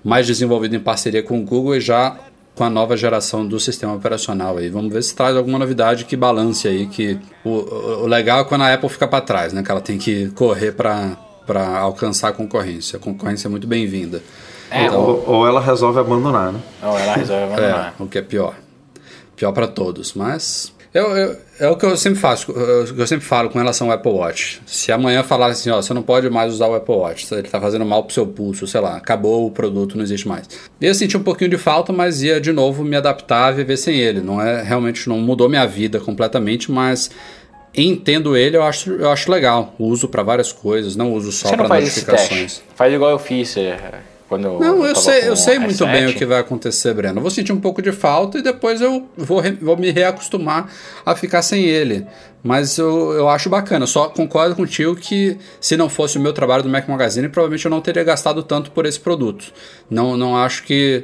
mais 0.04 0.28
desenvolvido 0.28 0.76
em 0.76 0.80
parceria 0.80 1.24
com 1.24 1.39
o 1.39 1.44
Google 1.44 1.76
e 1.76 1.82
já 1.82 2.18
com 2.56 2.63
a 2.63 2.70
nova 2.70 2.96
geração 2.96 3.48
do 3.48 3.60
sistema 3.60 3.94
operacional 3.94 4.58
aí. 4.58 4.70
Vamos 4.70 4.94
ver 4.94 5.02
se 5.04 5.16
traz 5.16 5.36
alguma 5.36 5.58
novidade 5.58 6.06
que 6.06 6.16
balance 6.16 6.68
aí, 6.68 6.86
que 6.86 7.20
o, 7.44 7.50
o 7.50 8.06
legal 8.06 8.42
é 8.42 8.44
quando 8.44 8.62
a 8.62 8.74
Apple 8.74 8.89
fica 8.89 9.08
para 9.08 9.22
trás, 9.22 9.54
né? 9.54 9.63
Que 9.63 9.72
ela 9.72 9.82
tem 9.82 9.98
que 9.98 10.30
correr 10.32 10.72
para 10.74 11.18
alcançar 11.80 12.30
a 12.30 12.34
concorrência. 12.34 12.98
A 12.98 13.00
concorrência 13.00 13.48
é 13.48 13.50
muito 13.50 13.66
bem-vinda. 13.66 14.22
É, 14.70 14.86
então, 14.86 15.02
ou, 15.02 15.24
ou, 15.28 15.48
ela 15.48 15.62
resolve 15.62 16.00
abandonar, 16.00 16.52
né? 16.52 16.60
Ou 16.82 16.98
ela 16.98 17.13
resolve 17.16 17.44
abandonar. 17.44 17.96
É, 18.00 18.04
o 18.04 18.08
que 18.08 18.18
é 18.18 18.22
pior. 18.22 18.56
Pior 19.36 19.52
para 19.52 19.68
todos, 19.68 20.13
mas 20.13 20.74
eu, 20.93 21.17
eu, 21.17 21.38
é 21.60 21.67
o 21.67 21.75
que 21.75 21.86
eu 21.86 21.97
sempre 21.97 22.19
faço, 22.19 22.51
eu 22.51 23.08
sempre 23.08 23.25
falo 23.25 23.49
com 23.49 23.58
relação 23.58 23.88
ao 23.88 23.93
Apple 23.93 24.12
Watch. 24.12 24.62
Se 24.65 24.91
amanhã 24.91 25.23
falar 25.23 25.47
assim, 25.47 25.69
ó, 25.69 25.82
você 25.82 25.93
não 25.93 26.03
pode 26.03 26.29
mais 26.29 26.53
usar 26.53 26.67
o 26.67 26.75
Apple 26.75 26.95
Watch, 26.95 27.34
ele 27.34 27.47
tá 27.47 27.60
fazendo 27.60 27.86
mal 27.86 28.03
pro 28.03 28.13
seu 28.13 28.27
pulso, 28.27 28.67
sei 28.67 28.79
lá, 28.79 28.97
acabou 28.97 29.47
o 29.47 29.51
produto, 29.51 29.95
não 29.95 30.03
existe 30.03 30.27
mais. 30.27 30.47
Eu 30.79 30.93
senti 30.93 31.17
um 31.17 31.23
pouquinho 31.23 31.49
de 31.49 31.58
falta, 31.58 31.91
mas 31.91 32.21
ia 32.21 32.39
de 32.39 32.51
novo 32.51 32.84
me 32.84 32.95
adaptar 32.95 33.47
a 33.47 33.51
viver 33.51 33.77
sem 33.77 33.97
ele. 33.97 34.21
Não 34.21 34.41
é 34.41 34.62
realmente 34.62 35.10
não 35.10 35.17
mudou 35.17 35.49
minha 35.49 35.65
vida 35.65 35.99
completamente, 35.99 36.71
mas 36.71 37.10
entendo 37.75 38.38
ele, 38.38 38.56
eu 38.58 38.63
acho, 38.63 38.91
eu 38.91 39.10
acho 39.10 39.32
legal. 39.32 39.73
Uso 39.79 40.08
para 40.08 40.21
várias 40.21 40.51
coisas, 40.51 40.95
não 40.95 41.13
uso 41.13 41.32
só 41.32 41.56
para 41.56 41.67
notificações. 41.67 42.62
Faz 42.75 42.93
igual 42.93 43.12
eu 43.12 43.19
fiz, 43.19 43.58
é, 43.58 43.79
quando 44.34 44.46
eu 44.46 44.60
Não, 44.60 44.86
eu 44.86 44.96
sei, 44.96 45.30
eu 45.30 45.36
sei 45.36 45.60
muito 45.60 45.86
bem 45.86 46.08
o 46.08 46.13
que 46.13 46.26
vai 46.26 46.39
acontecer, 46.39 46.91
Breno. 46.93 47.19
Eu 47.19 47.22
vou 47.22 47.30
sentir 47.30 47.52
um 47.52 47.60
pouco 47.60 47.82
de 47.82 47.91
falta 47.91 48.39
e 48.39 48.41
depois 48.41 48.82
eu 48.82 49.08
vou, 49.15 49.39
re, 49.39 49.52
vou 49.52 49.78
me 49.78 49.91
reacostumar 49.91 50.69
a 51.06 51.15
ficar 51.15 51.43
sem 51.43 51.65
ele. 51.65 52.06
Mas 52.41 52.78
eu, 52.80 53.13
eu 53.13 53.30
acho 53.30 53.48
bacana. 53.48 53.86
Só 53.86 54.10
concordo 54.10 54.56
contigo 54.56 54.96
que 54.96 55.38
se 55.62 55.78
não 55.78 55.88
fosse 55.88 56.17
o 56.17 56.22
meu 56.22 56.34
trabalho 56.34 56.63
do 56.63 56.69
Mac 56.69 56.88
Magazine, 56.88 57.30
provavelmente 57.30 57.63
eu 57.65 57.72
não 57.72 57.80
teria 57.80 58.04
gastado 58.04 58.41
tanto 58.41 58.72
por 58.72 58.88
esse 58.88 59.00
produto. 59.00 59.54
Não, 59.89 60.17
não 60.17 60.36
acho 60.36 60.63
que. 60.63 61.04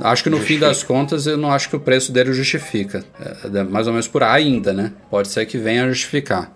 Acho 0.00 0.24
que 0.24 0.30
no 0.30 0.38
justifica. 0.38 0.66
fim 0.66 0.68
das 0.68 0.82
contas 0.82 1.24
eu 1.28 1.36
não 1.36 1.52
acho 1.52 1.68
que 1.70 1.76
o 1.76 1.80
preço 1.80 2.10
dele 2.10 2.32
justifica. 2.32 3.04
É, 3.20 3.60
é 3.60 3.62
mais 3.62 3.86
ou 3.86 3.92
menos 3.92 4.08
por 4.08 4.24
ainda, 4.24 4.72
né? 4.72 4.92
Pode 5.08 5.28
ser 5.28 5.46
que 5.46 5.56
venha 5.56 5.84
a 5.84 5.88
justificar. 5.88 6.52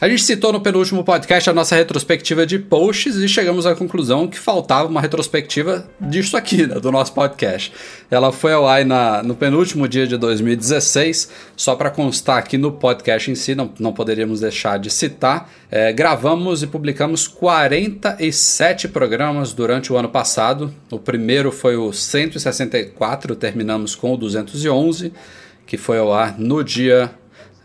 A 0.00 0.08
gente 0.08 0.24
citou 0.24 0.52
no 0.52 0.60
penúltimo 0.60 1.04
podcast 1.04 1.48
a 1.48 1.52
nossa 1.52 1.76
retrospectiva 1.76 2.44
de 2.44 2.58
posts 2.58 3.14
e 3.14 3.28
chegamos 3.28 3.64
à 3.64 3.76
conclusão 3.76 4.26
que 4.26 4.36
faltava 4.36 4.88
uma 4.88 5.00
retrospectiva 5.00 5.88
disso 6.00 6.36
aqui, 6.36 6.66
né, 6.66 6.80
do 6.80 6.90
nosso 6.90 7.12
podcast. 7.12 7.72
Ela 8.10 8.32
foi 8.32 8.52
ao 8.52 8.66
ar 8.66 8.84
na, 8.84 9.22
no 9.22 9.36
penúltimo 9.36 9.86
dia 9.86 10.04
de 10.04 10.16
2016, 10.16 11.30
só 11.56 11.76
para 11.76 11.90
constar 11.90 12.38
aqui 12.38 12.58
no 12.58 12.72
podcast 12.72 13.30
em 13.30 13.36
si, 13.36 13.54
não, 13.54 13.72
não 13.78 13.92
poderíamos 13.92 14.40
deixar 14.40 14.80
de 14.80 14.90
citar. 14.90 15.48
É, 15.70 15.92
gravamos 15.92 16.64
e 16.64 16.66
publicamos 16.66 17.28
47 17.28 18.88
programas 18.88 19.52
durante 19.52 19.92
o 19.92 19.96
ano 19.96 20.08
passado. 20.08 20.74
O 20.90 20.98
primeiro 20.98 21.52
foi 21.52 21.76
o 21.76 21.92
164, 21.92 23.36
terminamos 23.36 23.94
com 23.94 24.12
o 24.12 24.16
211, 24.16 25.12
que 25.64 25.76
foi 25.76 25.98
ao 25.98 26.12
ar 26.12 26.36
no 26.36 26.64
dia 26.64 27.12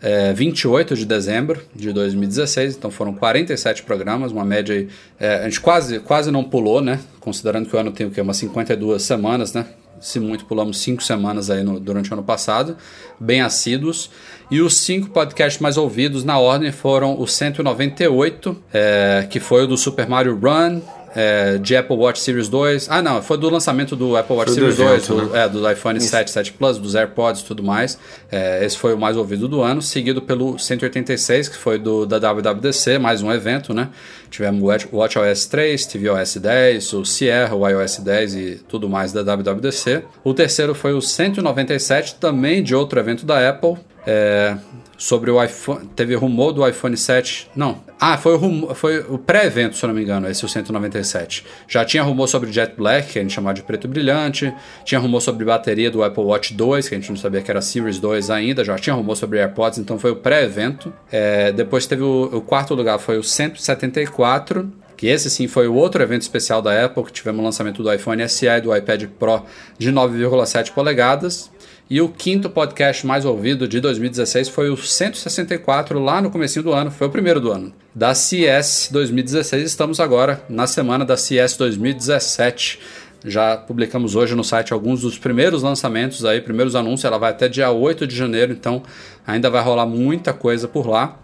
é, 0.02 0.32
28 0.32 0.94
de 0.94 1.04
dezembro 1.04 1.60
de 1.74 1.92
2016, 1.92 2.76
então 2.76 2.90
foram 2.90 3.12
47 3.12 3.82
programas, 3.82 4.32
uma 4.32 4.44
média 4.44 4.74
aí, 4.74 4.88
é, 5.18 5.36
a 5.36 5.44
gente 5.44 5.60
quase, 5.60 6.00
quase 6.00 6.30
não 6.30 6.44
pulou, 6.44 6.80
né? 6.80 7.00
Considerando 7.20 7.68
que 7.68 7.76
o 7.76 7.78
ano 7.78 7.92
tem 7.92 8.06
o 8.06 8.10
quê? 8.10 8.20
Umas 8.20 8.38
52 8.38 9.02
semanas, 9.02 9.52
né? 9.52 9.66
se 10.00 10.18
muito 10.18 10.46
pulamos 10.46 10.78
cinco 10.78 11.02
semanas 11.02 11.50
aí 11.50 11.62
no, 11.62 11.78
durante 11.78 12.10
o 12.10 12.14
ano 12.14 12.22
passado, 12.22 12.76
bem 13.18 13.42
assíduos. 13.42 14.10
E 14.50 14.60
os 14.60 14.78
cinco 14.78 15.10
podcasts 15.10 15.60
mais 15.60 15.76
ouvidos 15.76 16.24
na 16.24 16.38
ordem 16.38 16.72
foram 16.72 17.20
o 17.20 17.26
198, 17.26 18.56
é, 18.72 19.26
que 19.30 19.38
foi 19.38 19.64
o 19.64 19.66
do 19.66 19.76
Super 19.76 20.08
Mario 20.08 20.36
Run, 20.36 20.80
é, 21.14 21.58
de 21.58 21.76
Apple 21.76 21.96
Watch 21.96 22.20
Series 22.20 22.48
2. 22.48 22.88
Ah, 22.90 23.02
não, 23.02 23.20
foi 23.22 23.36
do 23.38 23.48
lançamento 23.50 23.96
do 23.96 24.16
Apple 24.16 24.36
Watch 24.36 24.52
Foi 24.52 24.60
do 24.62 24.72
Series 24.72 24.78
evento, 24.78 25.14
2, 25.14 25.28
do, 25.28 25.32
né? 25.34 25.44
é, 25.44 25.48
do 25.48 25.70
iPhone 25.70 26.00
7, 26.00 26.30
7 26.30 26.52
Plus, 26.52 26.78
dos 26.78 26.94
AirPods 26.94 27.42
e 27.42 27.44
tudo 27.44 27.62
mais. 27.62 27.98
É, 28.30 28.64
esse 28.64 28.76
foi 28.76 28.94
o 28.94 28.98
mais 28.98 29.16
ouvido 29.16 29.48
do 29.48 29.60
ano, 29.62 29.82
seguido 29.82 30.22
pelo 30.22 30.58
186, 30.58 31.48
que 31.48 31.56
foi 31.56 31.78
do 31.78 32.06
da 32.06 32.18
WWDC, 32.18 32.98
mais 32.98 33.22
um 33.22 33.32
evento, 33.32 33.72
né? 33.74 33.88
Tivemos 34.30 34.62
o 34.62 34.66
Watch- 34.66 34.88
WatchOS 34.92 35.46
3, 35.46 35.86
tvOS 35.86 36.36
10, 36.36 36.92
o 36.92 37.04
Sierra, 37.04 37.54
o 37.56 37.68
iOS 37.68 37.98
10 37.98 38.34
e 38.34 38.60
tudo 38.68 38.88
mais 38.88 39.12
da 39.12 39.22
WWDC. 39.22 40.04
O 40.22 40.32
terceiro 40.32 40.74
foi 40.74 40.92
o 40.92 41.00
197, 41.02 42.14
também 42.16 42.62
de 42.62 42.74
outro 42.74 42.98
evento 43.00 43.26
da 43.26 43.48
Apple. 43.48 43.74
É, 44.06 44.56
sobre 45.00 45.30
o 45.30 45.42
iPhone. 45.42 45.86
Teve 45.96 46.14
rumor 46.14 46.52
do 46.52 46.66
iPhone 46.66 46.96
7. 46.96 47.50
Não. 47.56 47.82
Ah, 47.98 48.18
foi 48.18 48.34
o, 48.34 48.74
foi 48.74 48.98
o 48.98 49.18
pré-evento, 49.18 49.76
se 49.76 49.82
eu 49.82 49.88
não 49.88 49.94
me 49.94 50.02
engano, 50.02 50.28
esse 50.28 50.44
o 50.44 50.48
197. 50.48 51.44
Já 51.66 51.84
tinha 51.84 52.02
rumor 52.02 52.28
sobre 52.28 52.52
Jet 52.52 52.74
Black, 52.76 53.12
que 53.12 53.18
a 53.18 53.22
gente 53.22 53.32
chamava 53.32 53.54
de 53.54 53.62
preto 53.62 53.88
brilhante. 53.88 54.52
Tinha 54.84 55.00
rumor 55.00 55.20
sobre 55.20 55.44
bateria 55.44 55.90
do 55.90 56.04
Apple 56.04 56.22
Watch 56.22 56.52
2, 56.52 56.88
que 56.88 56.94
a 56.94 56.98
gente 56.98 57.08
não 57.08 57.16
sabia 57.16 57.40
que 57.40 57.50
era 57.50 57.62
Series 57.62 57.98
2 57.98 58.30
ainda. 58.30 58.62
Já 58.62 58.76
tinha 58.76 58.94
rumor 58.94 59.16
sobre 59.16 59.38
AirPods, 59.38 59.78
então 59.78 59.98
foi 59.98 60.10
o 60.10 60.16
pré-evento. 60.16 60.92
É, 61.10 61.50
depois 61.50 61.86
teve 61.86 62.02
o, 62.02 62.28
o 62.32 62.40
quarto 62.42 62.74
lugar, 62.74 62.98
foi 62.98 63.16
o 63.18 63.24
174. 63.24 64.70
Que 64.98 65.06
esse 65.06 65.30
sim 65.30 65.48
foi 65.48 65.66
o 65.66 65.72
outro 65.72 66.02
evento 66.02 66.20
especial 66.20 66.60
da 66.60 66.84
Apple, 66.84 67.02
que 67.04 67.12
tivemos 67.12 67.40
o 67.40 67.42
lançamento 67.42 67.82
do 67.82 67.90
iPhone 67.90 68.28
SE 68.28 68.46
e 68.46 68.60
do 68.60 68.76
iPad 68.76 69.04
Pro 69.18 69.42
de 69.78 69.90
9,7 69.90 70.72
polegadas. 70.72 71.50
E 71.90 72.00
o 72.00 72.08
quinto 72.08 72.48
podcast 72.48 73.04
mais 73.04 73.24
ouvido 73.24 73.66
de 73.66 73.80
2016 73.80 74.48
foi 74.48 74.70
o 74.70 74.76
164, 74.76 75.98
lá 75.98 76.22
no 76.22 76.30
comecinho 76.30 76.62
do 76.62 76.72
ano, 76.72 76.88
foi 76.88 77.08
o 77.08 77.10
primeiro 77.10 77.40
do 77.40 77.50
ano. 77.50 77.72
Da 77.92 78.14
CES 78.14 78.90
2016, 78.92 79.64
estamos 79.64 79.98
agora 79.98 80.40
na 80.48 80.68
semana 80.68 81.04
da 81.04 81.16
CES 81.16 81.56
2017. 81.56 82.78
Já 83.24 83.56
publicamos 83.56 84.14
hoje 84.14 84.36
no 84.36 84.44
site 84.44 84.72
alguns 84.72 85.00
dos 85.00 85.18
primeiros 85.18 85.64
lançamentos 85.64 86.24
aí, 86.24 86.40
primeiros 86.40 86.76
anúncios, 86.76 87.06
ela 87.06 87.18
vai 87.18 87.32
até 87.32 87.48
dia 87.48 87.72
8 87.72 88.06
de 88.06 88.14
janeiro, 88.14 88.52
então 88.52 88.84
ainda 89.26 89.50
vai 89.50 89.60
rolar 89.60 89.84
muita 89.84 90.32
coisa 90.32 90.68
por 90.68 90.86
lá. 90.86 91.18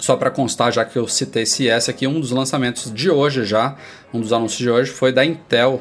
Só 0.00 0.16
para 0.16 0.32
constar, 0.32 0.72
já 0.72 0.84
que 0.84 0.98
eu 0.98 1.06
citei 1.06 1.46
CS 1.46 1.90
aqui, 1.90 2.08
um 2.08 2.18
dos 2.18 2.32
lançamentos 2.32 2.92
de 2.92 3.08
hoje 3.08 3.44
já, 3.44 3.76
um 4.12 4.20
dos 4.20 4.32
anúncios 4.32 4.58
de 4.58 4.68
hoje 4.68 4.90
foi 4.90 5.12
da 5.12 5.24
Intel. 5.24 5.80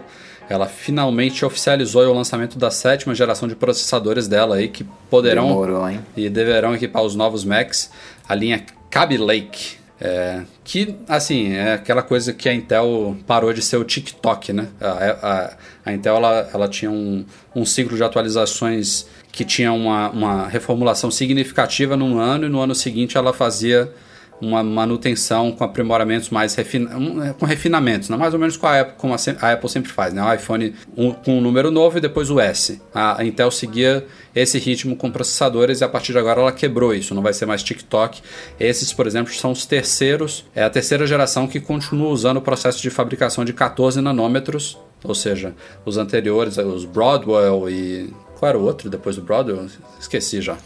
Ela 0.49 0.67
finalmente 0.67 1.43
oficializou 1.43 2.03
o 2.03 2.13
lançamento 2.13 2.57
da 2.57 2.71
sétima 2.71 3.13
geração 3.13 3.47
de 3.47 3.55
processadores 3.55 4.27
dela 4.27 4.55
aí, 4.55 4.69
que 4.69 4.85
poderão 5.09 5.47
Demorou, 5.47 5.89
e 6.15 6.29
deverão 6.29 6.73
equipar 6.73 7.03
os 7.03 7.15
novos 7.15 7.43
Macs, 7.43 7.91
a 8.27 8.33
linha 8.33 8.63
Kaby 8.89 9.17
Lake. 9.17 9.77
É, 9.99 10.43
que, 10.63 10.95
assim, 11.07 11.53
é 11.53 11.73
aquela 11.73 12.03
coisa 12.03 12.31
que 12.31 12.47
a 12.47 12.53
Intel 12.53 13.17
parou 13.25 13.51
de 13.51 13.63
ser 13.63 13.77
o 13.77 13.83
TikTok, 13.83 14.53
né? 14.53 14.67
A, 14.79 14.87
a, 14.87 15.57
a 15.85 15.93
Intel, 15.93 16.17
ela, 16.17 16.49
ela 16.53 16.67
tinha 16.67 16.91
um, 16.91 17.25
um 17.55 17.65
ciclo 17.65 17.97
de 17.97 18.03
atualizações 18.03 19.07
que 19.31 19.43
tinha 19.43 19.73
uma, 19.73 20.09
uma 20.11 20.47
reformulação 20.47 21.09
significativa 21.09 21.97
num 21.97 22.19
ano 22.19 22.45
e 22.45 22.49
no 22.49 22.59
ano 22.59 22.75
seguinte 22.75 23.17
ela 23.17 23.33
fazia 23.33 23.91
uma 24.39 24.63
manutenção 24.63 25.51
com 25.51 25.63
aprimoramentos 25.63 26.29
mais 26.29 26.53
refina 26.53 26.95
um, 26.95 27.33
com 27.33 27.45
refinamentos, 27.45 28.07
né? 28.09 28.15
mais 28.17 28.33
ou 28.33 28.39
menos 28.39 28.55
com 28.55 28.67
a 28.67 28.81
Apple, 28.81 28.93
como 28.97 29.13
a, 29.13 29.17
a 29.41 29.51
Apple 29.53 29.69
sempre 29.69 29.91
faz, 29.91 30.13
né? 30.13 30.21
O 30.23 30.33
iPhone 30.33 30.75
um- 30.95 31.11
com 31.11 31.37
um 31.39 31.41
número 31.41 31.71
novo 31.71 31.97
e 31.97 32.01
depois 32.01 32.29
o 32.29 32.39
S. 32.39 32.79
A, 32.93 33.19
a 33.21 33.25
Intel 33.25 33.49
seguia 33.49 34.05
esse 34.35 34.59
ritmo 34.59 34.95
com 34.95 35.09
processadores 35.11 35.81
e 35.81 35.83
a 35.83 35.89
partir 35.89 36.11
de 36.11 36.19
agora 36.19 36.39
ela 36.41 36.51
quebrou 36.51 36.93
isso, 36.93 37.15
não 37.15 37.21
vai 37.23 37.33
ser 37.33 37.45
mais 37.47 37.63
TikTok. 37.63 38.21
Esses, 38.59 38.93
por 38.93 39.07
exemplo, 39.07 39.33
são 39.33 39.51
os 39.51 39.65
terceiros, 39.65 40.45
é 40.55 40.63
a 40.63 40.69
terceira 40.69 41.07
geração 41.07 41.47
que 41.47 41.59
continua 41.59 42.09
usando 42.09 42.37
o 42.37 42.41
processo 42.41 42.79
de 42.81 42.89
fabricação 42.91 43.43
de 43.43 43.53
14 43.53 43.99
nanômetros, 44.01 44.77
ou 45.03 45.15
seja, 45.15 45.55
os 45.83 45.97
anteriores, 45.97 46.57
os 46.57 46.85
Broadwell 46.85 47.67
e 47.69 48.13
qual 48.35 48.49
era 48.49 48.57
o 48.59 48.63
outro 48.63 48.87
depois 48.89 49.15
do 49.15 49.23
Broadwell? 49.23 49.65
Esqueci 49.99 50.41
já. 50.41 50.57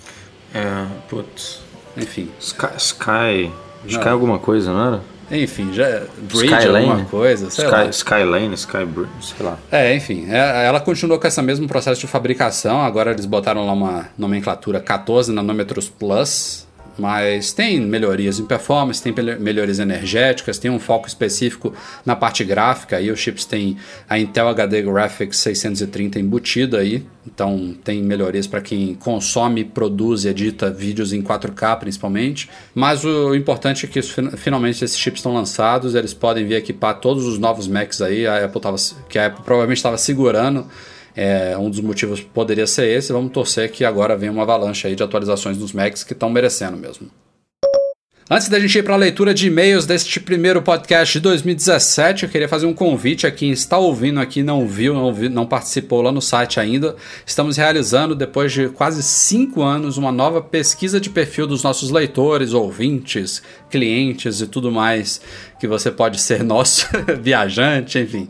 É, 0.54 0.86
putz. 1.10 1.62
Enfim, 1.98 2.30
Sky. 2.40 2.68
Sky, 2.78 3.52
Sky 3.86 4.08
alguma 4.08 4.40
coisa, 4.40 4.72
não 4.72 4.88
era? 4.88 5.02
enfim, 5.32 5.72
já 5.72 6.02
Bridge 6.18 6.46
Skylane? 6.46 6.90
alguma 6.90 7.06
coisa, 7.06 7.50
sei 7.50 7.64
Sky, 7.64 7.76
lá. 7.76 7.86
Skylane, 7.86 8.54
Skybridge, 8.56 9.12
sei 9.22 9.46
lá. 9.46 9.58
É, 9.72 9.96
enfim, 9.96 10.26
é, 10.30 10.66
ela 10.66 10.80
continuou 10.82 11.20
com 11.20 11.26
esse 11.28 11.42
mesmo 11.42 11.68
processo 11.68 12.02
de 12.02 12.08
fabricação. 12.08 12.82
Agora 12.82 13.12
eles 13.12 13.26
botaram 13.26 13.66
lá 13.66 13.72
uma 13.72 14.10
nomenclatura 14.18 14.80
14 14.82 15.32
nanômetros 15.32 15.88
plus. 15.88 16.68
Mas 16.98 17.54
tem 17.54 17.80
melhorias 17.80 18.40
em 18.40 18.46
performance, 18.46 19.02
tem 19.02 19.14
melhorias 19.40 19.80
energéticas, 19.80 20.60
tem 20.60 20.70
um 20.70 20.80
foco 20.80 21.08
específico 21.08 21.74
na 22.06 22.16
parte 22.16 22.44
gráfica. 22.44 22.98
Aí 22.98 23.10
os 23.10 23.20
chips 23.20 23.46
têm 23.46 23.78
a 24.10 24.20
Intel 24.20 24.48
HD 24.50 24.82
Graphics 24.82 25.38
630 25.38 26.20
embutida 26.20 26.80
aí, 26.80 27.06
então 27.26 27.76
tem 27.84 28.02
melhorias 28.04 28.46
para 28.46 28.62
quem 28.62 28.94
consome, 28.96 29.64
produz 29.64 30.26
e 30.26 30.30
edita 30.30 30.70
vídeos 30.70 31.14
em 31.14 31.22
4K 31.22 31.80
principalmente. 31.80 32.50
Mas 32.76 33.04
o 33.04 33.34
importante 33.36 33.86
é 33.86 33.90
que 33.90 34.00
isso, 34.00 34.14
fin- 34.14 34.32
finalmente 34.38 34.84
esses 34.84 34.98
chips 34.98 35.20
estão 35.20 35.34
lançados, 35.34 35.96
eles 35.96 36.14
podem 36.14 36.46
vir 36.46 36.56
equipar 36.56 37.00
todos 37.00 37.26
os 37.26 37.40
novos 37.40 37.68
Macs 37.68 38.02
aí. 38.02 38.28
A 38.28 38.46
Apple 38.46 38.62
tava, 38.62 38.76
que 39.10 39.18
a 39.18 39.28
Apple 39.28 39.44
provavelmente 39.44 39.78
estava 39.78 39.98
segurando. 39.98 40.68
É, 41.16 41.58
um 41.58 41.70
dos 41.70 41.80
motivos 41.82 42.22
poderia 42.22 42.66
ser 42.68 42.88
esse. 42.88 43.12
Vamos 43.12 43.32
torcer 43.32 43.72
que 43.72 43.84
agora 43.84 44.16
venha 44.16 44.32
uma 44.32 44.44
avalanche 44.44 44.88
aí 44.88 44.96
de 44.96 45.04
atualizações 45.04 45.58
dos 45.58 45.74
Macs 45.74 46.04
que 46.04 46.14
estão 46.14 46.30
merecendo 46.30 46.78
mesmo. 46.78 47.10
Antes 48.34 48.48
da 48.48 48.58
gente 48.58 48.78
ir 48.78 48.84
para 48.84 48.94
a 48.94 48.98
leitura 48.98 49.34
de 49.34 49.48
e-mails 49.48 49.86
deste 49.86 50.18
primeiro 50.18 50.62
podcast 50.62 51.12
de 51.12 51.20
2017, 51.20 52.24
eu 52.24 52.30
queria 52.30 52.48
fazer 52.48 52.66
um 52.66 52.74
convite 52.74 53.28
a 53.28 53.32
quem 53.32 53.52
está 53.52 53.78
ouvindo 53.78 54.22
aqui, 54.22 54.42
não 54.42 54.66
viu, 54.66 54.94
não, 54.94 55.14
vi- 55.14 55.28
não 55.28 55.46
participou 55.46 56.02
lá 56.02 56.14
no 56.14 56.22
site 56.22 56.58
ainda. 56.58 56.96
Estamos 57.26 57.58
realizando, 57.58 58.16
depois 58.16 58.54
de 58.54 58.70
quase 58.70 59.04
cinco 59.04 59.62
anos, 59.62 59.98
uma 59.98 60.14
nova 60.14 60.42
pesquisa 60.42 60.98
de 60.98 61.10
perfil 61.10 61.46
dos 61.46 61.62
nossos 61.62 61.90
leitores, 61.90 62.54
ouvintes, 62.54 63.44
clientes 63.70 64.40
e 64.40 64.48
tudo 64.48 64.72
mais 64.72 65.20
que 65.60 65.68
você 65.68 65.92
pode 65.92 66.22
ser 66.22 66.42
nosso 66.46 66.88
viajante, 67.22 68.00
enfim. 68.00 68.30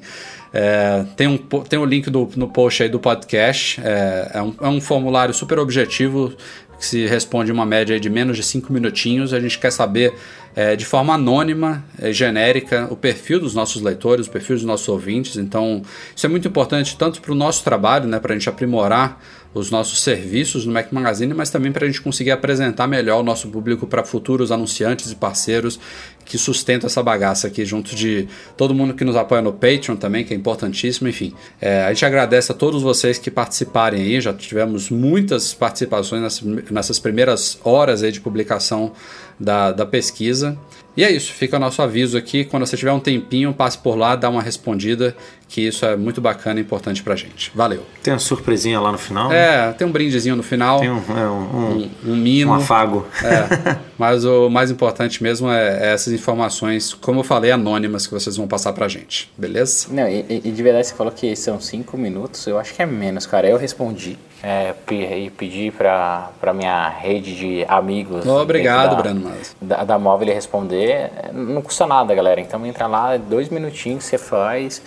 É, 0.53 1.05
tem, 1.15 1.27
um, 1.27 1.37
tem 1.37 1.79
um 1.79 1.85
link 1.85 2.09
do- 2.09 2.29
no 2.35 2.47
post 2.47 2.83
aí 2.83 2.89
do 2.89 2.99
podcast. 2.99 3.79
É, 3.83 4.31
é 4.35 4.41
um, 4.41 4.55
é 4.61 4.67
um 4.67 4.81
formulário 4.81 5.33
super 5.33 5.59
objetivo 5.59 6.33
que 6.77 6.85
se 6.85 7.05
responde 7.05 7.51
uma 7.51 7.65
média 7.65 7.99
de 7.99 8.09
menos 8.09 8.35
de 8.35 8.43
5 8.43 8.73
minutinhos. 8.73 9.33
A 9.33 9.39
gente 9.39 9.59
quer 9.59 9.71
saber 9.71 10.13
é, 10.55 10.75
de 10.75 10.83
forma 10.83 11.13
anônima, 11.13 11.83
é, 11.99 12.11
genérica, 12.11 12.87
o 12.89 12.95
perfil 12.95 13.39
dos 13.39 13.53
nossos 13.53 13.81
leitores, 13.81 14.27
o 14.27 14.31
perfil 14.31 14.55
dos 14.55 14.65
nossos 14.65 14.89
ouvintes. 14.89 15.37
Então, 15.37 15.83
isso 16.15 16.25
é 16.25 16.29
muito 16.29 16.47
importante 16.47 16.97
tanto 16.97 17.21
para 17.21 17.31
o 17.31 17.35
nosso 17.35 17.63
trabalho, 17.63 18.07
né, 18.07 18.19
para 18.19 18.33
a 18.33 18.37
gente 18.37 18.49
aprimorar 18.49 19.21
os 19.53 19.69
nossos 19.69 20.01
serviços 20.01 20.65
no 20.65 20.71
Mac 20.71 20.91
Magazine, 20.91 21.33
mas 21.33 21.49
também 21.49 21.71
para 21.71 21.85
a 21.85 21.87
gente 21.87 22.01
conseguir 22.01 22.31
apresentar 22.31 22.87
melhor 22.87 23.19
o 23.19 23.23
nosso 23.23 23.49
público 23.49 23.85
para 23.85 24.03
futuros 24.03 24.51
anunciantes 24.51 25.11
e 25.11 25.15
parceiros 25.15 25.79
que 26.23 26.37
sustentam 26.37 26.87
essa 26.87 27.03
bagaça 27.03 27.47
aqui, 27.47 27.65
junto 27.65 27.93
de 27.93 28.27
todo 28.55 28.73
mundo 28.73 28.93
que 28.93 29.03
nos 29.03 29.15
apoia 29.15 29.41
no 29.41 29.51
Patreon 29.51 29.97
também, 29.97 30.23
que 30.23 30.33
é 30.33 30.37
importantíssimo. 30.37 31.07
Enfim, 31.09 31.33
é, 31.59 31.83
a 31.83 31.93
gente 31.93 32.05
agradece 32.05 32.51
a 32.51 32.55
todos 32.55 32.81
vocês 32.81 33.17
que 33.17 33.29
participarem 33.29 34.01
aí, 34.01 34.21
já 34.21 34.33
tivemos 34.33 34.89
muitas 34.89 35.53
participações 35.53 36.41
nessas, 36.71 36.99
primeiras 36.99 37.59
horas 37.63 38.03
aí 38.03 38.11
de 38.11 38.21
publicação 38.21 38.93
da, 39.37 39.71
da 39.71 39.85
pesquisa. 39.85 40.57
E 40.95 41.03
é 41.03 41.11
isso, 41.11 41.33
fica 41.33 41.57
o 41.57 41.59
nosso 41.59 41.81
aviso 41.81 42.17
aqui. 42.17 42.45
Quando 42.45 42.65
você 42.65 42.77
tiver 42.77 42.91
um 42.91 42.99
tempinho, 42.99 43.53
passe 43.53 43.77
por 43.77 43.95
lá, 43.95 44.15
dá 44.15 44.29
uma 44.29 44.41
respondida, 44.41 45.15
que 45.51 45.67
isso 45.67 45.85
é 45.85 45.97
muito 45.97 46.21
bacana 46.21 46.61
e 46.61 46.63
importante 46.63 47.03
pra 47.03 47.13
gente. 47.13 47.51
Valeu. 47.53 47.83
Tem 48.01 48.13
uma 48.13 48.19
surpresinha 48.19 48.79
lá 48.79 48.89
no 48.89 48.97
final? 48.97 49.29
É, 49.33 49.73
tem 49.73 49.85
um 49.85 49.91
brindezinho 49.91 50.33
no 50.37 50.41
final, 50.43 50.79
Tem 50.79 50.89
um, 50.89 50.97
é, 51.09 51.27
um, 51.27 51.41
um, 51.73 51.89
um 52.05 52.15
mimo. 52.15 52.51
um 52.53 52.55
afago. 52.55 53.05
É, 53.21 53.75
mas 53.99 54.23
o 54.23 54.49
mais 54.49 54.71
importante 54.71 55.21
mesmo 55.21 55.49
é, 55.51 55.89
é 55.89 55.93
essas 55.93 56.13
informações, 56.13 56.93
como 56.93 57.19
eu 57.19 57.23
falei, 57.25 57.51
anônimas 57.51 58.07
que 58.07 58.13
vocês 58.13 58.37
vão 58.37 58.47
passar 58.47 58.71
pra 58.71 58.87
gente, 58.87 59.29
beleza? 59.37 59.87
Não, 59.91 60.07
e, 60.07 60.25
e- 60.29 60.51
de 60.51 60.63
verdade 60.63 60.87
você 60.87 60.95
falou 60.95 61.11
que 61.11 61.35
são 61.35 61.59
cinco 61.59 61.97
minutos, 61.97 62.47
eu 62.47 62.57
acho 62.57 62.73
que 62.73 62.81
é 62.81 62.85
menos, 62.85 63.25
cara. 63.25 63.45
Eu 63.49 63.57
respondi 63.57 64.17
é, 64.43 64.73
e 64.89 65.29
pedi 65.29 65.69
pra, 65.69 66.31
pra 66.39 66.53
minha 66.53 66.87
rede 66.87 67.35
de 67.35 67.65
amigos. 67.67 68.25
Obrigado, 68.25 68.95
da- 68.95 69.01
Breno 69.01 69.21
Mas. 69.25 69.55
Da, 69.61 69.83
da 69.83 69.99
móvel 69.99 70.33
responder. 70.33 71.11
Não 71.33 71.61
custa 71.61 71.85
nada, 71.85 72.15
galera. 72.15 72.39
Então 72.41 72.65
entra 72.65 72.87
lá, 72.87 73.17
dois 73.17 73.49
minutinhos 73.49 74.05
você 74.05 74.17
faz. 74.17 74.81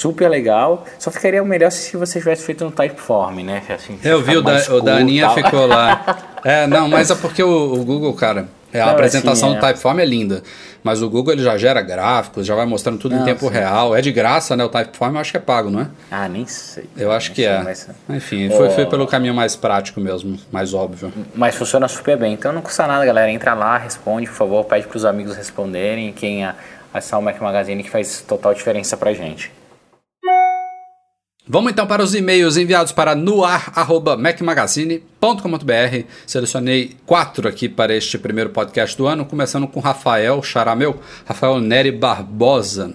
Super 0.00 0.28
legal. 0.30 0.84
Só 0.98 1.10
ficaria 1.10 1.42
melhor 1.44 1.70
se 1.70 1.94
você 1.96 2.18
tivesse 2.18 2.42
feito 2.44 2.64
no 2.64 2.70
Typeform, 2.70 3.40
né? 3.40 3.62
Assim, 3.68 3.98
Eu 4.02 4.22
vi, 4.22 4.36
o 4.36 4.42
da, 4.42 4.52
o 4.56 4.80
da 4.80 4.92
cool, 4.92 5.00
Aninha 5.00 5.26
tal. 5.26 5.34
ficou 5.34 5.66
lá. 5.66 6.18
É, 6.42 6.66
não, 6.66 6.88
mas 6.88 7.10
é 7.10 7.14
porque 7.14 7.42
o, 7.42 7.74
o 7.74 7.84
Google, 7.84 8.14
cara, 8.14 8.48
É, 8.72 8.80
a 8.80 8.86
Não, 8.86 8.92
apresentação 8.92 9.50
assim, 9.50 9.58
do 9.60 9.62
é. 9.62 9.68
Typeform 9.68 9.98
é 10.00 10.06
linda, 10.06 10.42
mas 10.82 11.02
o 11.02 11.10
Google 11.10 11.34
ele 11.34 11.42
já 11.42 11.54
gera 11.58 11.82
gráficos, 11.82 12.46
já 12.46 12.54
vai 12.54 12.64
mostrando 12.64 12.96
tudo 12.98 13.14
em 13.14 13.18
Não, 13.18 13.24
tempo 13.26 13.46
sim. 13.46 13.52
real. 13.52 13.94
É 13.94 14.00
de 14.00 14.10
graça, 14.10 14.56
né? 14.56 14.64
O 14.64 14.70
Typeform 14.70 15.16
eu 15.16 15.20
acho 15.20 15.32
que 15.32 15.36
é 15.36 15.40
pago, 15.40 15.68
não 15.68 15.80
é? 15.82 15.88
Ah, 16.10 16.26
nem 16.30 16.46
sei. 16.46 16.84
Eu 16.96 17.12
acho 17.12 17.32
que 17.32 17.44
é. 17.44 17.62
Mas, 17.62 17.86
Enfim, 18.08 18.48
foi, 18.56 18.70
foi 18.70 18.86
pelo 18.86 19.06
caminho 19.06 19.34
mais 19.34 19.54
prático 19.54 20.00
mesmo, 20.00 20.38
mais 20.50 20.72
óbvio. 20.72 21.12
mas 21.34 21.54
funciona 21.56 21.86
super 21.88 22.16
bem. 22.16 22.32
Então 22.32 22.54
não 22.54 22.62
custa 22.62 22.86
nada, 22.86 23.04
galera. 23.04 23.30
Entra 23.30 23.52
lá, 23.52 23.76
responde, 23.76 24.26
por 24.26 24.34
favor. 24.36 24.64
Pede 24.64 24.86
pros 24.86 25.04
amigos 25.04 25.36
responderem. 25.36 26.10
Quem 26.14 26.42
a- 26.46 26.54
acessar 26.94 27.20
o 27.20 27.22
Mac 27.22 27.38
Magazine 27.38 27.82
que 27.82 27.90
faz 27.90 28.24
total 28.26 28.54
diferença 28.54 28.96
pra 28.96 29.12
gente. 29.12 29.52
Vamos 31.52 31.72
então 31.72 31.84
para 31.84 32.00
os 32.00 32.14
e-mails 32.14 32.56
enviados 32.56 32.92
para 32.92 33.16
noar.macmagazine.com.br. 33.16 36.04
Selecionei 36.24 36.92
quatro 37.04 37.48
aqui 37.48 37.68
para 37.68 37.92
este 37.92 38.16
primeiro 38.18 38.50
podcast 38.50 38.96
do 38.96 39.08
ano, 39.08 39.24
começando 39.24 39.66
com 39.66 39.80
Rafael 39.80 40.40
Charameu, 40.44 41.00
Rafael 41.24 41.58
Neri 41.58 41.90
Barbosa. 41.90 42.94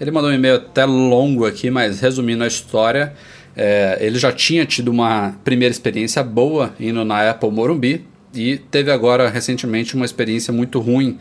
Ele 0.00 0.12
mandou 0.12 0.30
um 0.30 0.32
e-mail 0.32 0.54
até 0.54 0.84
longo 0.84 1.44
aqui, 1.44 1.68
mas 1.68 1.98
resumindo 1.98 2.44
a 2.44 2.46
história, 2.46 3.12
é, 3.56 3.98
ele 4.00 4.20
já 4.20 4.30
tinha 4.30 4.64
tido 4.64 4.86
uma 4.86 5.34
primeira 5.42 5.72
experiência 5.72 6.22
boa 6.22 6.72
indo 6.78 7.04
na 7.04 7.28
Apple 7.28 7.50
Morumbi 7.50 8.06
e 8.32 8.56
teve 8.56 8.92
agora 8.92 9.28
recentemente 9.28 9.96
uma 9.96 10.04
experiência 10.04 10.52
muito 10.52 10.78
ruim 10.78 11.18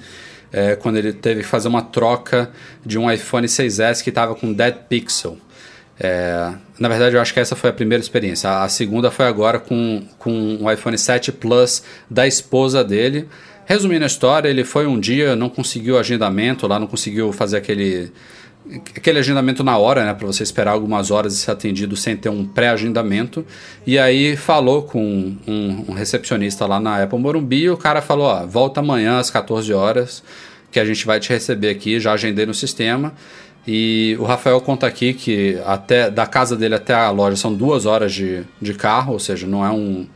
é, 0.54 0.76
quando 0.76 0.98
ele 0.98 1.14
teve 1.14 1.42
que 1.42 1.48
fazer 1.48 1.68
uma 1.68 1.82
troca 1.82 2.52
de 2.86 3.00
um 3.00 3.12
iPhone 3.12 3.48
6S 3.48 4.04
que 4.04 4.10
estava 4.10 4.36
com 4.36 4.54
Dead 4.54 4.76
Pixel. 4.88 5.40
É, 6.00 6.52
na 6.78 6.90
verdade, 6.90 7.16
eu 7.16 7.22
acho 7.22 7.34
que 7.34 7.40
essa 7.40 7.56
foi 7.56 7.70
a 7.70 7.74
primeira 7.74 8.02
experiência. 8.02 8.50
A, 8.50 8.64
a 8.64 8.70
segunda 8.70 9.10
foi 9.10 9.26
agora 9.26 9.60
com, 9.60 10.04
com 10.20 10.58
o 10.62 10.72
iPhone 10.72 10.98
7 10.98 11.32
Plus 11.32 11.84
da 12.10 12.28
esposa 12.28 12.84
dele. 12.84 13.28
Resumindo 13.66 14.04
a 14.04 14.08
história, 14.08 14.50
ele 14.50 14.64
foi 14.64 14.86
um 14.86 15.00
dia, 15.00 15.36
não 15.36 15.50
conseguiu 15.50 15.98
agendamento 15.98 16.68
lá, 16.68 16.78
não 16.78 16.86
conseguiu 16.86 17.32
fazer 17.32 17.58
aquele, 17.58 18.12
aquele 18.96 19.18
agendamento 19.18 19.64
na 19.64 19.78
hora, 19.78 20.06
né? 20.06 20.14
Para 20.14 20.28
você 20.28 20.44
esperar 20.44 20.72
algumas 20.72 21.10
horas 21.10 21.34
e 21.34 21.38
ser 21.38 21.52
atendido 21.52 21.96
sem 21.96 22.16
ter 22.16 22.30
um 22.30 22.46
pré-agendamento. 22.46 23.44
E 23.88 23.98
aí 23.98 24.36
falou 24.36 24.84
com 24.84 25.36
um, 25.48 25.86
um 25.88 25.94
recepcionista 25.94 26.68
lá 26.68 26.80
na 26.80 27.02
Apple 27.02 27.18
Morumbi 27.18 27.64
e 27.64 27.70
o 27.70 27.78
cara 27.78 28.02
falou: 28.02 28.28
ó, 28.28 28.46
volta 28.46 28.82
amanhã 28.82 29.18
às 29.18 29.32
14 29.32 29.74
horas 29.74 30.22
que 30.76 30.80
a 30.80 30.84
gente 30.84 31.06
vai 31.06 31.22
te 31.22 31.30
receber 31.30 31.70
aqui, 31.70 32.02
já 32.02 32.12
agendei 32.12 32.46
no 32.46 32.54
sistema. 32.54 33.14
E 33.68 34.16
o 34.20 34.24
Rafael 34.24 34.62
conta 34.62 34.86
aqui 34.86 35.14
que 35.14 35.60
até 35.66 36.10
da 36.10 36.28
casa 36.28 36.56
dele 36.56 36.76
até 36.76 36.94
a 36.94 37.10
loja 37.10 37.36
são 37.36 37.54
duas 37.54 37.86
horas 37.86 38.14
de, 38.14 38.44
de 38.62 38.74
carro, 38.74 39.14
ou 39.14 39.20
seja, 39.20 39.48
não 39.48 39.66
é 39.66 39.72
um. 39.72 40.08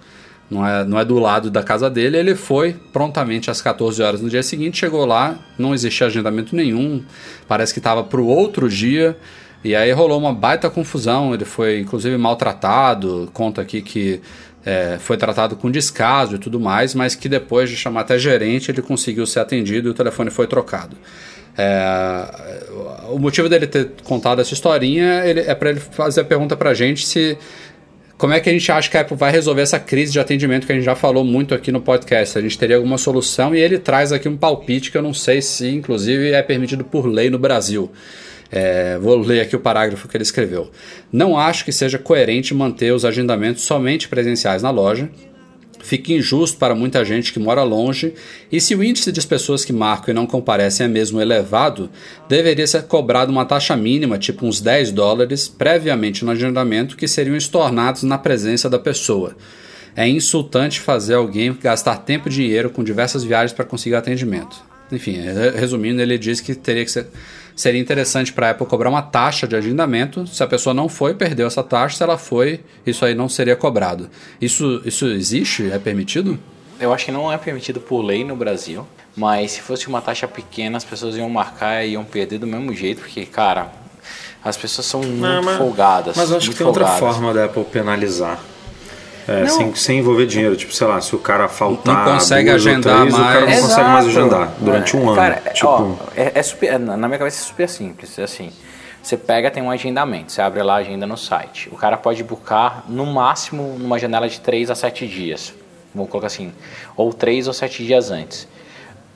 Não 0.49 0.65
é, 0.65 0.83
não 0.83 0.99
é 0.99 1.05
do 1.05 1.19
lado 1.19 1.51
da 1.51 1.61
casa 1.61 1.91
dele, 1.91 2.17
ele 2.17 2.33
foi 2.33 2.75
prontamente 2.91 3.51
às 3.51 3.61
14 3.61 4.01
horas 4.01 4.19
no 4.19 4.27
dia 4.27 4.41
seguinte, 4.41 4.79
chegou 4.79 5.05
lá, 5.05 5.37
não 5.59 5.75
existia 5.75 6.07
agendamento 6.07 6.55
nenhum, 6.55 7.03
parece 7.47 7.71
que 7.71 7.79
estava 7.79 8.03
para 8.03 8.19
o 8.19 8.25
outro 8.25 8.67
dia, 8.67 9.15
e 9.63 9.75
aí 9.75 9.91
rolou 9.91 10.17
uma 10.17 10.33
baita 10.33 10.67
confusão, 10.67 11.35
ele 11.35 11.45
foi 11.45 11.79
inclusive 11.79 12.17
maltratado, 12.17 13.29
conta 13.31 13.61
aqui 13.61 13.79
que 13.79 14.19
é, 14.65 14.97
foi 14.99 15.17
tratado 15.17 15.55
com 15.55 15.69
descaso 15.69 16.35
e 16.35 16.39
tudo 16.39 16.59
mais, 16.59 16.95
mas 16.95 17.13
que 17.13 17.29
depois 17.29 17.69
de 17.69 17.75
chamar 17.75 18.01
até 18.01 18.17
gerente 18.17 18.71
ele 18.71 18.81
conseguiu 18.81 19.27
ser 19.27 19.41
atendido 19.41 19.87
e 19.87 19.91
o 19.91 19.93
telefone 19.93 20.29
foi 20.29 20.47
trocado. 20.47 20.97
É, 21.57 22.63
o 23.09 23.19
motivo 23.19 23.49
dele 23.49 23.67
ter 23.67 23.91
contado 24.03 24.39
essa 24.39 24.53
historinha 24.53 25.25
ele, 25.25 25.41
é 25.41 25.53
para 25.53 25.71
ele 25.71 25.79
fazer 25.79 26.21
a 26.21 26.23
pergunta 26.23 26.55
para 26.55 26.69
a 26.69 26.73
gente 26.73 27.05
se 27.05 27.37
como 28.19 28.33
é 28.33 28.39
que 28.41 28.49
a 28.49 28.53
gente 28.53 28.69
acha 28.69 28.89
que 28.89 28.97
a 28.97 29.01
Apple 29.01 29.15
vai 29.15 29.31
resolver 29.31 29.61
essa 29.61 29.79
crise 29.79 30.11
de 30.11 30.19
atendimento 30.19 30.65
que 30.67 30.73
a 30.73 30.75
gente 30.75 30.83
já 30.83 30.93
falou 30.93 31.23
muito 31.23 31.55
aqui 31.55 31.71
no 31.71 31.79
podcast? 31.79 32.37
A 32.37 32.41
gente 32.41 32.57
teria 32.57 32.75
alguma 32.75 32.97
solução 32.97 33.55
e 33.55 33.59
ele 33.59 33.79
traz 33.79 34.11
aqui 34.11 34.27
um 34.27 34.35
palpite 34.35 34.91
que 34.91 34.97
eu 34.97 35.01
não 35.01 35.13
sei 35.13 35.41
se, 35.41 35.69
inclusive, 35.69 36.31
é 36.31 36.43
permitido 36.43 36.83
por 36.83 37.05
lei 37.05 37.29
no 37.29 37.39
Brasil. 37.39 37.89
É, 38.51 38.97
vou 38.97 39.17
ler 39.17 39.39
aqui 39.39 39.55
o 39.55 39.59
parágrafo 39.59 40.05
que 40.09 40.17
ele 40.17 40.23
escreveu. 40.23 40.69
Não 41.09 41.37
acho 41.37 41.63
que 41.63 41.71
seja 41.71 41.97
coerente 41.97 42.53
manter 42.53 42.91
os 42.91 43.05
agendamentos 43.05 43.63
somente 43.63 44.09
presenciais 44.09 44.61
na 44.61 44.69
loja. 44.69 45.09
Fica 45.81 46.11
injusto 46.13 46.57
para 46.57 46.75
muita 46.75 47.03
gente 47.05 47.31
que 47.31 47.39
mora 47.39 47.63
longe, 47.63 48.13
e 48.51 48.59
se 48.59 48.75
o 48.75 48.83
índice 48.83 49.11
de 49.11 49.25
pessoas 49.25 49.63
que 49.63 49.71
marcam 49.73 50.11
e 50.11 50.15
não 50.15 50.27
comparecem 50.27 50.85
é 50.85 50.89
mesmo 50.89 51.21
elevado, 51.21 51.89
deveria 52.27 52.67
ser 52.67 52.83
cobrado 52.83 53.31
uma 53.31 53.45
taxa 53.45 53.75
mínima, 53.75 54.17
tipo 54.17 54.45
uns 54.45 54.59
10 54.59 54.91
dólares, 54.91 55.47
previamente 55.47 56.23
no 56.25 56.31
agendamento, 56.31 56.97
que 56.97 57.07
seriam 57.07 57.35
estornados 57.35 58.03
na 58.03 58.17
presença 58.17 58.69
da 58.69 58.77
pessoa. 58.77 59.35
É 59.95 60.07
insultante 60.07 60.79
fazer 60.79 61.15
alguém 61.15 61.57
gastar 61.61 61.97
tempo 61.97 62.27
e 62.27 62.31
dinheiro 62.31 62.69
com 62.69 62.83
diversas 62.83 63.23
viagens 63.23 63.53
para 63.53 63.65
conseguir 63.65 63.95
atendimento. 63.95 64.57
Enfim, 64.91 65.13
re- 65.13 65.51
resumindo, 65.51 66.01
ele 66.01 66.17
diz 66.17 66.41
que 66.41 66.55
teria 66.55 66.83
que 66.85 66.91
ser, 66.91 67.07
seria 67.59 67.81
interessante 67.81 68.31
para 68.31 68.47
a 68.47 68.49
Apple 68.51 68.65
cobrar 68.65 68.89
uma 68.89 69.01
taxa 69.01 69.45
de 69.47 69.55
agendamento. 69.55 70.25
Se 70.27 70.41
a 70.41 70.47
pessoa 70.47 70.73
não 70.73 70.87
foi, 70.87 71.13
perdeu 71.13 71.45
essa 71.45 71.61
taxa. 71.61 71.97
Se 71.97 72.03
ela 72.03 72.17
foi, 72.17 72.61
isso 72.85 73.03
aí 73.03 73.13
não 73.13 73.27
seria 73.27 73.55
cobrado. 73.55 74.09
Isso, 74.39 74.81
isso 74.85 75.05
existe? 75.07 75.69
É 75.71 75.77
permitido? 75.77 76.39
Eu 76.79 76.93
acho 76.93 77.05
que 77.05 77.11
não 77.11 77.31
é 77.31 77.37
permitido 77.37 77.81
por 77.81 78.01
lei 78.01 78.23
no 78.23 78.35
Brasil, 78.37 78.87
mas 79.15 79.51
se 79.51 79.61
fosse 79.61 79.87
uma 79.89 79.99
taxa 80.01 80.25
pequena, 80.27 80.77
as 80.77 80.85
pessoas 80.85 81.17
iam 81.17 81.29
marcar 81.29 81.83
e 81.85 81.91
iam 81.91 82.05
perder 82.05 82.37
do 82.37 82.47
mesmo 82.47 82.73
jeito, 82.73 83.01
porque, 83.01 83.25
cara, 83.25 83.69
as 84.41 84.55
pessoas 84.55 84.87
são 84.87 85.01
muito 85.01 85.17
Não, 85.19 85.43
mas- 85.43 85.57
folgadas. 85.57 86.15
Mas 86.15 86.31
eu 86.31 86.37
acho 86.37 86.49
que 86.49 86.55
tem 86.55 86.65
outra 86.65 86.85
folgadas. 86.87 87.15
forma 87.17 87.33
da 87.33 87.43
Apple 87.45 87.65
penalizar. 87.65 88.39
É, 89.29 89.41
Não. 89.41 89.49
sem, 89.49 89.75
sem 89.75 89.99
envolver 89.99 90.25
dinheiro. 90.25 90.55
Tipo, 90.55 90.73
sei 90.73 90.87
lá, 90.87 90.99
se 91.01 91.15
o 91.15 91.19
cara 91.19 91.47
faltar. 91.47 92.05
Não 92.05 92.13
consegue 92.13 92.49
duas 92.49 92.65
ou 92.65 92.71
agendar 92.71 92.97
três, 93.01 93.13
O 93.13 93.17
cara 93.17 93.39
não 93.41 93.45
mais. 93.47 93.61
consegue 93.61 93.89
mais 93.89 94.05
Exato. 94.07 94.19
agendar 94.19 94.53
durante 94.59 94.97
um 94.97 95.07
ano. 95.09 95.15
Cara, 95.15 95.35
tipo, 95.53 95.67
ó, 95.67 95.87
é, 96.15 96.31
é 96.35 96.43
super, 96.43 96.79
na 96.79 97.07
minha 97.07 97.19
cabeça 97.19 97.43
é 97.43 97.47
super 97.47 97.69
simples. 97.69 98.17
É 98.17 98.23
assim, 98.23 98.51
você 99.03 99.15
pega, 99.17 99.51
tem 99.51 99.61
um 99.61 99.69
agendamento, 99.69 100.31
você 100.31 100.41
abre 100.41 100.63
lá 100.63 100.73
a 100.75 100.77
agenda 100.77 101.05
no 101.05 101.15
site. 101.17 101.69
O 101.71 101.75
cara 101.75 101.95
pode 101.97 102.23
buscar 102.23 102.83
no 102.89 103.05
máximo 103.05 103.75
numa 103.77 103.99
janela 103.99 104.27
de 104.27 104.39
3 104.39 104.71
a 104.71 104.75
7 104.75 105.05
dias. 105.07 105.53
Vamos 105.93 106.09
colocar 106.09 106.27
assim, 106.27 106.51
ou 106.97 107.11
3 107.13 107.47
ou 107.47 107.53
7 107.53 107.85
dias 107.85 108.09
antes. 108.11 108.47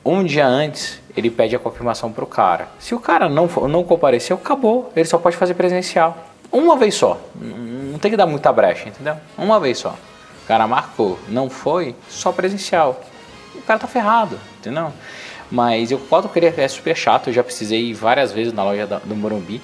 Um 0.06 0.24
dia 0.24 0.46
antes, 0.46 1.00
ele 1.16 1.30
pede 1.30 1.56
a 1.56 1.60
confirmação 1.60 2.12
pro 2.12 2.26
cara. 2.28 2.68
Se 2.78 2.94
o 2.94 3.00
cara 3.00 3.30
não, 3.30 3.48
for- 3.48 3.70
não 3.70 3.84
compareceu, 3.84 4.36
acabou. 4.36 4.92
Ele 4.96 5.06
só 5.06 5.18
pode 5.18 5.38
fazer 5.38 5.54
presencial. 5.54 6.28
Uma 6.52 6.76
vez 6.76 6.94
só. 6.96 7.20
Tem 8.04 8.12
que 8.12 8.18
dar 8.18 8.26
muita 8.26 8.52
brecha, 8.52 8.90
entendeu? 8.90 9.16
Uma 9.38 9.62
vez 9.62 9.78
só. 9.78 9.92
O 10.44 10.46
cara 10.46 10.68
marcou, 10.68 11.18
não 11.30 11.50
foi, 11.50 11.96
só 12.10 12.34
presencial. 12.34 13.02
O 13.56 13.62
cara 13.62 13.80
tá 13.80 13.88
ferrado, 13.88 14.38
entendeu? 14.60 14.92
Mas 15.50 15.90
eu 15.90 15.98
concordo 15.98 16.28
que 16.28 16.38
ele 16.38 16.48
é 16.48 16.68
super 16.68 16.98
chato. 16.98 17.30
Eu 17.30 17.34
já 17.34 17.42
precisei 17.42 17.94
várias 17.94 18.34
vezes 18.34 18.52
na 18.52 18.62
loja 18.62 18.86
do 19.06 19.16
Morumbi. 19.16 19.62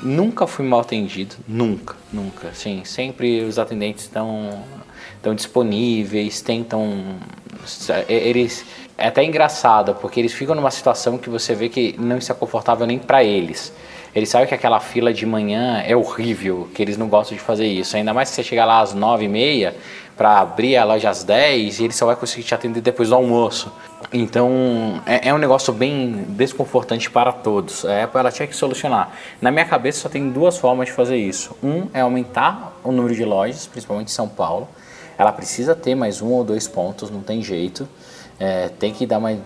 Nunca 0.00 0.46
fui 0.46 0.64
mal 0.64 0.82
atendido, 0.82 1.34
nunca, 1.48 1.96
nunca. 2.12 2.50
Assim, 2.50 2.84
sempre 2.84 3.42
os 3.42 3.58
atendentes 3.58 4.04
estão 4.04 4.62
estão 5.16 5.34
disponíveis, 5.34 6.40
tentam 6.40 7.18
eles 8.08 8.64
é 8.96 9.08
até 9.08 9.24
engraçado 9.24 9.96
porque 9.96 10.20
eles 10.20 10.32
ficam 10.32 10.54
numa 10.54 10.70
situação 10.70 11.18
que 11.18 11.28
você 11.28 11.56
vê 11.56 11.68
que 11.68 11.96
não 11.98 12.18
está 12.18 12.34
confortável 12.34 12.86
nem 12.86 13.00
para 13.00 13.24
eles. 13.24 13.72
Eles 14.14 14.28
sabem 14.28 14.48
que 14.48 14.54
aquela 14.54 14.80
fila 14.80 15.12
de 15.12 15.24
manhã 15.24 15.82
é 15.86 15.94
horrível, 15.94 16.68
que 16.74 16.82
eles 16.82 16.96
não 16.96 17.08
gostam 17.08 17.36
de 17.36 17.42
fazer 17.42 17.66
isso. 17.66 17.96
Ainda 17.96 18.12
mais 18.12 18.28
se 18.28 18.34
você 18.34 18.42
chegar 18.42 18.64
lá 18.64 18.80
às 18.80 18.92
nove 18.92 19.24
e 19.24 19.28
meia 19.28 19.74
para 20.16 20.38
abrir 20.38 20.76
a 20.76 20.84
loja 20.84 21.08
às 21.08 21.24
10 21.24 21.78
e 21.78 21.84
ele 21.84 21.92
só 21.92 22.06
vai 22.06 22.16
conseguir 22.16 22.42
te 22.42 22.54
atender 22.54 22.80
depois 22.80 23.08
do 23.08 23.14
almoço. 23.14 23.72
Então 24.12 25.00
é, 25.06 25.28
é 25.28 25.34
um 25.34 25.38
negócio 25.38 25.72
bem 25.72 26.24
desconfortante 26.28 27.08
para 27.08 27.32
todos. 27.32 27.84
A 27.84 28.04
Apple 28.04 28.18
ela 28.18 28.32
tinha 28.32 28.48
que 28.48 28.54
solucionar. 28.54 29.12
Na 29.40 29.50
minha 29.50 29.64
cabeça 29.64 30.00
só 30.00 30.08
tem 30.08 30.28
duas 30.28 30.58
formas 30.58 30.88
de 30.88 30.92
fazer 30.92 31.16
isso. 31.16 31.56
Um 31.62 31.86
é 31.94 32.00
aumentar 32.00 32.78
o 32.82 32.90
número 32.90 33.14
de 33.14 33.24
lojas, 33.24 33.66
principalmente 33.66 34.08
em 34.08 34.12
São 34.12 34.28
Paulo. 34.28 34.68
Ela 35.16 35.32
precisa 35.32 35.74
ter 35.74 35.94
mais 35.94 36.20
um 36.20 36.28
ou 36.28 36.42
dois 36.42 36.66
pontos, 36.66 37.10
não 37.10 37.20
tem 37.20 37.42
jeito. 37.42 37.88
É, 38.42 38.70
tem 38.70 38.90
que 38.90 39.04
dar 39.04 39.18
uma, 39.18 39.36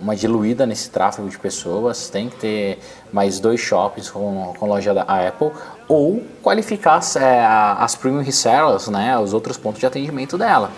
uma 0.00 0.14
diluída 0.14 0.64
nesse 0.64 0.88
tráfego 0.88 1.28
de 1.28 1.36
pessoas, 1.36 2.08
tem 2.08 2.28
que 2.28 2.36
ter 2.36 2.78
mais 3.12 3.40
dois 3.40 3.58
shoppings 3.58 4.08
com, 4.08 4.54
com 4.56 4.66
loja 4.66 4.94
da 4.94 5.02
Apple, 5.02 5.50
ou 5.88 6.22
qualificar 6.44 6.94
as, 6.94 7.16
é, 7.16 7.44
as 7.44 7.96
premium 7.96 8.22
resellers, 8.22 8.86
né, 8.86 9.18
os 9.18 9.34
outros 9.34 9.56
pontos 9.56 9.80
de 9.80 9.86
atendimento 9.86 10.38
dela. 10.38 10.70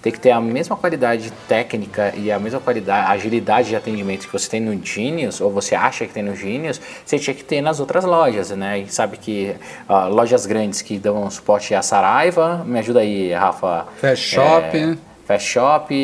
Tem 0.00 0.12
que 0.12 0.20
ter 0.20 0.30
a 0.30 0.40
mesma 0.40 0.76
qualidade 0.76 1.32
técnica 1.48 2.14
e 2.16 2.30
a 2.30 2.38
mesma 2.38 2.60
qualidade, 2.60 3.10
agilidade 3.10 3.70
de 3.70 3.74
atendimento 3.74 4.26
que 4.26 4.32
você 4.32 4.48
tem 4.48 4.60
no 4.60 4.80
Genius, 4.84 5.40
ou 5.40 5.50
você 5.50 5.74
acha 5.74 6.06
que 6.06 6.12
tem 6.12 6.22
no 6.22 6.36
Genius, 6.36 6.80
você 7.04 7.18
tinha 7.18 7.34
que 7.34 7.42
ter 7.42 7.60
nas 7.60 7.80
outras 7.80 8.04
lojas, 8.04 8.50
né? 8.50 8.74
A 8.74 8.76
gente 8.76 8.94
sabe 8.94 9.16
que 9.16 9.56
ó, 9.88 10.06
lojas 10.06 10.46
grandes 10.46 10.80
que 10.80 10.96
dão 10.96 11.28
suporte 11.28 11.74
a 11.74 11.82
Saraiva, 11.82 12.62
me 12.64 12.78
ajuda 12.78 13.00
aí, 13.00 13.32
Rafa. 13.32 13.88
Fast 14.00 14.24
Shop. 14.24 14.96
É, 15.26 15.32
Fast 15.32 15.48
Shop, 15.48 15.94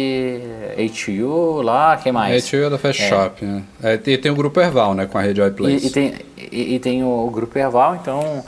HU, 1.08 1.62
lá, 1.62 1.96
quem 1.96 2.12
mais? 2.12 2.52
HU 2.52 2.56
é 2.56 2.70
da 2.70 2.78
Fast 2.78 3.02
Shop. 3.02 3.44
né? 3.44 3.62
É, 3.82 3.94
e 3.94 4.18
tem 4.18 4.30
o 4.30 4.34
Grupo 4.34 4.60
Erval, 4.60 4.94
né? 4.94 5.06
Com 5.06 5.18
a 5.18 5.22
rede 5.22 5.40
iPlace. 5.40 5.84
E, 5.84 5.88
e 5.88 5.90
tem, 5.90 6.14
e, 6.36 6.74
e 6.74 6.78
tem 6.80 7.04
o 7.04 7.30
grupo 7.30 7.58
Erval, 7.58 7.96
então 7.96 8.44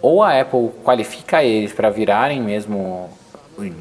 ou 0.00 0.22
a 0.22 0.40
Apple 0.40 0.70
qualifica 0.82 1.42
eles 1.42 1.72
para 1.72 1.90
virarem 1.90 2.42
mesmo 2.42 3.08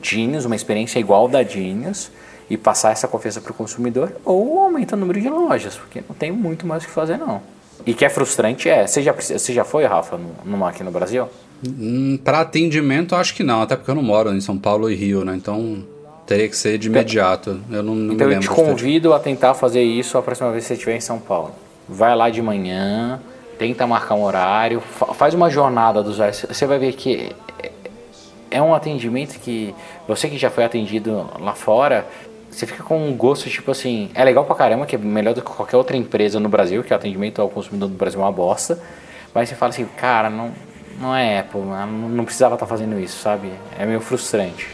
Genius, 0.01 0.45
uma 0.45 0.55
experiência 0.55 0.99
igual 0.99 1.27
da 1.27 1.43
Genius, 1.43 2.11
e 2.49 2.57
passar 2.57 2.91
essa 2.91 3.07
confiança 3.07 3.41
para 3.41 3.51
o 3.51 3.55
consumidor, 3.55 4.11
ou 4.23 4.59
aumenta 4.59 4.95
o 4.95 4.99
número 4.99 5.19
de 5.19 5.29
lojas, 5.29 5.75
porque 5.75 6.03
não 6.07 6.15
tem 6.15 6.31
muito 6.31 6.67
mais 6.67 6.83
o 6.83 6.87
que 6.87 6.93
fazer 6.93 7.17
não. 7.17 7.41
E 7.85 7.93
que 7.93 8.05
é 8.05 8.09
frustrante 8.09 8.69
é. 8.69 8.85
Você 8.85 9.01
já, 9.01 9.11
você 9.11 9.53
já 9.53 9.63
foi, 9.63 9.85
Rafa, 9.85 10.19
numa 10.45 10.69
aqui 10.69 10.83
no 10.83 10.91
Brasil? 10.91 11.27
Hum, 11.67 12.17
para 12.23 12.41
atendimento, 12.41 13.15
acho 13.15 13.33
que 13.33 13.43
não, 13.43 13.61
até 13.61 13.75
porque 13.75 13.89
eu 13.89 13.95
não 13.95 14.03
moro 14.03 14.33
em 14.33 14.41
São 14.41 14.57
Paulo 14.57 14.89
e 14.89 14.95
Rio, 14.95 15.25
né? 15.25 15.35
Então 15.35 15.83
teria 16.25 16.47
que 16.49 16.55
ser 16.55 16.77
de 16.77 16.87
imediato. 16.87 17.59
Eu 17.71 17.83
não, 17.83 17.95
não 17.95 18.13
então 18.13 18.27
me 18.27 18.35
eu 18.35 18.39
te 18.39 18.47
lembro. 18.49 18.63
convido 18.63 19.13
a 19.13 19.19
tentar 19.19 19.53
fazer 19.53 19.81
isso 19.83 20.17
a 20.17 20.21
próxima 20.21 20.51
vez 20.51 20.63
que 20.63 20.67
você 20.69 20.73
estiver 20.73 20.95
em 20.95 21.01
São 21.01 21.19
Paulo. 21.19 21.51
Vai 21.87 22.15
lá 22.15 22.29
de 22.29 22.41
manhã, 22.41 23.19
tenta 23.59 23.85
marcar 23.85 24.15
um 24.15 24.23
horário, 24.23 24.79
fa- 24.81 25.13
faz 25.13 25.33
uma 25.33 25.49
jornada 25.49 26.01
dos 26.01 26.17
horários. 26.19 26.45
Você 26.49 26.65
vai 26.65 26.79
ver 26.79 26.93
que 26.93 27.31
é- 28.49 28.61
um 28.61 28.73
atendimento 28.73 29.39
que 29.39 29.73
você 30.07 30.29
que 30.29 30.37
já 30.37 30.49
foi 30.49 30.63
atendido 30.63 31.27
lá 31.39 31.53
fora, 31.53 32.05
você 32.49 32.65
fica 32.67 32.83
com 32.83 32.97
um 33.07 33.15
gosto 33.15 33.49
tipo 33.49 33.71
assim, 33.71 34.09
é 34.13 34.23
legal 34.23 34.45
pra 34.45 34.55
caramba, 34.55 34.85
que 34.85 34.95
é 34.95 34.99
melhor 34.99 35.33
do 35.33 35.41
que 35.41 35.49
qualquer 35.51 35.75
outra 35.75 35.97
empresa 35.97 36.39
no 36.39 36.47
Brasil, 36.49 36.83
que 36.83 36.93
o 36.93 36.95
atendimento 36.95 37.41
ao 37.41 37.49
consumidor 37.49 37.89
do 37.89 37.95
Brasil 37.95 38.19
é 38.19 38.23
uma 38.23 38.31
bosta. 38.31 38.79
Mas 39.33 39.49
você 39.49 39.55
fala 39.55 39.71
assim, 39.71 39.85
cara, 39.97 40.29
não, 40.29 40.51
não 41.01 41.15
é 41.15 41.39
Apple, 41.39 41.61
não, 41.61 41.87
não 41.87 42.23
precisava 42.25 42.53
estar 42.53 42.67
fazendo 42.67 42.99
isso, 42.99 43.19
sabe? 43.19 43.49
É 43.77 43.85
meio 43.87 43.99
frustrante. 43.99 44.67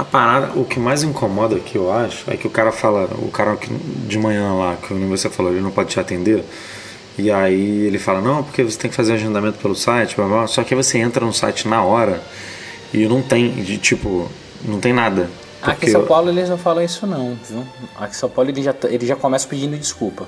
A 0.00 0.04
parada, 0.04 0.58
o 0.58 0.64
que 0.64 0.80
mais 0.80 1.02
incomoda 1.02 1.56
aqui, 1.56 1.76
eu 1.76 1.92
acho, 1.92 2.24
é 2.30 2.34
que 2.34 2.46
o 2.46 2.50
cara 2.50 2.72
fala, 2.72 3.04
o 3.18 3.30
cara 3.30 3.54
que 3.54 3.68
de 3.70 4.18
manhã 4.18 4.50
lá, 4.54 4.74
que 4.76 4.94
você 4.94 5.28
falou, 5.28 5.52
ele 5.52 5.60
não 5.60 5.70
pode 5.70 5.90
te 5.90 6.00
atender. 6.00 6.42
E 7.18 7.30
aí 7.30 7.84
ele 7.84 7.98
fala, 7.98 8.22
não, 8.22 8.42
porque 8.42 8.62
você 8.62 8.78
tem 8.78 8.88
que 8.88 8.96
fazer 8.96 9.12
agendamento 9.12 9.58
pelo 9.58 9.74
site, 9.74 10.16
blá, 10.16 10.26
blá. 10.26 10.46
só 10.46 10.64
que 10.64 10.74
você 10.74 10.96
entra 10.96 11.26
no 11.26 11.34
site 11.34 11.68
na 11.68 11.84
hora 11.84 12.22
e 12.94 13.06
não 13.06 13.20
tem, 13.20 13.50
de, 13.50 13.76
tipo, 13.76 14.26
não 14.64 14.80
tem 14.80 14.94
nada. 14.94 15.28
Aqui 15.60 15.90
em 15.90 15.92
São 15.92 16.06
Paulo 16.06 16.30
eles 16.30 16.48
não 16.48 16.56
falam 16.56 16.82
isso 16.82 17.06
não, 17.06 17.36
viu? 17.46 17.66
Aqui 17.98 18.14
em 18.14 18.18
São 18.18 18.30
Paulo 18.30 18.50
ele 18.50 18.62
já, 18.62 18.74
ele 18.84 19.06
já 19.06 19.16
começa 19.16 19.46
pedindo 19.46 19.76
desculpa. 19.76 20.26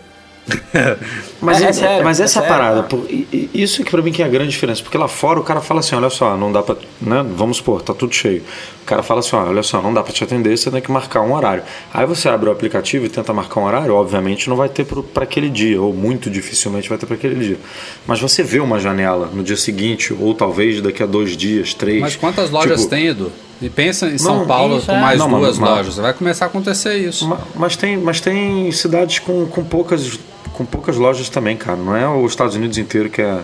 Mas, 1.40 1.60
É- 1.62 1.66
é, 1.66 1.72
sério, 1.72 2.04
mas 2.04 2.20
é 2.20 2.24
essa 2.24 2.40
é 2.40 2.42
a 2.44 2.46
sério, 2.48 2.48
parada. 2.48 2.88
e 3.08 3.50
isso 3.54 3.84
que 3.84 3.90
pra 3.90 4.02
mim 4.02 4.10
que 4.12 4.22
é 4.22 4.24
a 4.24 4.28
grande 4.28 4.50
diferença. 4.50 4.82
Porque 4.82 4.98
lá 4.98 5.06
fora 5.08 5.38
o 5.38 5.44
cara 5.44 5.60
fala 5.60 5.80
assim, 5.80 5.94
olha 5.94 6.10
só, 6.10 6.36
não 6.36 6.50
dá 6.50 6.62
pra. 6.62 6.76
Né, 7.00 7.24
vamos 7.36 7.58
supor, 7.58 7.82
tá 7.82 7.94
tudo 7.94 8.14
cheio. 8.14 8.42
O 8.82 8.84
cara 8.84 9.02
fala 9.02 9.20
assim, 9.20 9.36
olha 9.36 9.62
só, 9.62 9.80
não 9.80 9.94
dá 9.94 10.02
pra 10.02 10.12
te 10.12 10.24
atender, 10.24 10.56
você 10.56 10.70
tem 10.70 10.80
que 10.80 10.90
marcar 10.90 11.20
um 11.20 11.32
horário. 11.32 11.62
Aí 11.94 12.04
você 12.06 12.28
abre 12.28 12.48
o 12.48 12.52
aplicativo 12.52 13.06
e 13.06 13.08
tenta 13.08 13.32
marcar 13.32 13.60
um 13.60 13.64
horário, 13.64 13.94
obviamente 13.94 14.48
não 14.48 14.56
vai 14.56 14.68
ter 14.68 14.84
pra 14.84 15.22
aquele 15.22 15.48
dia, 15.48 15.80
ou 15.80 15.92
muito 15.94 16.28
dificilmente 16.28 16.88
vai 16.88 16.98
ter 16.98 17.06
pra 17.06 17.14
aquele 17.14 17.36
dia. 17.36 17.58
Mas 18.06 18.20
você 18.20 18.42
vê 18.42 18.58
uma 18.58 18.80
janela 18.80 19.30
no 19.32 19.42
dia 19.44 19.56
seguinte, 19.56 20.12
ou 20.12 20.34
talvez 20.34 20.80
daqui 20.82 21.02
a 21.02 21.06
dois 21.06 21.36
dias, 21.36 21.72
três. 21.74 22.00
Mas 22.00 22.16
quantas 22.16 22.50
lojas 22.50 22.80
Tipo, 22.80 22.90
tem, 22.90 23.06
Edu? 23.06 23.30
E 23.62 23.70
pensa 23.70 24.08
em 24.08 24.18
São 24.18 24.40
Não, 24.40 24.46
Paulo 24.46 24.76
isso 24.78 24.86
com 24.86 24.92
é- 24.92 25.00
mais 25.00 25.18
Não, 25.18 25.28
mas- 25.28 25.40
duas 25.40 25.58
mas- 25.58 25.70
lojas. 25.70 25.96
Vai 25.96 26.12
começar 26.12 26.46
a 26.46 26.48
acontecer 26.48 26.96
isso. 26.96 27.28
Ma- 27.28 27.38
Mas 27.54 27.76
tem, 27.76 27.96
mas 27.96 28.20
tem 28.20 28.70
cidades 28.72 29.20
com, 29.20 29.46
com, 29.46 29.62
poucas, 29.62 30.18
com 30.52 30.64
poucas 30.64 30.96
lojas 30.96 31.28
também, 31.28 31.56
cara. 31.56 31.76
Não 31.76 31.96
é 31.96 32.08
os 32.08 32.32
Estados 32.32 32.56
Unidos 32.56 32.76
inteiro 32.78 33.08
que 33.08 33.22
é. 33.22 33.38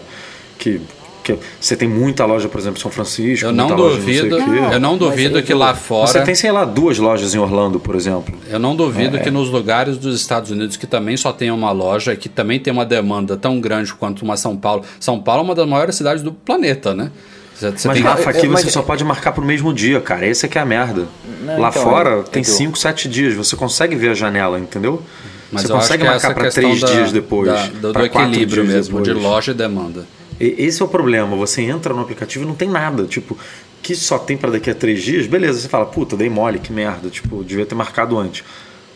Que, 0.59 0.81
que 1.23 1.33
é- 1.33 1.39
você 1.61 1.77
tem 1.77 1.89
muita 1.89 2.25
loja, 2.25 2.49
por 2.49 2.59
exemplo, 2.59 2.79
em 2.79 2.83
São 2.83 2.91
Francisco. 2.91 3.47
Eu 3.47 3.53
não 3.53 3.69
muita 3.69 3.81
loja 3.83 3.97
duvido, 3.97 4.39
não 4.39 4.47
sei 4.47 4.59
o 4.59 4.69
quê. 4.69 4.75
eu 4.75 4.81
não 4.81 4.91
Mas, 4.91 4.99
duvido 4.99 5.43
que 5.43 5.55
lá 5.55 5.73
fora. 5.75 6.07
Você 6.09 6.21
tem, 6.23 6.35
sei 6.35 6.51
lá, 6.51 6.65
duas 6.65 6.99
lojas 6.99 7.33
em 7.35 7.39
Orlando, 7.39 7.79
por 7.79 7.95
exemplo. 7.95 8.35
Eu 8.51 8.59
não 8.59 8.75
duvido 8.75 9.19
É. 9.19 9.21
que 9.21 9.31
nos 9.31 9.49
lugares 9.51 9.97
dos 9.99 10.21
Estados 10.21 10.51
Unidos 10.51 10.77
que 10.77 10.87
também 10.87 11.17
só 11.17 11.33
tem 11.33 11.51
uma 11.53 11.71
loja 11.71 12.17
que 12.17 12.29
também 12.29 12.59
tem 12.59 12.73
uma 12.73 12.85
demanda 12.85 13.37
tão 13.37 13.61
grande 13.61 13.95
quanto 13.95 14.23
uma 14.25 14.37
São 14.37 14.57
Paulo. 14.57 14.83
São 14.99 15.21
Paulo 15.21 15.43
é 15.43 15.45
uma 15.45 15.55
das 15.55 15.69
maiores 15.69 15.95
cidades 15.95 16.25
do 16.25 16.33
planeta, 16.33 16.93
né? 16.93 17.13
Você 17.59 17.89
Mas, 17.89 17.97
tem- 17.97 18.03
Rafa, 18.03 18.31
aqui 18.31 18.47
eu- 18.47 18.53
mas- 18.53 18.63
você 18.63 18.71
só 18.71 18.83
pode 18.83 19.03
marcar 19.05 19.33
pro 19.33 19.45
mesmo 19.45 19.75
dia, 19.75 20.01
cara. 20.01 20.25
Esse 20.27 20.47
é 20.47 20.49
que 20.49 20.57
é 20.57 20.61
a 20.61 20.65
merda. 20.65 21.09
Não, 21.43 21.59
lá 21.59 21.71
então, 21.71 21.83
fora 21.83 22.11
eu- 22.11 22.23
tem 22.23 22.43
Edu. 22.43 22.51
5, 22.53 22.79
7 22.79 23.09
dias. 23.09 23.35
Você 23.35 23.57
consegue 23.57 23.97
ver 23.97 24.11
a 24.11 24.15
janela, 24.15 24.59
entendeu? 24.61 25.03
mas 25.51 25.63
você 25.63 25.73
consegue 25.73 26.03
é 26.05 26.07
marcar 26.07 26.17
essa 26.29 26.35
para 26.35 26.45
questão 26.45 26.63
3 26.63 26.81
da- 26.81 26.87
dias 26.87 27.11
depois. 27.13 27.49
da- 27.51 27.67
do, 27.67 27.93
do 27.95 28.05
equilíbrio 28.05 28.65
mesmo, 28.65 28.99
de 29.01 29.07
depois. 29.09 29.25
loja 29.25 29.51
e 29.53 29.55
demanda. 29.55 30.07
E- 30.39 30.55
Esse 30.59 30.81
é 30.81 30.85
o 30.85 30.89
problema. 30.89 31.35
Você 31.37 31.63
entra 31.63 31.93
no 31.93 32.01
aplicativo 32.01 32.45
e 32.45 32.47
não 32.47 32.55
tem 32.55 32.69
nada. 32.69 33.05
Tipo, 33.05 33.37
que 33.83 33.95
só 33.97 34.19
tem 34.19 34.37
para 34.37 34.51
daqui 34.53 34.71
a 34.71 34.75
três 34.75 35.03
dias, 35.03 35.27
beleza. 35.27 35.59
Você 35.61 35.69
fala, 35.69 35.87
puta, 35.87 36.17
dei 36.17 36.29
mole, 36.29 36.59
que 36.61 36.73
merda. 36.73 37.09
Tipo, 37.09 37.43
devia 37.43 37.67
ter 37.67 37.75
marcado 37.75 38.17
antes. 38.19 38.45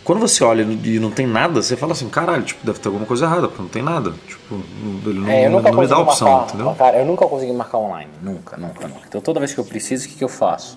Quando 0.05 0.19
você 0.19 0.43
olha 0.43 0.63
e 0.63 0.99
não 0.99 1.11
tem 1.11 1.27
nada, 1.27 1.63
você 1.63 1.77
fala 1.77 1.93
assim, 1.93 2.09
caralho, 2.09 2.43
tipo, 2.43 2.67
deve 2.67 2.81
ter 2.81 2.89
alguma 2.89 3.07
coisa 3.07 3.25
errada, 3.25 3.47
porque 3.47 3.63
não 3.63 3.69
tem 3.69 3.83
nada. 3.83 4.13
Tipo, 4.27 4.61
ele 5.07 5.21
não, 5.21 5.29
É, 5.29 5.49
não 5.49 5.63
me 5.63 5.87
dá 5.87 5.99
opção, 5.99 6.29
marcar, 6.29 6.49
entendeu? 6.55 6.75
Cara, 6.75 6.99
eu 6.99 7.07
nunca 7.07 7.27
consegui 7.27 7.53
marcar 7.53 7.79
online. 7.79 8.11
Nunca, 8.21 8.57
nunca, 8.57 8.89
nunca. 8.89 9.01
Então 9.07 9.21
toda 9.21 9.39
vez 9.39 9.55
que 9.55 9.61
eu 9.61 9.65
preciso, 9.65 10.07
o 10.07 10.09
que, 10.09 10.17
que 10.17 10.25
eu 10.25 10.29
faço? 10.29 10.77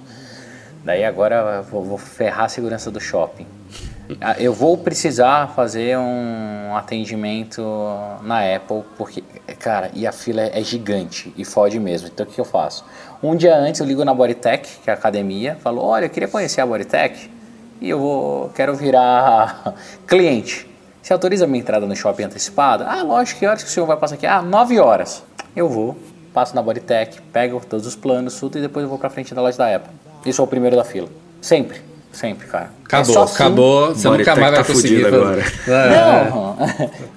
Daí 0.83 1.03
agora 1.03 1.57
eu 1.57 1.63
vou, 1.63 1.83
vou 1.83 1.97
ferrar 1.97 2.45
a 2.45 2.49
segurança 2.49 2.91
do 2.91 2.99
shopping. 2.99 3.47
Ah, 4.21 4.35
Eu 4.37 4.53
vou 4.53 4.77
precisar 4.77 5.47
fazer 5.55 5.97
um 5.97 6.75
atendimento 6.75 7.63
na 8.21 8.41
Apple, 8.55 8.83
porque, 8.95 9.23
cara, 9.57 9.89
e 9.95 10.05
a 10.05 10.11
fila 10.11 10.41
é, 10.41 10.59
é 10.59 10.63
gigante 10.63 11.33
e 11.35 11.43
fode 11.43 11.79
mesmo. 11.79 12.07
Então 12.07 12.23
o 12.23 12.29
que, 12.29 12.35
que 12.35 12.41
eu 12.41 12.45
faço? 12.45 12.85
Um 13.23 13.35
dia 13.35 13.57
antes 13.57 13.81
eu 13.81 13.87
ligo 13.87 14.05
na 14.05 14.13
Bodytech, 14.13 14.69
que 14.83 14.89
é 14.91 14.93
a 14.93 14.95
academia, 14.95 15.57
falo, 15.63 15.81
olha, 15.81 16.05
eu 16.05 16.09
queria 16.11 16.27
conhecer 16.29 16.61
a 16.61 16.65
Bodytech 16.67 17.31
e 17.81 17.89
eu 17.89 17.99
vou, 17.99 18.49
quero 18.49 18.73
virar 18.75 19.73
cliente. 20.07 20.67
Você 21.01 21.13
autoriza 21.13 21.45
a 21.45 21.47
minha 21.47 21.61
entrada 21.61 21.85
no 21.85 21.95
shopping 21.95 22.23
antecipada? 22.23 22.85
Ah, 22.87 23.03
lógico, 23.03 23.39
que 23.39 23.45
horas 23.45 23.61
que 23.63 23.69
o 23.69 23.71
senhor 23.71 23.85
vai 23.85 23.95
passar 23.97 24.15
aqui? 24.15 24.25
Ah, 24.25 24.41
9 24.41 24.79
horas. 24.79 25.23
Eu 25.55 25.69
vou, 25.69 25.95
passo 26.33 26.55
na 26.55 26.61
Bodytech, 26.61 27.21
pego 27.31 27.61
todos 27.69 27.85
os 27.85 27.95
planos, 27.95 28.39
tudo, 28.39 28.57
e 28.57 28.61
depois 28.61 28.83
eu 28.83 28.89
vou 28.89 28.97
pra 28.97 29.09
frente 29.09 29.33
da 29.33 29.41
loja 29.41 29.57
da 29.57 29.75
Apple. 29.75 29.91
E 30.25 30.33
sou 30.33 30.45
o 30.45 30.47
primeiro 30.47 30.75
da 30.75 30.83
fila. 30.83 31.07
Sempre, 31.39 31.79
sempre, 32.11 32.47
cara. 32.47 32.65
É 32.65 32.85
Acabou, 32.85 33.13
só 33.13 33.23
assim- 33.23 33.35
acabou. 33.35 33.87
Você 33.93 34.07
nunca 34.07 34.09
Bodytech 34.09 34.39
mais 34.39 34.51
vai 34.55 34.63
tá 34.63 34.73
conseguir. 34.73 35.05
agora. 35.05 35.41
É. 35.67 36.29
Não, 36.31 36.55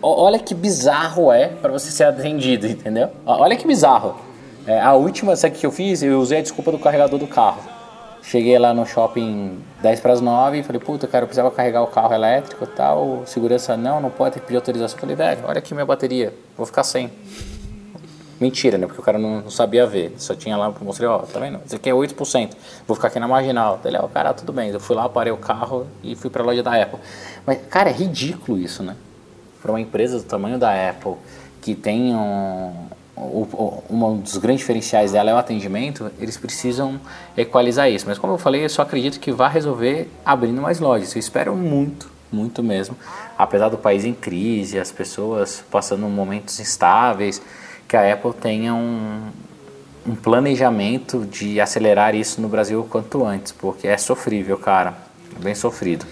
olha 0.02 0.38
que 0.38 0.54
bizarro 0.54 1.32
é 1.32 1.48
pra 1.48 1.72
você 1.72 1.90
ser 1.90 2.04
atendido, 2.04 2.66
entendeu? 2.66 3.08
Olha 3.24 3.56
que 3.56 3.66
bizarro. 3.66 4.16
É, 4.66 4.78
a 4.78 4.92
última, 4.92 5.34
sabe 5.34 5.56
o 5.56 5.58
que 5.58 5.64
eu 5.64 5.72
fiz? 5.72 6.02
Eu 6.02 6.20
usei 6.20 6.40
a 6.40 6.42
desculpa 6.42 6.70
do 6.70 6.78
carregador 6.78 7.18
do 7.18 7.26
carro. 7.26 7.62
Cheguei 8.22 8.58
lá 8.58 8.74
no 8.74 8.84
shopping 8.84 9.58
10 9.80 10.00
para 10.00 10.12
as 10.12 10.20
9 10.20 10.58
e 10.58 10.62
falei, 10.62 10.80
puta, 10.80 11.06
cara, 11.06 11.22
eu 11.22 11.26
precisava 11.28 11.50
carregar 11.50 11.82
o 11.82 11.86
carro 11.86 12.12
elétrico 12.12 12.64
e 12.64 12.66
tal. 12.66 13.22
Segurança, 13.26 13.76
não, 13.76 14.00
não 14.00 14.10
pode 14.10 14.34
ter 14.34 14.40
que 14.40 14.46
pedir 14.46 14.56
autorização. 14.56 14.98
Falei, 14.98 15.16
velho, 15.16 15.40
olha 15.46 15.58
aqui 15.58 15.72
minha 15.72 15.86
bateria, 15.86 16.34
vou 16.56 16.66
ficar 16.66 16.84
sem. 16.84 17.10
Mentira, 18.40 18.78
né? 18.78 18.86
Porque 18.86 19.00
o 19.00 19.04
cara 19.04 19.18
não, 19.18 19.40
não 19.42 19.50
sabia 19.50 19.86
ver. 19.86 20.14
Só 20.16 20.34
tinha 20.34 20.56
lá, 20.56 20.72
mostrei, 20.80 21.08
ó, 21.08 21.18
tá 21.18 21.40
vendo? 21.40 21.60
Isso 21.66 21.74
aqui 21.74 21.90
é 21.90 21.92
8%. 21.92 22.50
Vou 22.86 22.94
ficar 22.94 23.08
aqui 23.08 23.18
na 23.18 23.26
marginal. 23.26 23.80
Ele, 23.84 23.96
ó, 23.96 24.06
cara, 24.06 24.32
tudo 24.32 24.52
bem. 24.52 24.70
Eu 24.70 24.78
fui 24.78 24.94
lá, 24.94 25.08
parei 25.08 25.32
o 25.32 25.36
carro 25.36 25.86
e 26.04 26.14
fui 26.14 26.30
pra 26.30 26.44
loja 26.44 26.62
da 26.62 26.80
Apple. 26.80 27.00
Mas, 27.44 27.58
cara, 27.68 27.90
é 27.90 27.92
ridículo 27.92 28.58
isso, 28.58 28.82
né? 28.82 28.94
Para 29.60 29.72
uma 29.72 29.80
empresa 29.80 30.18
do 30.18 30.24
tamanho 30.24 30.56
da 30.56 30.70
Apple, 30.88 31.14
que 31.60 31.74
tem 31.74 32.14
um, 32.14 32.72
um 33.90 34.20
dos 34.20 34.36
grandes 34.36 34.60
diferenciais 34.60 35.12
dela 35.12 35.30
é 35.30 35.34
o 35.34 35.36
atendimento, 35.36 36.10
eles 36.20 36.36
precisam 36.36 37.00
equalizar 37.36 37.90
isso. 37.90 38.06
Mas 38.06 38.18
como 38.18 38.34
eu 38.34 38.38
falei, 38.38 38.64
eu 38.64 38.68
só 38.68 38.82
acredito 38.82 39.18
que 39.18 39.32
vai 39.32 39.52
resolver 39.52 40.08
abrindo 40.24 40.62
mais 40.62 40.78
lojas. 40.78 41.14
Eu 41.14 41.18
espero 41.18 41.56
muito, 41.56 42.10
muito 42.30 42.62
mesmo. 42.62 42.96
Apesar 43.36 43.68
do 43.68 43.76
país 43.76 44.04
em 44.04 44.14
crise, 44.14 44.78
as 44.78 44.92
pessoas 44.92 45.64
passando 45.70 46.06
momentos 46.06 46.60
instáveis, 46.60 47.42
que 47.88 47.96
a 47.96 48.12
Apple 48.12 48.32
tenha 48.34 48.74
um, 48.74 49.22
um 50.06 50.14
planejamento 50.14 51.26
de 51.26 51.60
acelerar 51.60 52.14
isso 52.14 52.40
no 52.40 52.48
Brasil 52.48 52.80
o 52.80 52.84
quanto 52.84 53.24
antes, 53.24 53.50
porque 53.50 53.88
é 53.88 53.96
sofrível, 53.96 54.56
cara. 54.58 54.94
É 55.36 55.42
bem 55.42 55.54
sofrido. 55.54 56.06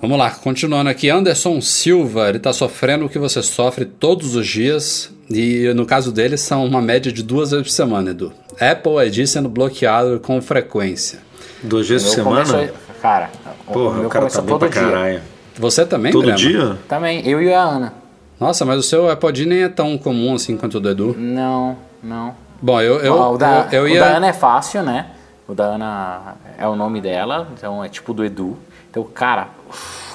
Vamos 0.00 0.18
lá, 0.18 0.30
continuando 0.30 0.90
aqui. 0.90 1.08
Anderson 1.08 1.60
Silva, 1.60 2.28
ele 2.28 2.38
tá 2.38 2.52
sofrendo 2.52 3.06
o 3.06 3.08
que 3.08 3.18
você 3.18 3.42
sofre 3.42 3.84
todos 3.84 4.36
os 4.36 4.46
dias. 4.46 5.10
E 5.30 5.72
no 5.74 5.84
caso 5.86 6.12
dele, 6.12 6.36
são 6.36 6.64
uma 6.64 6.80
média 6.80 7.10
de 7.10 7.22
duas 7.22 7.50
vezes 7.50 7.66
por 7.66 7.72
semana, 7.72 8.10
Edu. 8.10 8.32
Apple 8.60 8.98
ID 9.06 9.26
sendo 9.26 9.48
bloqueado 9.48 10.20
com 10.20 10.40
frequência. 10.40 11.18
Duas 11.62 11.88
vezes 11.88 12.06
por 12.08 12.12
O 12.12 12.14
semana? 12.24 12.44
começou- 12.44 12.76
cara, 13.02 13.30
o 13.66 13.72
Porra, 13.72 13.98
meu 13.98 14.06
o 14.06 14.10
cara 14.10 14.28
tá 14.28 14.40
bem 14.42 14.58
pra 14.58 14.68
dia. 14.68 14.80
caralho. 14.82 15.20
Você 15.58 15.86
também, 15.86 16.12
Todo 16.12 16.22
Brema? 16.22 16.38
dia? 16.38 16.76
Também, 16.86 17.26
eu 17.26 17.40
e 17.42 17.52
a 17.52 17.62
Ana. 17.62 17.94
Nossa, 18.38 18.64
mas 18.66 18.78
o 18.78 18.82
seu 18.82 19.10
Apple 19.10 19.30
ID 19.30 19.46
nem 19.46 19.62
é 19.62 19.68
tão 19.68 19.96
comum 19.96 20.34
assim 20.34 20.56
quanto 20.56 20.76
o 20.76 20.80
do 20.80 20.90
Edu. 20.90 21.16
Não, 21.18 21.76
não. 22.02 22.34
Bom, 22.60 22.80
eu, 22.80 23.00
eu, 23.00 23.14
Ó, 23.14 23.34
o, 23.34 23.38
da, 23.38 23.66
eu, 23.72 23.78
eu 23.78 23.84
o 23.84 23.88
ia... 23.88 24.00
da 24.00 24.16
Ana 24.18 24.26
é 24.28 24.32
fácil, 24.34 24.82
né? 24.82 25.06
O 25.48 25.54
da 25.54 25.64
Ana 25.64 26.34
é 26.58 26.66
o 26.68 26.76
nome 26.76 27.00
dela, 27.00 27.48
então 27.56 27.82
é 27.82 27.88
tipo 27.88 28.12
do 28.12 28.24
Edu. 28.24 28.56
Então, 28.96 29.04
cara, 29.12 29.50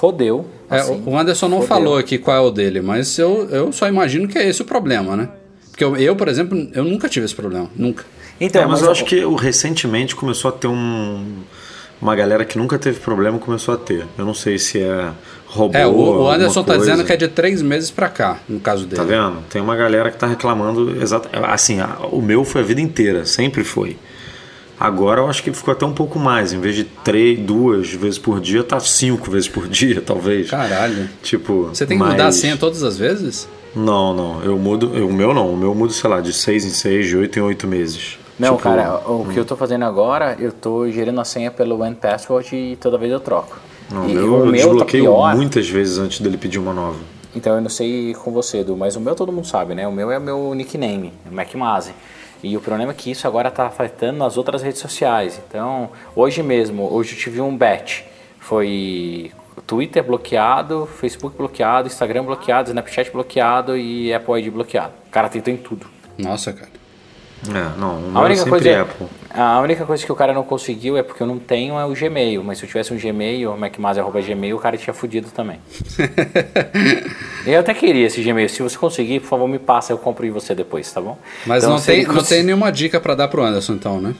fodeu. 0.00 0.44
É, 0.68 0.78
assim, 0.78 1.02
o 1.06 1.16
Anderson 1.16 1.46
não 1.48 1.58
fodeu. 1.58 1.68
falou 1.68 1.96
aqui 1.98 2.18
qual 2.18 2.36
é 2.36 2.40
o 2.40 2.50
dele, 2.50 2.80
mas 2.80 3.16
eu, 3.16 3.48
eu 3.50 3.72
só 3.72 3.86
imagino 3.86 4.26
que 4.26 4.36
é 4.36 4.48
esse 4.48 4.60
o 4.62 4.64
problema, 4.64 5.14
né? 5.16 5.28
Porque 5.70 5.84
eu, 5.84 5.96
eu, 5.96 6.16
por 6.16 6.26
exemplo, 6.26 6.58
eu 6.74 6.82
nunca 6.84 7.08
tive 7.08 7.24
esse 7.24 7.34
problema. 7.34 7.70
Nunca. 7.76 8.04
Então, 8.40 8.60
é, 8.62 8.66
mas, 8.66 8.82
eu 8.82 8.90
acho 8.90 9.04
que 9.04 9.24
o- 9.24 9.36
recentemente 9.36 10.16
começou 10.16 10.48
a 10.48 10.52
ter 10.52 10.66
um. 10.66 11.42
Uma 12.00 12.16
galera 12.16 12.44
que 12.44 12.58
nunca 12.58 12.76
teve 12.80 12.98
problema 12.98 13.38
começou 13.38 13.74
a 13.74 13.76
ter. 13.76 14.04
Eu 14.18 14.24
não 14.26 14.34
sei 14.34 14.58
se 14.58 14.80
é 14.80 15.10
robô. 15.46 15.78
É, 15.78 15.86
o, 15.86 15.92
o 16.22 16.28
Anderson 16.28 16.64
tá 16.64 16.74
coisa. 16.74 16.90
dizendo 16.90 17.06
que 17.06 17.12
é 17.12 17.16
de 17.16 17.28
três 17.28 17.62
meses 17.62 17.92
pra 17.92 18.08
cá, 18.08 18.40
no 18.48 18.58
caso 18.58 18.86
dele. 18.86 18.96
Tá 18.96 19.04
vendo? 19.04 19.36
Tem 19.48 19.62
uma 19.62 19.76
galera 19.76 20.10
que 20.10 20.16
tá 20.18 20.26
reclamando 20.26 21.00
exato. 21.00 21.28
Assim, 21.44 21.80
a- 21.80 21.98
o 22.10 22.20
meu 22.20 22.44
foi 22.44 22.62
a 22.62 22.64
vida 22.64 22.80
inteira, 22.80 23.24
sempre 23.24 23.62
foi. 23.62 23.96
Agora 24.84 25.20
eu 25.20 25.28
acho 25.28 25.42
que 25.42 25.52
ficou 25.52 25.72
até 25.72 25.86
um 25.86 25.92
pouco 25.92 26.18
mais. 26.18 26.52
Em 26.52 26.58
vez 26.60 26.74
de 26.74 26.84
três, 26.84 27.38
duas 27.38 27.90
vezes 27.92 28.18
por 28.18 28.40
dia, 28.40 28.64
tá 28.64 28.80
cinco 28.80 29.30
vezes 29.30 29.48
por 29.48 29.68
dia, 29.68 30.00
talvez. 30.04 30.50
Caralho. 30.50 31.08
Tipo. 31.22 31.68
Você 31.72 31.86
tem 31.86 31.96
que 31.96 32.02
mas- 32.02 32.12
mudar 32.12 32.26
a 32.26 32.32
senha 32.32 32.56
todas 32.56 32.82
as 32.82 32.96
vezes? 32.98 33.48
Não, 33.76 34.12
não. 34.12 34.42
Eu 34.42 34.58
mudo. 34.58 34.90
eu- 34.94 35.08
o 35.08 35.12
meu 35.12 35.32
não. 35.32 35.52
O 35.52 35.56
meu 35.56 35.68
eu 35.68 35.74
mudo, 35.74 35.92
sei 35.92 36.10
lá, 36.10 36.20
de 36.20 36.32
seis 36.32 36.64
em 36.64 36.70
seis, 36.70 37.06
de 37.06 37.16
oito 37.16 37.38
em 37.38 37.42
oito 37.42 37.66
meses. 37.66 38.18
Não, 38.38 38.56
Tipo, 38.56 38.62
cara, 38.62 38.96
o 39.08 39.26
que 39.32 39.38
eu 39.38 39.44
tô 39.44 39.54
fazendo 39.54 39.84
agora, 39.84 40.36
eu 40.40 40.50
tô 40.50 40.90
gerando 40.90 41.20
a 41.20 41.24
senha 41.24 41.50
pelo 41.50 41.80
OnePassword 41.80 42.56
e 42.56 42.76
toda 42.76 42.98
vez 42.98 43.12
eu 43.12 43.20
troco. 43.20 43.56
Não, 43.90 44.06
o 44.06 44.10
e 44.10 44.14
meu 44.14 44.22
o 44.22 44.26
eu 44.38 44.46
meu 44.46 44.50
tá 44.52 44.56
desbloqueio 44.56 45.04
pior. 45.04 45.36
muitas 45.36 45.68
vezes 45.68 45.98
antes 45.98 46.18
dele 46.20 46.36
pedir 46.36 46.58
uma 46.58 46.72
nova. 46.72 46.96
Então 47.36 47.54
eu 47.54 47.60
não 47.60 47.68
sei 47.70 48.14
com 48.14 48.32
você, 48.32 48.58
Edu, 48.58 48.76
mas 48.76 48.96
o 48.96 49.00
meu 49.00 49.14
todo 49.14 49.30
mundo 49.30 49.46
sabe, 49.46 49.74
né? 49.74 49.86
O 49.86 49.92
meu 49.92 50.10
é 50.10 50.18
meu 50.18 50.52
nickname, 50.54 51.12
MacMazi. 51.30 51.92
E 52.42 52.56
o 52.56 52.60
problema 52.60 52.90
é 52.90 52.94
que 52.94 53.10
isso 53.10 53.26
agora 53.26 53.50
tá 53.50 53.66
afetando 53.66 54.18
nas 54.18 54.36
outras 54.36 54.62
redes 54.62 54.80
sociais. 54.80 55.40
Então, 55.48 55.90
hoje 56.14 56.42
mesmo, 56.42 56.92
hoje 56.92 57.14
eu 57.14 57.18
tive 57.18 57.40
um 57.40 57.56
bet. 57.56 58.04
Foi 58.40 59.30
Twitter 59.66 60.02
bloqueado, 60.02 60.86
Facebook 60.86 61.36
bloqueado, 61.36 61.86
Instagram 61.86 62.24
bloqueado, 62.24 62.70
Snapchat 62.70 63.10
bloqueado 63.10 63.76
e 63.76 64.12
Apple 64.12 64.40
ID 64.40 64.52
bloqueado. 64.52 64.92
O 65.06 65.10
cara 65.10 65.28
tentou 65.28 65.54
em 65.54 65.56
tudo. 65.56 65.86
Nossa, 66.18 66.52
cara. 66.52 66.81
É, 67.48 67.78
não. 67.80 68.12
O 68.12 68.18
A 68.18 68.22
é 68.22 68.24
única, 68.24 68.46
coisa, 68.46 68.80
Apple. 68.82 69.06
a 69.34 69.60
única 69.60 69.84
coisa 69.84 70.04
que 70.06 70.12
o 70.12 70.14
cara 70.14 70.32
não 70.32 70.44
conseguiu 70.44 70.96
é 70.96 71.02
porque 71.02 71.22
eu 71.22 71.26
não 71.26 71.38
tenho 71.38 71.76
é 71.78 71.84
o 71.84 71.92
Gmail. 71.92 72.44
Mas 72.44 72.58
se 72.58 72.64
eu 72.64 72.68
tivesse 72.68 72.92
um 72.94 72.96
Gmail, 72.98 73.56
macmaz.gmail, 73.56 74.56
o 74.56 74.60
cara 74.60 74.76
tinha 74.76 74.94
fudido 74.94 75.28
também. 75.34 75.58
eu 77.46 77.60
até 77.60 77.74
queria 77.74 78.06
esse 78.06 78.22
Gmail. 78.22 78.48
Se 78.48 78.62
você 78.62 78.76
conseguir, 78.78 79.20
por 79.20 79.28
favor, 79.28 79.48
me 79.48 79.58
passa. 79.58 79.92
Eu 79.92 79.98
compro 79.98 80.24
de 80.24 80.30
você 80.30 80.54
depois, 80.54 80.90
tá 80.92 81.00
bom? 81.00 81.18
Mas 81.46 81.64
Então, 81.64 81.76
não, 81.76 81.82
tem, 81.82 81.98
ele 81.98 82.06
não 82.08 82.14
cons- 82.14 82.28
tem 82.28 82.42
nenhuma 82.42 82.70
dica 82.70 83.00
pra 83.00 83.14
dar 83.14 83.28
pro 83.28 83.42
Anderson, 83.42 83.72
então, 83.74 84.00
né? 84.00 84.14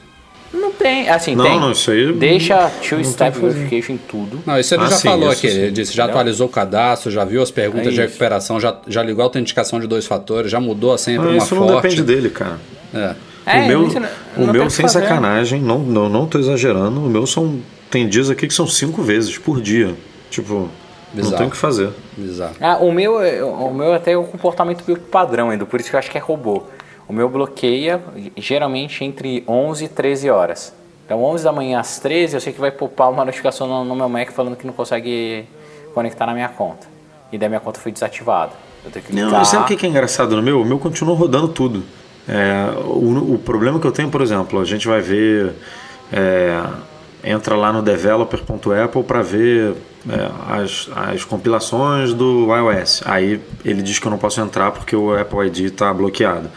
Não 0.53 0.71
tem. 0.71 1.09
Assim, 1.09 1.35
Não, 1.35 1.45
tem. 1.45 1.59
não, 1.59 1.73
isso 1.73 1.91
aí 1.91 2.13
Deixa 2.13 2.61
não 2.65 2.71
two-step 2.87 3.39
verification 3.39 3.93
em 3.95 3.97
tudo. 3.97 4.43
Não, 4.45 4.59
isso 4.59 4.75
ele 4.75 4.83
Ah, 4.83 4.87
já 4.89 4.97
sim, 4.97 5.09
falou 5.09 5.33
isso 5.33 5.39
aqui. 5.47 5.51
sim. 5.51 5.59
Ele 5.61 5.71
disse, 5.71 5.95
já 5.95 6.03
Entendeu? 6.03 6.19
atualizou 6.21 6.47
o 6.47 6.51
cadastro, 6.51 7.11
já 7.11 7.25
viu 7.25 7.41
as 7.43 7.51
perguntas 7.51 7.87
É 7.87 7.91
de 7.91 7.95
isso. 7.95 8.03
recuperação, 8.03 8.61
já, 8.61 8.77
já 8.87 9.03
ligou 9.03 9.23
a 9.23 9.27
autenticação 9.27 9.81
de 9.81 9.87
dois 9.87 10.05
fatores, 10.05 10.51
já 10.51 10.61
mudou 10.61 10.93
a 10.93 10.99
senha 10.99 11.19
para 11.19 11.31
Mas 11.31 11.37
uma 11.39 11.45
isso 11.47 11.55
não 11.55 11.69
forte. 11.69 11.83
depende 11.89 12.03
dele, 12.03 12.29
cara. 12.29 12.59
É. 12.95 13.15
É, 13.45 13.59
o 13.65 13.67
meu, 13.67 13.81
não- 13.89 14.09
o 14.37 14.47
não 14.47 14.53
meu 14.53 14.71
sem 14.71 14.85
fazer. 14.87 15.01
sacanagem, 15.01 15.61
não, 15.61 15.79
não, 15.81 16.09
não 16.09 16.27
tô 16.27 16.39
exagerando. 16.39 17.01
O 17.01 17.09
meu 17.09 17.27
são. 17.27 17.59
Tem 17.91 18.09
dias 18.09 18.31
aqui 18.31 18.47
que 18.47 18.55
são 18.55 18.67
cinco 18.67 19.03
vezes 19.03 19.37
por 19.37 19.61
dia. 19.61 19.95
Tipo, 20.31 20.69
Bizarro. 21.13 21.31
não 21.33 21.39
tem 21.39 21.47
o 21.49 21.51
que 21.51 21.57
fazer. 21.57 21.91
Bizarro. 22.17 22.55
Ah, 22.61 22.77
o 22.79 22.93
meu, 22.93 23.21
é- 23.21 23.43
o 23.43 23.73
meu 23.75 23.93
até 23.93 24.13
é 24.13 24.17
o 24.17 24.25
comportamento 24.25 24.85
meio 24.87 24.99
que 24.99 25.07
padrão 25.07 25.51
ainda, 25.51 25.67
por 25.67 25.81
isso 25.81 25.91
que 25.91 25.97
eu 25.97 25.99
acho 25.99 26.11
que 26.11 26.17
é 26.17 26.21
robô. 26.21 26.63
O 27.09 27.13
meu 27.13 27.29
bloqueia 27.29 28.01
geralmente 28.37 29.05
entre 29.05 29.45
11 29.47 29.85
e 29.85 29.89
13 29.89 30.31
horas. 30.31 30.73
Então 31.05 31.23
11 31.23 31.45
da 31.45 31.53
manhã 31.53 31.81
às 31.81 31.99
13 31.99 32.35
eu 32.37 32.41
sei 32.41 32.53
que 32.53 32.61
vai 32.61 32.71
popar 32.71 33.11
uma 33.11 33.25
notificação 33.25 33.67
no, 33.67 33.85
no 33.85 33.95
meu 33.97 34.09
Mac 34.09 34.31
falando 34.31 34.57
que 34.57 34.67
não 34.67 34.73
consegue 34.73 35.45
conectar 35.93 36.25
na 36.27 36.33
minha 36.33 36.49
conta. 36.49 36.87
E 37.31 37.37
daí 37.37 37.49
minha 37.49 37.61
conta 37.61 37.81
foi 37.81 37.91
desativada. 37.93 38.53
Eu 38.85 38.91
tenho 38.91 39.05
que 39.05 39.13
Não, 39.13 39.23
clicar. 39.23 39.39
mas 39.41 39.49
sabe 39.49 39.75
o 39.75 39.77
que 39.77 39.85
é 39.85 39.89
engraçado 39.89 40.35
no 40.37 40.43
meu? 40.43 40.63
O 40.63 40.65
meu 40.65 40.79
continua 40.79 41.15
rodando 41.15 41.49
tudo. 41.49 41.83
É, 42.29 42.71
o, 42.85 43.35
o 43.35 43.39
problema 43.39 43.81
que 43.81 43.87
eu 43.87 43.93
tenho, 43.93 44.09
por 44.09 44.21
exemplo, 44.23 44.61
a 44.61 44.65
gente 44.65 44.87
vai 44.87 45.01
ver. 45.01 45.53
é, 46.13 46.63
entra 47.25 47.55
lá 47.55 47.73
no 47.73 47.83
developer.apple 47.83 49.03
para 49.05 49.23
ver 49.23 49.75
é, 50.09 50.61
as, 50.61 50.89
as 50.95 51.25
compilações 51.25 52.13
do 52.13 52.49
iOS. 52.55 53.03
Aí 53.05 53.41
ele 53.65 53.83
diz 53.83 53.99
que 53.99 54.07
eu 54.07 54.11
não 54.11 54.19
posso 54.19 54.41
entrar 54.41 54.73
porque 54.73 54.97
o 54.97 55.17
Apple 55.17 55.47
ID 55.47 55.73
está 55.73 55.93
bloqueado. 55.95 56.51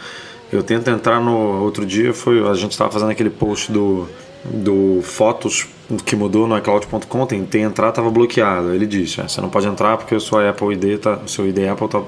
Eu 0.52 0.62
tento 0.62 0.88
entrar 0.90 1.20
no 1.20 1.62
outro 1.62 1.84
dia, 1.84 2.12
foi 2.12 2.46
a 2.48 2.54
gente 2.54 2.72
estava 2.72 2.90
fazendo 2.90 3.10
aquele 3.10 3.30
post 3.30 3.70
do, 3.70 4.08
do 4.44 5.00
Fotos 5.02 5.66
que 6.04 6.16
mudou 6.16 6.48
no 6.48 6.56
iCloud.com, 6.58 7.26
tentei 7.26 7.62
entrar, 7.62 7.90
estava 7.90 8.10
bloqueado. 8.10 8.72
Ele 8.72 8.86
disse, 8.86 9.20
"É, 9.20 9.28
você 9.28 9.40
não 9.40 9.48
pode 9.48 9.66
entrar 9.66 9.96
porque 9.96 10.14
o 10.14 10.20
seu 10.20 10.48
Apple 10.48 10.72
ID 10.74 11.00
tá, 11.00 11.18
o 11.24 11.28
seu 11.28 11.46
ID 11.48 11.68
Apple 11.68 11.88
tá, 11.88 12.02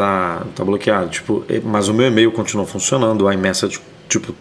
tá, 0.00 0.42
tá 0.56 0.64
bloqueado. 0.64 1.08
Tipo, 1.10 1.44
mas 1.64 1.88
o 1.88 1.94
meu 1.94 2.06
e-mail 2.06 2.32
continua 2.32 2.64
funcionando, 2.66 3.26
o 3.26 3.32
iMessage, 3.32 3.78
tipo, 4.08 4.34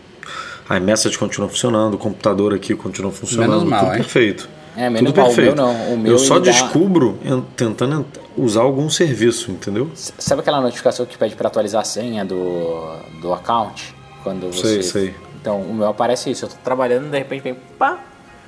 a 0.69 0.77
iMessage 0.77 1.17
continua 1.17 1.49
funcionando, 1.49 1.95
o 1.95 1.97
computador 1.97 2.53
aqui 2.53 2.73
continua 2.75 3.11
funcionando, 3.11 3.49
Menos 3.49 3.63
mal, 3.65 3.79
tudo 3.81 3.91
hein? 3.91 3.97
perfeito. 3.97 4.49
É, 4.77 4.89
menos 4.89 5.11
tudo 5.11 5.17
mal, 5.21 5.25
o 5.31 5.35
perfeito. 5.35 5.55
meu 5.55 5.65
não, 5.65 5.93
o 5.93 5.97
meu 5.97 6.11
Eu 6.13 6.19
só 6.19 6.35
dá- 6.39 6.51
descubro 6.51 7.17
en- 7.25 7.41
tentando 7.57 7.99
ent- 8.01 8.19
usar 8.37 8.61
algum 8.61 8.89
serviço, 8.89 9.51
entendeu? 9.51 9.89
Sabe 9.93 10.41
aquela 10.41 10.61
notificação 10.61 11.05
que 11.05 11.17
pede 11.17 11.35
para 11.35 11.47
atualizar 11.49 11.81
a 11.81 11.85
senha 11.85 12.23
do, 12.23 12.95
do 13.21 13.33
account? 13.33 13.93
Quando 14.23 14.47
você... 14.53 14.81
Sei, 14.81 14.83
sei. 14.83 15.15
Então, 15.41 15.59
o 15.61 15.73
meu 15.73 15.87
aparece 15.87 16.29
isso. 16.31 16.45
Eu 16.45 16.49
tô 16.49 16.55
trabalhando, 16.63 17.09
de 17.09 17.17
repente 17.17 17.41
vem 17.41 17.55
pá. 17.77 17.97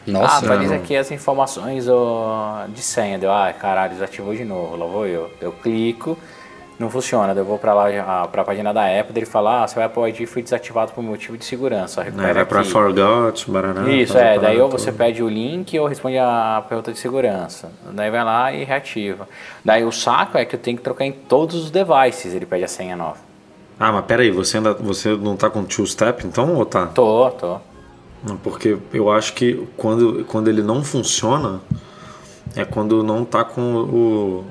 Nossa, 0.06 0.34
ah, 0.34 0.38
atualiza 0.40 0.76
não. 0.76 0.82
aqui 0.82 0.96
as 0.96 1.12
informações 1.12 1.88
ó, 1.88 2.66
de 2.68 2.82
senha. 2.82 3.18
Deu, 3.20 3.32
ah, 3.32 3.52
caralho, 3.54 3.94
desativou 3.94 4.34
de 4.36 4.44
novo. 4.44 4.76
Lá 4.76 4.86
vou 4.86 5.06
eu. 5.08 5.30
Eu 5.40 5.52
clico, 5.52 6.18
não 6.82 6.90
funciona. 6.90 7.34
Daí 7.34 7.42
Eu 7.42 7.46
vou 7.46 7.58
pra 7.58 7.74
lá, 7.74 7.88
a- 8.24 8.28
pra 8.28 8.44
página 8.44 8.74
da 8.74 8.84
Apple, 9.00 9.14
dele 9.14 9.26
fala, 9.26 9.64
ah, 9.64 9.68
seu 9.68 9.82
Apple 9.84 10.04
ID 10.10 10.28
foi 10.28 10.42
desativado 10.42 10.92
por 10.92 11.04
motivo 11.04 11.38
de 11.38 11.46
segurança. 11.46 12.04
Recupera 12.04 12.44
vai 12.46 12.60
aqui. 12.62 12.70
Forgot, 12.70 13.46
Baraná. 13.50 13.90
Isso, 13.92 14.18
a 14.18 14.22
é. 14.22 14.40
Daí 14.40 14.60
ou 14.60 14.70
você 14.70 14.92
pede 14.92 15.24
o 15.24 15.30
link 15.30 15.78
ou 15.80 15.88
responde 15.88 16.18
a 16.18 16.64
pergunta 16.68 16.92
de 16.92 17.00
segurança. 17.00 17.72
Daí 17.94 18.10
vai 18.12 18.24
lá 18.24 18.52
e 18.54 18.64
reativa. 18.64 19.28
Daí 19.64 19.84
o 19.86 19.92
saco 19.92 20.38
é 20.38 20.44
que 20.46 20.56
eu 20.56 20.60
tenho 20.60 20.76
que 20.78 20.84
trocar 20.84 21.06
em 21.06 21.12
todos 21.12 21.56
os 21.56 21.72
devices, 21.72 22.34
ele 22.34 22.46
pede 22.46 22.64
a 22.64 22.68
senha 22.68 22.96
nova. 22.96 23.18
Ah, 23.80 23.92
mas 23.92 24.06
peraí, 24.06 24.30
você, 24.30 24.58
ainda, 24.58 24.74
você 24.74 25.16
não 25.16 25.36
tá 25.36 25.50
com 25.50 25.64
two-step 25.64 26.26
então 26.28 26.56
ou 26.56 26.66
tá? 26.66 26.88
Tô, 26.88 27.30
tô. 27.32 27.58
Porque 28.44 28.78
eu 28.94 29.12
acho 29.12 29.34
que 29.34 29.68
quando, 29.76 30.24
quando 30.26 30.48
ele 30.48 30.62
não 30.62 30.84
funciona 30.84 31.60
é 32.56 32.64
quando 32.64 33.02
não 33.04 33.26
tá 33.26 33.44
com 33.44 33.62
o, 33.76 34.46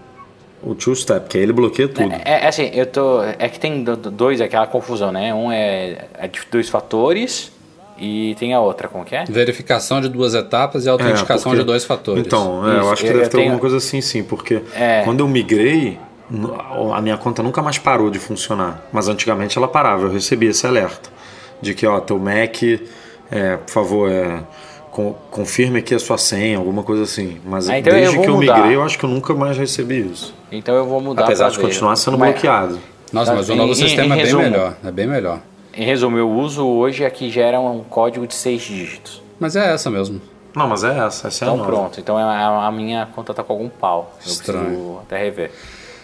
o 0.62 0.74
two-step, 0.74 1.28
que 1.28 1.36
aí 1.38 1.42
ele 1.44 1.52
bloqueia 1.52 1.88
tudo. 1.88 2.12
É, 2.12 2.44
é 2.44 2.48
assim, 2.48 2.70
eu 2.74 2.86
tô. 2.86 3.22
É 3.22 3.48
que 3.48 3.58
tem 3.58 3.82
do- 3.84 3.96
do- 3.96 4.10
dois, 4.10 4.40
aquela 4.40 4.66
confusão, 4.66 5.10
né? 5.12 5.32
Um 5.34 5.50
é, 5.50 6.06
é 6.18 6.28
de 6.28 6.40
dois 6.50 6.68
fatores 6.68 7.50
e 7.98 8.34
tem 8.38 8.54
a 8.54 8.60
outra, 8.60 8.88
como 8.88 9.04
que 9.04 9.14
é? 9.14 9.24
Verificação 9.24 10.00
de 10.00 10.08
duas 10.08 10.34
etapas 10.34 10.84
e 10.86 10.88
autenticação 10.88 11.34
É, 11.52 11.54
porque- 11.54 11.56
de 11.58 11.64
dois 11.64 11.84
fatores. 11.84 12.24
Então, 12.26 12.66
é, 12.70 12.78
eu 12.80 12.90
acho 12.92 13.02
que 13.02 13.08
eu- 13.08 13.12
deve 13.12 13.24
eu 13.26 13.28
ter 13.30 13.36
tenho- 13.36 13.42
alguma 13.44 13.60
coisa 13.60 13.76
assim, 13.78 14.00
sim, 14.00 14.22
porque 14.22 14.62
É. 14.74 15.02
quando 15.04 15.20
eu 15.20 15.28
migrei, 15.28 15.98
a 16.94 17.00
minha 17.00 17.16
conta 17.16 17.42
nunca 17.42 17.60
mais 17.62 17.76
parou 17.78 18.10
de 18.10 18.18
funcionar. 18.18 18.86
Mas 18.92 19.08
antigamente 19.08 19.58
ela 19.58 19.66
parava, 19.68 20.04
eu 20.04 20.12
recebia 20.12 20.50
esse 20.50 20.66
alerta 20.66 21.10
de 21.60 21.74
que, 21.74 21.86
ó, 21.86 22.00
teu 22.00 22.18
Mac, 22.18 22.62
é, 23.30 23.56
por 23.56 23.70
favor, 23.70 24.10
é, 24.10 24.40
confirme 25.30 25.78
aqui 25.80 25.94
a 25.94 25.98
sua 25.98 26.16
senha, 26.18 26.58
alguma 26.58 26.82
coisa 26.82 27.02
assim. 27.04 27.38
Mas 27.44 27.68
Ah, 27.68 27.78
então 27.78 27.92
eu 27.92 27.98
desde 27.98 28.16
vou 28.16 28.24
que 28.24 28.30
eu 28.30 28.36
mudar. 28.36 28.54
migrei, 28.56 28.76
eu 28.76 28.82
acho 28.82 28.98
que 28.98 29.04
eu 29.04 29.10
nunca 29.10 29.34
mais 29.34 29.56
recebi 29.56 30.00
isso. 30.10 30.34
Então 30.50 30.74
eu 30.74 30.84
vou 30.86 31.00
mudar 31.00 31.24
Apesar 31.24 31.48
de 31.50 31.56
ver. 31.58 31.62
continuar 31.64 31.96
sendo 31.96 32.18
Mas- 32.18 32.32
bloqueado. 32.32 32.78
Nossa, 33.12 33.34
mas 33.34 33.48
o 33.48 33.52
Em- 33.52 33.56
novo 33.56 33.72
em- 33.72 33.74
sistema 33.74 34.02
em 34.08 34.12
é 34.12 34.14
bem 34.16 34.24
resumo. 34.24 34.42
melhor. 34.42 34.76
É 34.84 34.90
bem 34.90 35.06
melhor. 35.06 35.40
Em 35.74 35.84
resumo, 35.84 36.16
eu 36.18 36.30
uso 36.30 36.66
hoje 36.66 37.04
a 37.04 37.10
que 37.10 37.30
gera 37.30 37.58
um 37.60 37.82
código 37.82 38.26
de 38.26 38.34
seis 38.34 38.62
dígitos. 38.62 39.22
Mas 39.38 39.56
é 39.56 39.72
essa 39.72 39.90
mesmo. 39.90 40.20
Não, 40.54 40.66
mas 40.68 40.82
é 40.82 40.98
essa, 41.06 41.28
essa 41.28 41.44
é 41.44 41.48
a 41.48 41.50
Então 41.52 41.56
nova. 41.58 41.68
pronto, 41.70 42.00
então 42.00 42.16
a, 42.18 42.66
a 42.66 42.72
minha 42.72 43.06
conta 43.14 43.32
tá 43.32 43.42
com 43.44 43.52
algum 43.52 43.68
pau. 43.68 44.16
Eu 44.24 44.30
Estranho. 44.32 44.64
preciso 44.64 44.98
até 45.06 45.18
rever. 45.22 45.52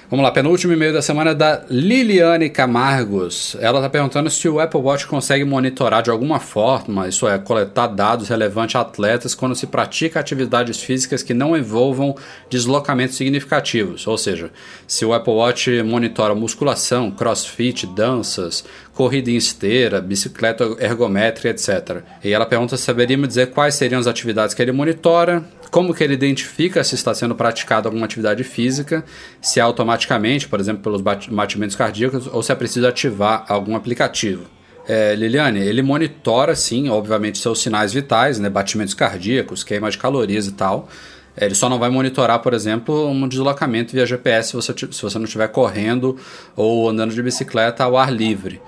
Vamos 0.08 0.22
lá, 0.22 0.30
penúltimo 0.30 0.72
e-mail 0.72 0.92
da 0.92 1.02
semana 1.02 1.32
é 1.32 1.34
da 1.34 1.64
Liliane 1.68 2.48
Camargos. 2.48 3.56
Ela 3.60 3.80
está 3.80 3.90
perguntando 3.90 4.30
se 4.30 4.48
o 4.48 4.60
Apple 4.60 4.78
Watch 4.78 5.04
consegue 5.04 5.44
monitorar 5.44 6.00
de 6.00 6.10
alguma 6.10 6.38
forma, 6.38 7.08
isso 7.08 7.26
é, 7.26 7.36
coletar 7.38 7.88
dados 7.88 8.28
relevantes 8.28 8.76
a 8.76 8.82
atletas 8.82 9.34
quando 9.34 9.56
se 9.56 9.66
pratica 9.66 10.20
atividades 10.20 10.80
físicas 10.80 11.24
que 11.24 11.34
não 11.34 11.56
envolvam 11.56 12.14
deslocamentos 12.48 13.16
significativos. 13.16 14.06
Ou 14.06 14.16
seja, 14.16 14.52
se 14.86 15.04
o 15.04 15.12
Apple 15.12 15.32
Watch 15.32 15.82
monitora 15.82 16.36
musculação, 16.36 17.10
crossfit, 17.10 17.84
danças, 17.84 18.64
corrida 18.94 19.28
em 19.32 19.36
esteira, 19.36 20.00
bicicleta 20.00 20.64
ergométrica, 20.78 21.48
etc. 21.48 22.02
E 22.22 22.32
ela 22.32 22.46
pergunta 22.46 22.76
se 22.76 22.84
saberia 22.84 23.18
me 23.18 23.26
dizer 23.26 23.50
quais 23.50 23.74
seriam 23.74 23.98
as 23.98 24.06
atividades 24.06 24.54
que 24.54 24.62
ele 24.62 24.70
monitora, 24.70 25.44
como 25.70 25.94
que 25.94 26.02
ele 26.02 26.14
identifica 26.14 26.82
se 26.84 26.94
está 26.94 27.14
sendo 27.14 27.34
praticada 27.34 27.88
alguma 27.88 28.06
atividade 28.06 28.44
física, 28.44 29.04
se 29.40 29.58
é 29.60 29.62
automaticamente, 29.62 30.48
por 30.48 30.60
exemplo, 30.60 30.82
pelos 30.82 31.00
batimentos 31.00 31.76
cardíacos, 31.76 32.26
ou 32.26 32.42
se 32.42 32.52
é 32.52 32.54
preciso 32.54 32.86
ativar 32.86 33.44
algum 33.48 33.76
aplicativo. 33.76 34.44
É, 34.88 35.14
Liliane, 35.16 35.58
ele 35.58 35.82
monitora, 35.82 36.54
sim, 36.54 36.88
obviamente, 36.88 37.38
seus 37.38 37.60
sinais 37.60 37.92
vitais, 37.92 38.38
né, 38.38 38.48
batimentos 38.48 38.94
cardíacos, 38.94 39.64
queima 39.64 39.90
de 39.90 39.98
calorias 39.98 40.46
e 40.46 40.52
tal. 40.52 40.88
Ele 41.36 41.54
só 41.54 41.68
não 41.68 41.78
vai 41.78 41.90
monitorar, 41.90 42.38
por 42.38 42.54
exemplo, 42.54 43.08
um 43.08 43.28
deslocamento 43.28 43.92
via 43.92 44.06
GPS 44.06 44.50
se 44.50 44.54
você, 44.54 44.72
se 44.90 45.02
você 45.02 45.18
não 45.18 45.26
estiver 45.26 45.48
correndo 45.48 46.16
ou 46.54 46.88
andando 46.88 47.12
de 47.12 47.22
bicicleta 47.22 47.84
ao 47.84 47.96
ar 47.96 48.10
livre. 48.10 48.62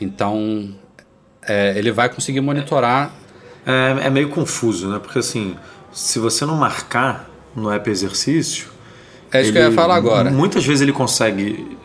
Então, 0.00 0.72
é, 1.48 1.76
ele 1.76 1.90
vai 1.90 2.08
conseguir 2.08 2.40
monitorar 2.40 3.12
É, 3.66 4.06
é 4.06 4.10
meio 4.10 4.28
confuso, 4.28 4.88
né? 4.88 4.98
Porque 4.98 5.20
assim, 5.20 5.56
se 5.92 6.18
você 6.18 6.44
não 6.46 6.56
marcar 6.56 7.28
no 7.54 7.70
app 7.70 7.88
exercício. 7.90 8.66
É 9.30 9.40
isso 9.42 9.52
que 9.52 9.58
eu 9.58 9.62
ia 9.62 9.68
ele- 9.68 9.74
falar 9.76 9.96
agora. 9.96 10.30
Muitas 10.30 10.64
vezes 10.64 10.80
ele 10.82 10.92
consegue 10.92 11.76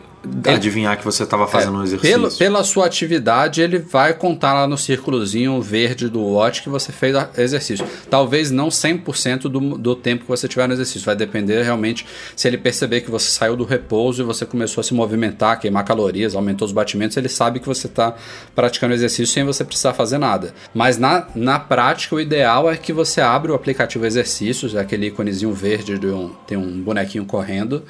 adivinhar 0.46 0.96
que 0.96 1.04
você 1.04 1.22
estava 1.22 1.46
fazendo 1.46 1.78
um 1.78 1.82
exercício. 1.82 2.16
Pelo, 2.16 2.30
pela 2.30 2.64
sua 2.64 2.86
atividade, 2.86 3.60
ele 3.60 3.78
vai 3.78 4.14
contar 4.14 4.54
lá 4.54 4.66
no 4.66 4.78
círculozinho 4.78 5.60
verde 5.60 6.08
do 6.08 6.20
watch 6.20 6.62
que 6.62 6.68
você 6.68 6.92
fez 6.92 7.16
exercício. 7.36 7.86
Talvez 8.10 8.50
não 8.50 8.68
100% 8.68 9.42
do, 9.42 9.78
do 9.78 9.94
tempo 9.94 10.24
que 10.24 10.30
você 10.30 10.48
tiver 10.48 10.66
no 10.66 10.74
exercício. 10.74 11.04
Vai 11.04 11.16
depender 11.16 11.62
realmente 11.62 12.06
se 12.36 12.46
ele 12.48 12.58
perceber 12.58 13.00
que 13.00 13.10
você 13.10 13.30
saiu 13.30 13.56
do 13.56 13.64
repouso 13.64 14.22
e 14.22 14.24
você 14.24 14.44
começou 14.46 14.80
a 14.80 14.84
se 14.84 14.94
movimentar, 14.94 15.58
queimar 15.60 15.84
calorias, 15.84 16.34
aumentou 16.34 16.66
os 16.66 16.72
batimentos, 16.72 17.16
ele 17.16 17.28
sabe 17.28 17.60
que 17.60 17.66
você 17.66 17.86
está 17.86 18.14
praticando 18.54 18.94
exercício 18.94 19.26
sem 19.26 19.44
você 19.44 19.64
precisar 19.64 19.94
fazer 19.94 20.18
nada. 20.18 20.54
Mas 20.74 20.98
na, 20.98 21.26
na 21.34 21.58
prática, 21.58 22.14
o 22.14 22.20
ideal 22.20 22.70
é 22.70 22.76
que 22.76 22.92
você 22.92 23.20
abra 23.20 23.52
o 23.52 23.54
aplicativo 23.54 24.06
Exercícios, 24.08 24.74
aquele 24.74 25.06
íconezinho 25.08 25.52
verde, 25.52 25.98
de 25.98 26.06
um, 26.06 26.30
tem 26.46 26.56
um 26.56 26.80
bonequinho 26.80 27.24
correndo 27.24 27.82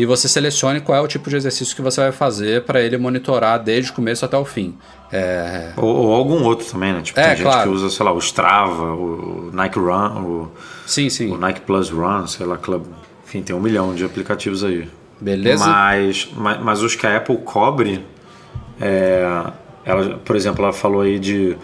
e 0.00 0.06
você 0.06 0.26
selecione 0.26 0.80
qual 0.80 0.96
é 0.96 1.00
o 1.02 1.06
tipo 1.06 1.28
de 1.28 1.36
exercício 1.36 1.76
que 1.76 1.82
você 1.82 2.00
vai 2.00 2.10
fazer 2.10 2.62
para 2.62 2.80
ele 2.80 2.96
monitorar 2.96 3.62
desde 3.62 3.90
o 3.90 3.94
começo 3.94 4.24
até 4.24 4.34
o 4.34 4.46
fim. 4.46 4.74
É, 5.12 5.72
Ou, 5.76 5.94
ou 5.94 6.14
algum 6.14 6.42
outro 6.42 6.64
também, 6.64 6.94
né? 6.94 7.02
Tipo, 7.02 7.20
É, 7.20 7.24
tem 7.24 7.36
gente 7.36 7.42
claro. 7.44 7.68
que 7.68 7.76
usa, 7.76 7.90
sei 7.90 8.06
lá, 8.06 8.10
o 8.10 8.18
Strava, 8.18 8.94
o 8.94 9.50
Nike 9.52 9.78
Run, 9.78 10.22
o, 10.22 10.52
sim, 10.86 11.10
sim. 11.10 11.30
o 11.30 11.36
Nike 11.36 11.60
Plus 11.60 11.90
Run, 11.90 12.26
sei 12.26 12.46
lá, 12.46 12.56
Club. 12.56 12.86
Enfim, 13.26 13.42
tem 13.42 13.54
um 13.54 13.60
milhão 13.60 13.94
de 13.94 14.02
aplicativos 14.02 14.64
aí. 14.64 14.88
Beleza? 15.20 15.66
Mas, 15.66 16.30
mas, 16.34 16.62
mas 16.62 16.82
os 16.82 16.94
que 16.94 17.06
a 17.06 17.18
Apple 17.18 17.36
cobre, 17.44 18.02
é, 18.80 19.22
ela, 19.84 20.16
por 20.24 20.34
exemplo, 20.34 20.64
ela 20.64 20.72
falou 20.72 21.02
aí 21.02 21.18
de 21.18 21.58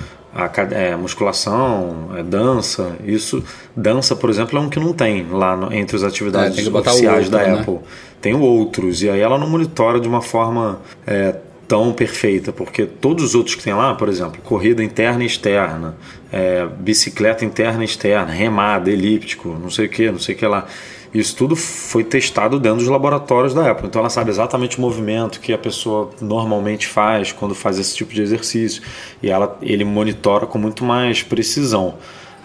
acad- 0.45 0.73
é, 0.73 0.95
musculação, 0.97 2.11
é, 2.17 2.23
dança. 2.23 2.97
Isso, 3.05 3.43
dança, 3.77 4.15
por 4.17 4.31
exemplo, 4.31 4.59
é 4.59 4.61
um 4.61 4.69
que 4.69 4.79
não 4.79 4.93
tem 4.93 5.27
lá 5.31 5.57
no- 5.57 5.73
entre 5.73 5.97
as 5.97 6.03
É, 6.03 6.07
atividades 6.07 6.67
o 6.67 6.77
oficiais 6.77 7.29
da 7.29 7.39
outro, 7.39 7.53
né? 7.55 7.61
Apple. 7.61 7.79
Tem 8.21 8.35
outros 8.35 9.03
e 9.03 9.11
aí 9.11 9.21
ela 9.21 9.39
não 9.39 9.49
monitora 9.49 10.01
de 10.01 10.09
uma 10.09 10.23
forma 10.23 10.81
é, 11.07 11.35
tão 11.69 11.93
perfeita, 11.93 12.53
porque 12.53 12.87
todos 12.87 13.25
os 13.25 13.35
outros 13.35 13.55
que 13.57 13.63
tem 13.65 13.75
lá, 13.75 13.95
por 13.95 14.09
exemplo, 14.09 14.41
corrida 14.43 14.83
interna 14.85 15.23
e 15.25 15.27
externa, 15.27 15.97
é, 16.33 16.65
bicicleta 16.79 17.45
interna 17.45 17.83
e 17.83 17.85
externa, 17.85 18.31
remada, 18.33 18.91
elíptico, 18.91 19.49
não 19.61 19.69
sei 19.71 19.87
o 19.87 19.89
que, 19.89 20.11
não 20.11 20.19
sei 20.19 20.35
o 20.35 20.39
que 20.39 20.47
lá. 20.47 20.67
Isso 21.19 21.35
tudo 21.35 21.57
foi 21.57 22.05
testado 22.05 22.61
dentro 22.61 22.79
dos 22.79 22.89
laboratórios 22.89 23.55
da 23.55 23.71
Apple. 23.71 23.87
Então 23.87 24.01
ela 24.01 24.11
sabe 24.11 24.31
exatamente 24.31 24.77
o 24.77 24.81
movimento 24.81 25.41
que 25.41 25.53
a 25.53 25.59
pessoa 25.59 26.11
normalmente 26.21 26.87
faz 26.87 27.33
quando 27.33 27.55
faz 27.55 27.79
esse 27.79 27.97
tipo 27.97 28.13
de 28.13 28.21
exercício. 28.21 28.83
E 29.23 29.31
ela, 29.31 29.57
ele 29.63 29.85
monitora 29.85 30.47
com 30.47 30.59
muito 30.59 30.85
mais 30.85 31.23
precisão. 31.23 31.95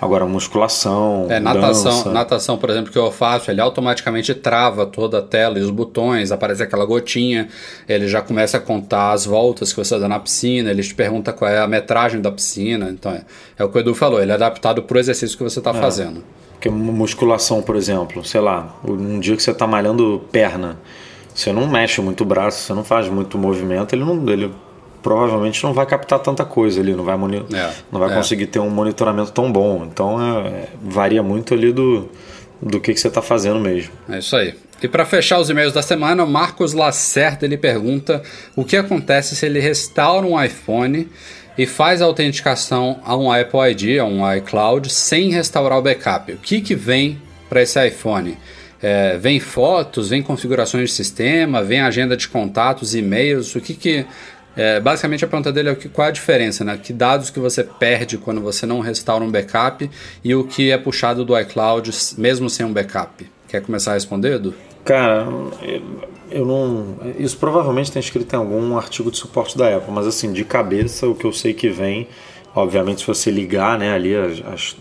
Agora, 0.01 0.25
musculação, 0.25 1.27
É, 1.29 1.39
natação, 1.39 1.97
dança, 1.97 2.11
natação, 2.11 2.57
por 2.57 2.71
exemplo, 2.71 2.91
que 2.91 2.97
eu 2.97 3.11
faço, 3.11 3.51
ele 3.51 3.61
automaticamente 3.61 4.33
trava 4.33 4.83
toda 4.83 5.19
a 5.19 5.21
tela 5.21 5.59
e 5.59 5.61
os 5.61 5.69
botões, 5.69 6.31
aparece 6.31 6.63
aquela 6.63 6.85
gotinha, 6.85 7.47
ele 7.87 8.07
já 8.07 8.19
começa 8.19 8.57
a 8.57 8.59
contar 8.59 9.11
as 9.11 9.27
voltas 9.27 9.71
que 9.71 9.77
você 9.77 9.99
dá 9.99 10.07
na 10.07 10.19
piscina, 10.19 10.71
ele 10.71 10.81
te 10.81 10.95
pergunta 10.95 11.31
qual 11.31 11.51
é 11.51 11.59
a 11.59 11.67
metragem 11.67 12.19
da 12.19 12.31
piscina. 12.31 12.89
Então, 12.89 13.11
é, 13.11 13.21
é 13.59 13.63
o 13.63 13.69
que 13.69 13.77
o 13.77 13.79
Edu 13.79 13.93
falou, 13.93 14.19
ele 14.19 14.31
é 14.31 14.33
adaptado 14.33 14.81
para 14.81 14.97
o 14.97 14.99
exercício 14.99 15.37
que 15.37 15.43
você 15.43 15.59
está 15.59 15.71
fazendo. 15.71 16.23
Porque 16.61 16.69
musculação, 16.69 17.59
por 17.59 17.75
exemplo, 17.75 18.23
sei 18.23 18.39
lá, 18.39 18.79
um 18.87 19.19
dia 19.19 19.35
que 19.35 19.41
você 19.41 19.49
está 19.49 19.65
malhando 19.65 20.21
perna, 20.31 20.77
você 21.33 21.51
não 21.51 21.67
mexe 21.67 21.99
muito 22.01 22.21
o 22.21 22.25
braço, 22.25 22.67
você 22.67 22.73
não 22.75 22.83
faz 22.83 23.07
muito 23.07 23.35
movimento, 23.35 23.95
ele 23.95 24.05
não, 24.05 24.29
ele 24.29 24.53
provavelmente 25.01 25.63
não 25.63 25.73
vai 25.73 25.87
captar 25.87 26.19
tanta 26.19 26.45
coisa 26.45 26.79
ali, 26.79 26.93
não 26.93 27.03
vai, 27.03 27.15
É, 27.15 27.71
não 27.91 27.99
vai 27.99 28.11
é. 28.11 28.13
conseguir 28.13 28.45
ter 28.45 28.59
um 28.59 28.69
monitoramento 28.69 29.31
tão 29.31 29.51
bom. 29.51 29.87
Então 29.91 30.21
é, 30.21 30.67
varia 30.79 31.23
muito 31.23 31.55
ali 31.55 31.73
do, 31.73 32.07
do 32.61 32.79
que, 32.79 32.93
que 32.93 32.99
você 32.99 33.07
está 33.07 33.23
fazendo 33.23 33.59
mesmo. 33.59 33.91
É 34.07 34.19
isso 34.19 34.35
aí. 34.35 34.53
E 34.83 34.87
para 34.87 35.03
fechar 35.03 35.39
os 35.39 35.49
e-mails 35.49 35.73
da 35.73 35.81
semana, 35.81 36.23
o 36.23 36.27
Marcos 36.27 36.73
Lacerda 36.73 37.43
ele 37.43 37.57
pergunta 37.57 38.21
o 38.55 38.63
que 38.63 38.77
acontece 38.77 39.35
se 39.35 39.47
ele 39.47 39.59
restaura 39.59 40.27
um 40.27 40.39
iPhone 40.39 41.09
e 41.57 41.65
faz 41.65 42.01
a 42.01 42.05
autenticação 42.05 42.99
a 43.03 43.15
um 43.15 43.31
Apple 43.31 43.59
ID, 43.71 43.99
a 43.99 44.05
um 44.05 44.29
iCloud, 44.35 44.91
sem 44.91 45.29
restaurar 45.31 45.79
o 45.79 45.81
backup. 45.81 46.31
O 46.31 46.37
que, 46.37 46.61
que 46.61 46.75
vem 46.75 47.21
para 47.49 47.61
esse 47.61 47.85
iPhone? 47.85 48.37
É, 48.81 49.17
vem 49.17 49.39
fotos, 49.39 50.09
vem 50.09 50.23
configurações 50.23 50.89
de 50.89 50.95
sistema, 50.95 51.63
vem 51.63 51.81
agenda 51.81 52.17
de 52.17 52.27
contatos, 52.27 52.95
e-mails, 52.95 53.53
o 53.55 53.61
que 53.61 53.73
que... 53.75 54.05
é, 54.57 54.79
basicamente 54.79 55.23
a 55.23 55.27
pergunta 55.27 55.51
dele 55.51 55.69
é 55.69 55.75
qual 55.75 56.07
é 56.07 56.09
a 56.09 56.13
diferença, 56.13 56.63
né? 56.63 56.79
Que 56.81 56.91
dados 56.91 57.29
que 57.29 57.39
você 57.39 57.63
perde 57.63 58.17
quando 58.17 58.41
você 58.41 58.65
não 58.65 58.79
restaura 58.79 59.23
um 59.23 59.29
backup 59.29 59.87
e 60.23 60.33
o 60.33 60.45
que 60.45 60.71
é 60.71 60.77
puxado 60.77 61.23
do 61.23 61.37
iCloud 61.39 61.91
mesmo 62.17 62.49
sem 62.49 62.65
um 62.65 62.73
backup? 62.73 63.29
Quer 63.47 63.61
começar 63.61 63.91
a 63.91 63.93
responder, 63.95 64.35
Edu? 64.35 64.70
Cara, 64.83 65.27
eu- 66.31 66.45
não. 66.45 66.95
Isso 67.19 67.37
provavelmente 67.37 67.87
está 67.87 67.99
escrito 67.99 68.33
em 68.33 68.37
algum 68.37 68.77
artigo 68.77 69.11
de 69.11 69.17
suporte 69.17 69.57
da 69.57 69.75
Apple, 69.75 69.93
mas 69.93 70.07
assim, 70.07 70.31
de 70.31 70.43
cabeça, 70.43 71.07
o 71.07 71.13
que 71.13 71.25
eu 71.25 71.33
sei 71.33 71.53
que 71.53 71.69
vem, 71.69 72.07
obviamente, 72.55 73.01
se 73.01 73.07
você 73.07 73.29
ligar 73.29 73.77
né, 73.77 73.93
ali 73.93 74.15
as, 74.15 74.41
as, 74.45 74.75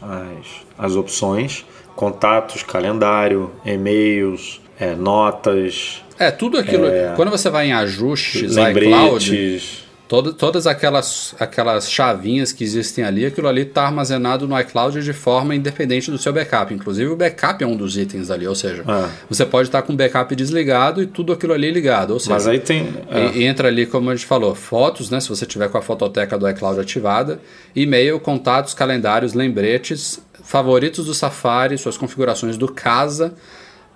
as, 0.79 0.97
opções, 0.97 1.65
contatos, 1.97 2.63
calendário, 2.63 3.51
e-mails, 3.65 4.61
é, 4.79 4.95
notas, 4.95 6.03
É, 6.19 6.31
tudo 6.31 6.59
aquilo. 6.59 6.87
Quando 7.17 7.31
você 7.31 7.51
vai 7.51 7.69
em 7.69 7.73
ajustes, 7.73 8.57
iCloud. 8.57 9.90
Todo, 10.11 10.33
todas 10.33 10.67
aquelas, 10.67 11.37
aquelas 11.39 11.89
chavinhas 11.89 12.51
que 12.51 12.65
existem 12.65 13.05
ali, 13.05 13.25
aquilo 13.25 13.47
ali 13.47 13.63
está 13.63 13.85
armazenado 13.85 14.49
no 14.49 14.59
iCloud 14.59 15.01
de 15.05 15.13
forma 15.13 15.55
independente 15.55 16.11
do 16.11 16.19
seu 16.19 16.33
backup. 16.33 16.75
Inclusive, 16.75 17.09
o 17.13 17.15
backup 17.15 17.63
é 17.63 17.67
um 17.67 17.77
dos 17.77 17.97
itens 17.97 18.29
ali, 18.29 18.45
ou 18.45 18.57
seja, 18.57 18.83
Ah. 18.89 19.09
você 19.29 19.47
pode 19.47 19.69
estar 19.69 19.83
com 19.83 19.93
o 19.93 19.97
backup 19.97 20.35
desligado 20.35 21.01
e 21.01 21.07
tudo 21.07 21.33
aquilo 21.33 21.53
ali 21.53 21.71
ligado. 21.71 22.11
Ou 22.11 22.19
seja, 22.19 22.33
Mas 22.35 22.49
aí 22.49 22.59
tem. 22.59 22.93
é, 23.09 23.45
entra 23.45 23.69
ali, 23.69 23.87
como 23.87 24.11
a 24.11 24.17
gente 24.17 24.27
falou, 24.27 24.53
fotos, 24.53 25.11
né? 25.11 25.21
Se 25.21 25.29
você 25.29 25.47
tiver 25.47 25.69
com 25.69 25.79
a 25.79 25.83
fototeca 25.83 26.37
do 26.37 26.49
iCloud 26.51 26.81
ativada, 26.81 27.41
e-mail, 27.77 28.19
contatos, 28.19 28.75
calendários, 28.75 29.33
lembretes, 29.33 30.19
favoritos 30.43 31.07
do 31.07 31.15
Safari, 31.15 31.79
suas 31.79 31.97
configurações 31.97 32.57
do 32.57 32.67
casa, 32.67 33.33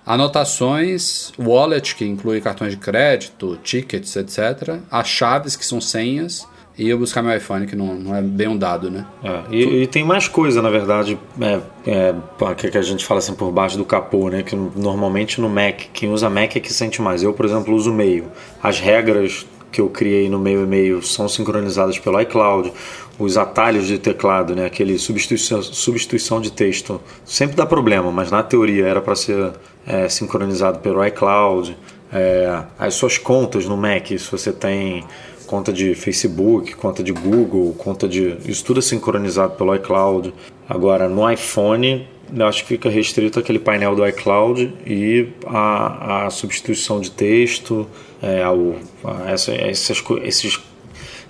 anotações, 0.05 1.31
wallet, 1.39 1.95
que 1.95 2.05
inclui 2.05 2.39
cartões 2.39 2.71
de 2.71 2.77
crédito, 2.77 3.57
tickets, 3.63 4.15
etc. 4.15 4.79
As 4.91 5.07
chaves, 5.07 5.55
que 5.55 5.65
são 5.65 5.81
senhas, 5.81 6.47
e 6.77 6.89
eu 6.89 6.97
buscar 6.97 7.23
meu 7.23 7.35
iPhone, 7.35 7.65
que 7.65 7.75
não, 7.75 7.95
não 7.95 8.15
é 8.15 8.21
bem 8.21 8.49
um 8.49 8.57
dado, 8.57 8.91
né? 8.91 9.05
É, 9.23 9.43
e, 9.49 9.83
e 9.83 9.87
tem 9.87 10.03
mais 10.03 10.27
coisa, 10.27 10.61
na 10.61 10.69
verdade, 10.69 11.17
é, 11.39 11.61
é, 11.87 12.13
que, 12.55 12.77
a 12.77 12.81
gente 12.81 13.05
fala 13.05 13.19
assim 13.19 13.33
por 13.33 13.51
baixo 13.51 13.77
do 13.77 13.85
capô, 13.85 14.29
né? 14.29 14.43
Que 14.43 14.55
normalmente 14.55 15.39
no 15.39 15.49
Mac, 15.49 15.83
quem 15.93 16.11
usa 16.11 16.29
Mac 16.29 16.55
é 16.55 16.59
que 16.59 16.73
sente 16.73 17.01
mais. 17.01 17.23
Eu, 17.23 17.33
por 17.33 17.45
exemplo, 17.45 17.73
uso 17.73 17.91
o 17.91 17.93
e-mail. 17.93 18.25
As 18.61 18.79
regras 18.79 19.45
que 19.71 19.79
eu 19.79 19.89
criei 19.89 20.29
no 20.29 20.39
meu 20.39 20.63
e-mail 20.63 21.01
são 21.01 21.29
sincronizadas 21.29 21.97
pelo 21.97 22.19
iCloud. 22.21 22.71
Os 23.17 23.37
atalhos 23.37 23.87
de 23.87 23.97
teclado, 23.97 24.53
né? 24.53 24.65
Aquele 24.65 24.99
substituição, 24.99 25.63
substituição 25.63 26.41
de 26.41 26.51
texto, 26.51 26.99
sempre 27.23 27.55
dá 27.55 27.65
problema, 27.65 28.11
mas 28.11 28.29
na 28.29 28.43
teoria 28.43 28.85
era 28.85 29.01
para 29.01 29.15
ser 29.15 29.53
é, 29.85 30.09
sincronizado 30.09 30.79
pelo 30.79 31.05
iCloud. 31.05 31.77
É, 32.11 32.63
as 32.77 32.93
suas 32.95 33.17
contas 33.17 33.65
no 33.65 33.75
Mac, 33.75 34.07
se 34.07 34.31
você 34.31 34.51
tem 34.51 35.03
conta 35.45 35.71
de 35.71 35.93
Facebook, 35.95 36.73
conta 36.75 37.03
de 37.03 37.11
Google, 37.11 37.73
conta 37.77 38.07
de. 38.07 38.37
Isso 38.45 38.63
tudo 38.63 38.79
é 38.79 38.81
sincronizado 38.81 39.55
pelo 39.55 39.75
iCloud. 39.75 40.33
Agora, 40.67 41.07
no 41.07 41.29
iPhone, 41.29 42.07
eu 42.35 42.45
acho 42.47 42.63
que 42.63 42.69
fica 42.69 42.89
restrito 42.89 43.39
aquele 43.39 43.59
painel 43.59 43.95
do 43.95 44.05
iCloud 44.07 44.73
e 44.85 45.29
a, 45.45 46.25
a 46.25 46.29
substituição 46.29 46.99
de 46.99 47.11
texto, 47.11 47.87
é, 48.21 48.43
ao, 48.43 48.75
a 49.03 49.31
essa, 49.31 49.53
essas, 49.53 50.03
esses, 50.23 50.59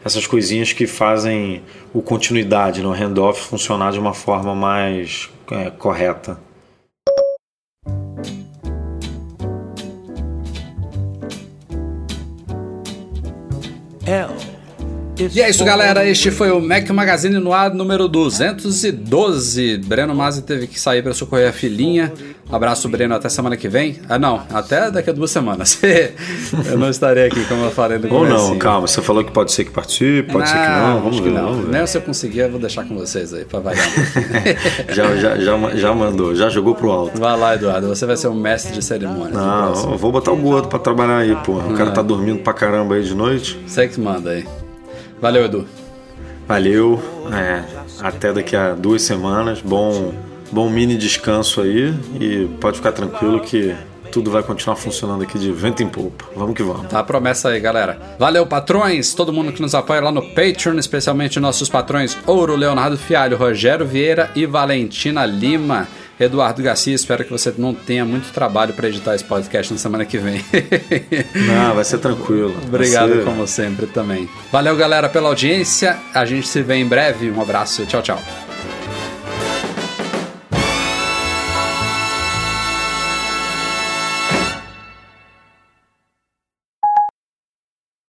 essas 0.04 0.26
coisinhas 0.26 0.72
que 0.72 0.88
fazem 0.88 1.62
o 1.94 2.02
continuidade 2.02 2.82
no 2.82 2.92
handoff 2.92 3.42
funcionar 3.42 3.92
de 3.92 4.00
uma 4.00 4.14
forma 4.14 4.56
mais 4.56 5.30
é, 5.52 5.70
correta. 5.70 6.40
E 15.34 15.42
é 15.42 15.50
isso, 15.50 15.64
galera. 15.64 16.06
Este 16.06 16.32
foi 16.32 16.52
o 16.52 16.60
Mac 16.60 16.90
Magazine 16.90 17.38
no 17.40 17.54
ar 17.54 17.74
número 17.74 18.08
212. 18.08 19.78
Breno 19.78 20.14
Mazzi 20.16 20.42
teve 20.42 20.68
que 20.68 20.80
sair 20.80 21.02
para 21.02 21.14
socorrer 21.14 21.50
a 21.50 21.54
filhinha. 21.54 22.12
Abraço, 22.52 22.88
Breno. 22.90 23.16
Até 23.16 23.28
semana 23.30 23.58
que 23.58 23.68
vem. 23.68 24.00
Ah, 24.08 24.20
não. 24.20 24.44
Até 24.54 24.92
daqui 24.92 25.10
a 25.10 25.14
duas 25.14 25.32
semanas. 25.32 25.80
eu 26.70 26.78
não 26.78 26.90
estarei 26.90 27.28
aqui, 27.28 27.44
como 27.46 27.66
eu 27.66 27.72
falei 27.72 27.98
no 27.98 28.14
Ou 28.14 28.28
não, 28.28 28.58
calma, 28.58 28.88
você 28.88 29.02
falou 29.02 29.24
que 29.24 29.32
pode 29.32 29.52
ser 29.52 29.66
que 29.66 29.72
participe, 29.72 30.32
pode 30.32 30.48
ser 30.50 30.56
que 30.56 30.68
não, 30.68 30.96
vamos 31.02 31.16
acho 31.16 31.24
ver. 31.24 31.30
que 31.30 31.36
não. 31.36 31.46
Vamos 31.48 31.66
ver. 31.66 31.72
Nem 31.72 31.88
se 31.88 31.98
eu 31.98 32.02
conseguir, 32.02 32.40
eu 32.40 32.52
vou 32.52 32.60
deixar 32.60 32.86
com 32.86 32.96
vocês 32.96 33.34
aí, 33.34 33.46
pra 33.46 33.60
variar. 33.60 33.86
Já, 34.90 35.16
já, 35.16 35.38
já, 35.38 35.76
já 35.76 35.94
mandou, 35.94 36.36
já 36.36 36.50
jogou 36.50 36.76
pro 36.76 36.92
alto. 36.92 37.20
Vai 37.20 37.38
lá, 37.38 37.56
Eduardo. 37.56 37.88
Você 37.88 38.06
vai 38.06 38.16
ser 38.16 38.28
um 38.28 38.36
mestre 38.36 38.74
de 38.74 38.86
próximo. 38.88 39.30
Não, 39.32 39.98
vou 39.98 40.12
botar 40.12 40.32
o 40.32 40.38
gordo 40.38 40.68
pra 40.68 40.80
trabalhar 40.80 41.18
aí, 41.18 41.36
porra. 41.38 41.68
O 41.68 41.74
cara 41.76 41.92
tá 41.92 42.02
dormindo 42.02 42.40
pra 42.40 42.54
caramba 42.54 42.96
aí 42.96 43.04
de 43.04 43.14
noite. 43.14 43.60
Você 43.66 43.88
que 43.88 44.00
manda 44.00 44.32
aí. 44.32 44.46
Valeu, 45.22 45.46
Edu. 45.46 45.68
Valeu, 46.48 47.02
é, 47.34 47.64
até 48.02 48.32
daqui 48.32 48.56
a 48.56 48.74
duas 48.74 49.02
semanas. 49.02 49.62
Bom, 49.62 50.14
bom 50.52 50.70
mini 50.70 50.96
descanso 50.96 51.62
aí 51.62 51.94
e 52.20 52.48
pode 52.60 52.78
ficar 52.78 52.92
tranquilo 52.92 53.40
que 53.40 53.76
tudo 54.12 54.32
vai 54.32 54.44
continuar 54.44 54.76
funcionando 54.76 55.24
aqui 55.24 55.38
de 55.38 55.52
vento 55.52 55.82
em 55.84 55.90
popa. 55.90 56.24
Vamos 56.36 56.56
que 56.56 56.64
vamos. 56.64 56.88
Tá 56.88 57.00
a 57.00 57.04
promessa 57.04 57.50
aí, 57.50 57.60
galera. 57.60 58.00
Valeu, 58.18 58.46
patrões! 58.46 59.14
Todo 59.14 59.34
mundo 59.34 59.52
que 59.52 59.62
nos 59.62 59.76
apoia 59.76 60.00
lá 60.00 60.12
no 60.12 60.22
Patreon, 60.22 60.78
especialmente 60.78 61.40
nossos 61.40 61.68
patrões 61.68 62.18
Ouro, 62.26 62.56
Leonardo 62.56 62.98
Fialho, 62.98 63.36
Rogério 63.36 63.86
Vieira 63.86 64.32
e 64.36 64.46
Valentina 64.46 65.26
Lima. 65.26 65.88
Eduardo 66.20 66.64
Garcia, 66.64 66.96
espero 66.96 67.26
que 67.26 67.32
você 67.32 67.54
não 67.58 67.74
tenha 67.74 68.06
muito 68.06 68.32
trabalho 68.32 68.74
para 68.74 68.88
editar 68.88 69.16
esse 69.16 69.24
podcast 69.24 69.74
na 69.74 69.80
semana 69.80 70.06
que 70.06 70.18
vem. 70.18 70.44
não, 71.48 71.76
vai 71.76 71.84
ser 71.84 71.98
tranquilo. 71.98 72.56
Obrigado, 72.68 73.14
ser... 73.14 73.24
como 73.26 73.46
sempre, 73.48 73.86
também. 73.88 74.30
Valeu, 74.52 74.76
galera, 74.78 75.10
pela 75.10 75.28
audiência. 75.28 75.98
A 76.14 76.26
gente 76.26 76.48
se 76.48 76.62
vê 76.62 76.76
em 76.76 76.88
breve. 76.88 77.30
Um 77.30 77.42
abraço. 77.42 77.86
Tchau, 77.86 78.02
tchau. 78.02 78.45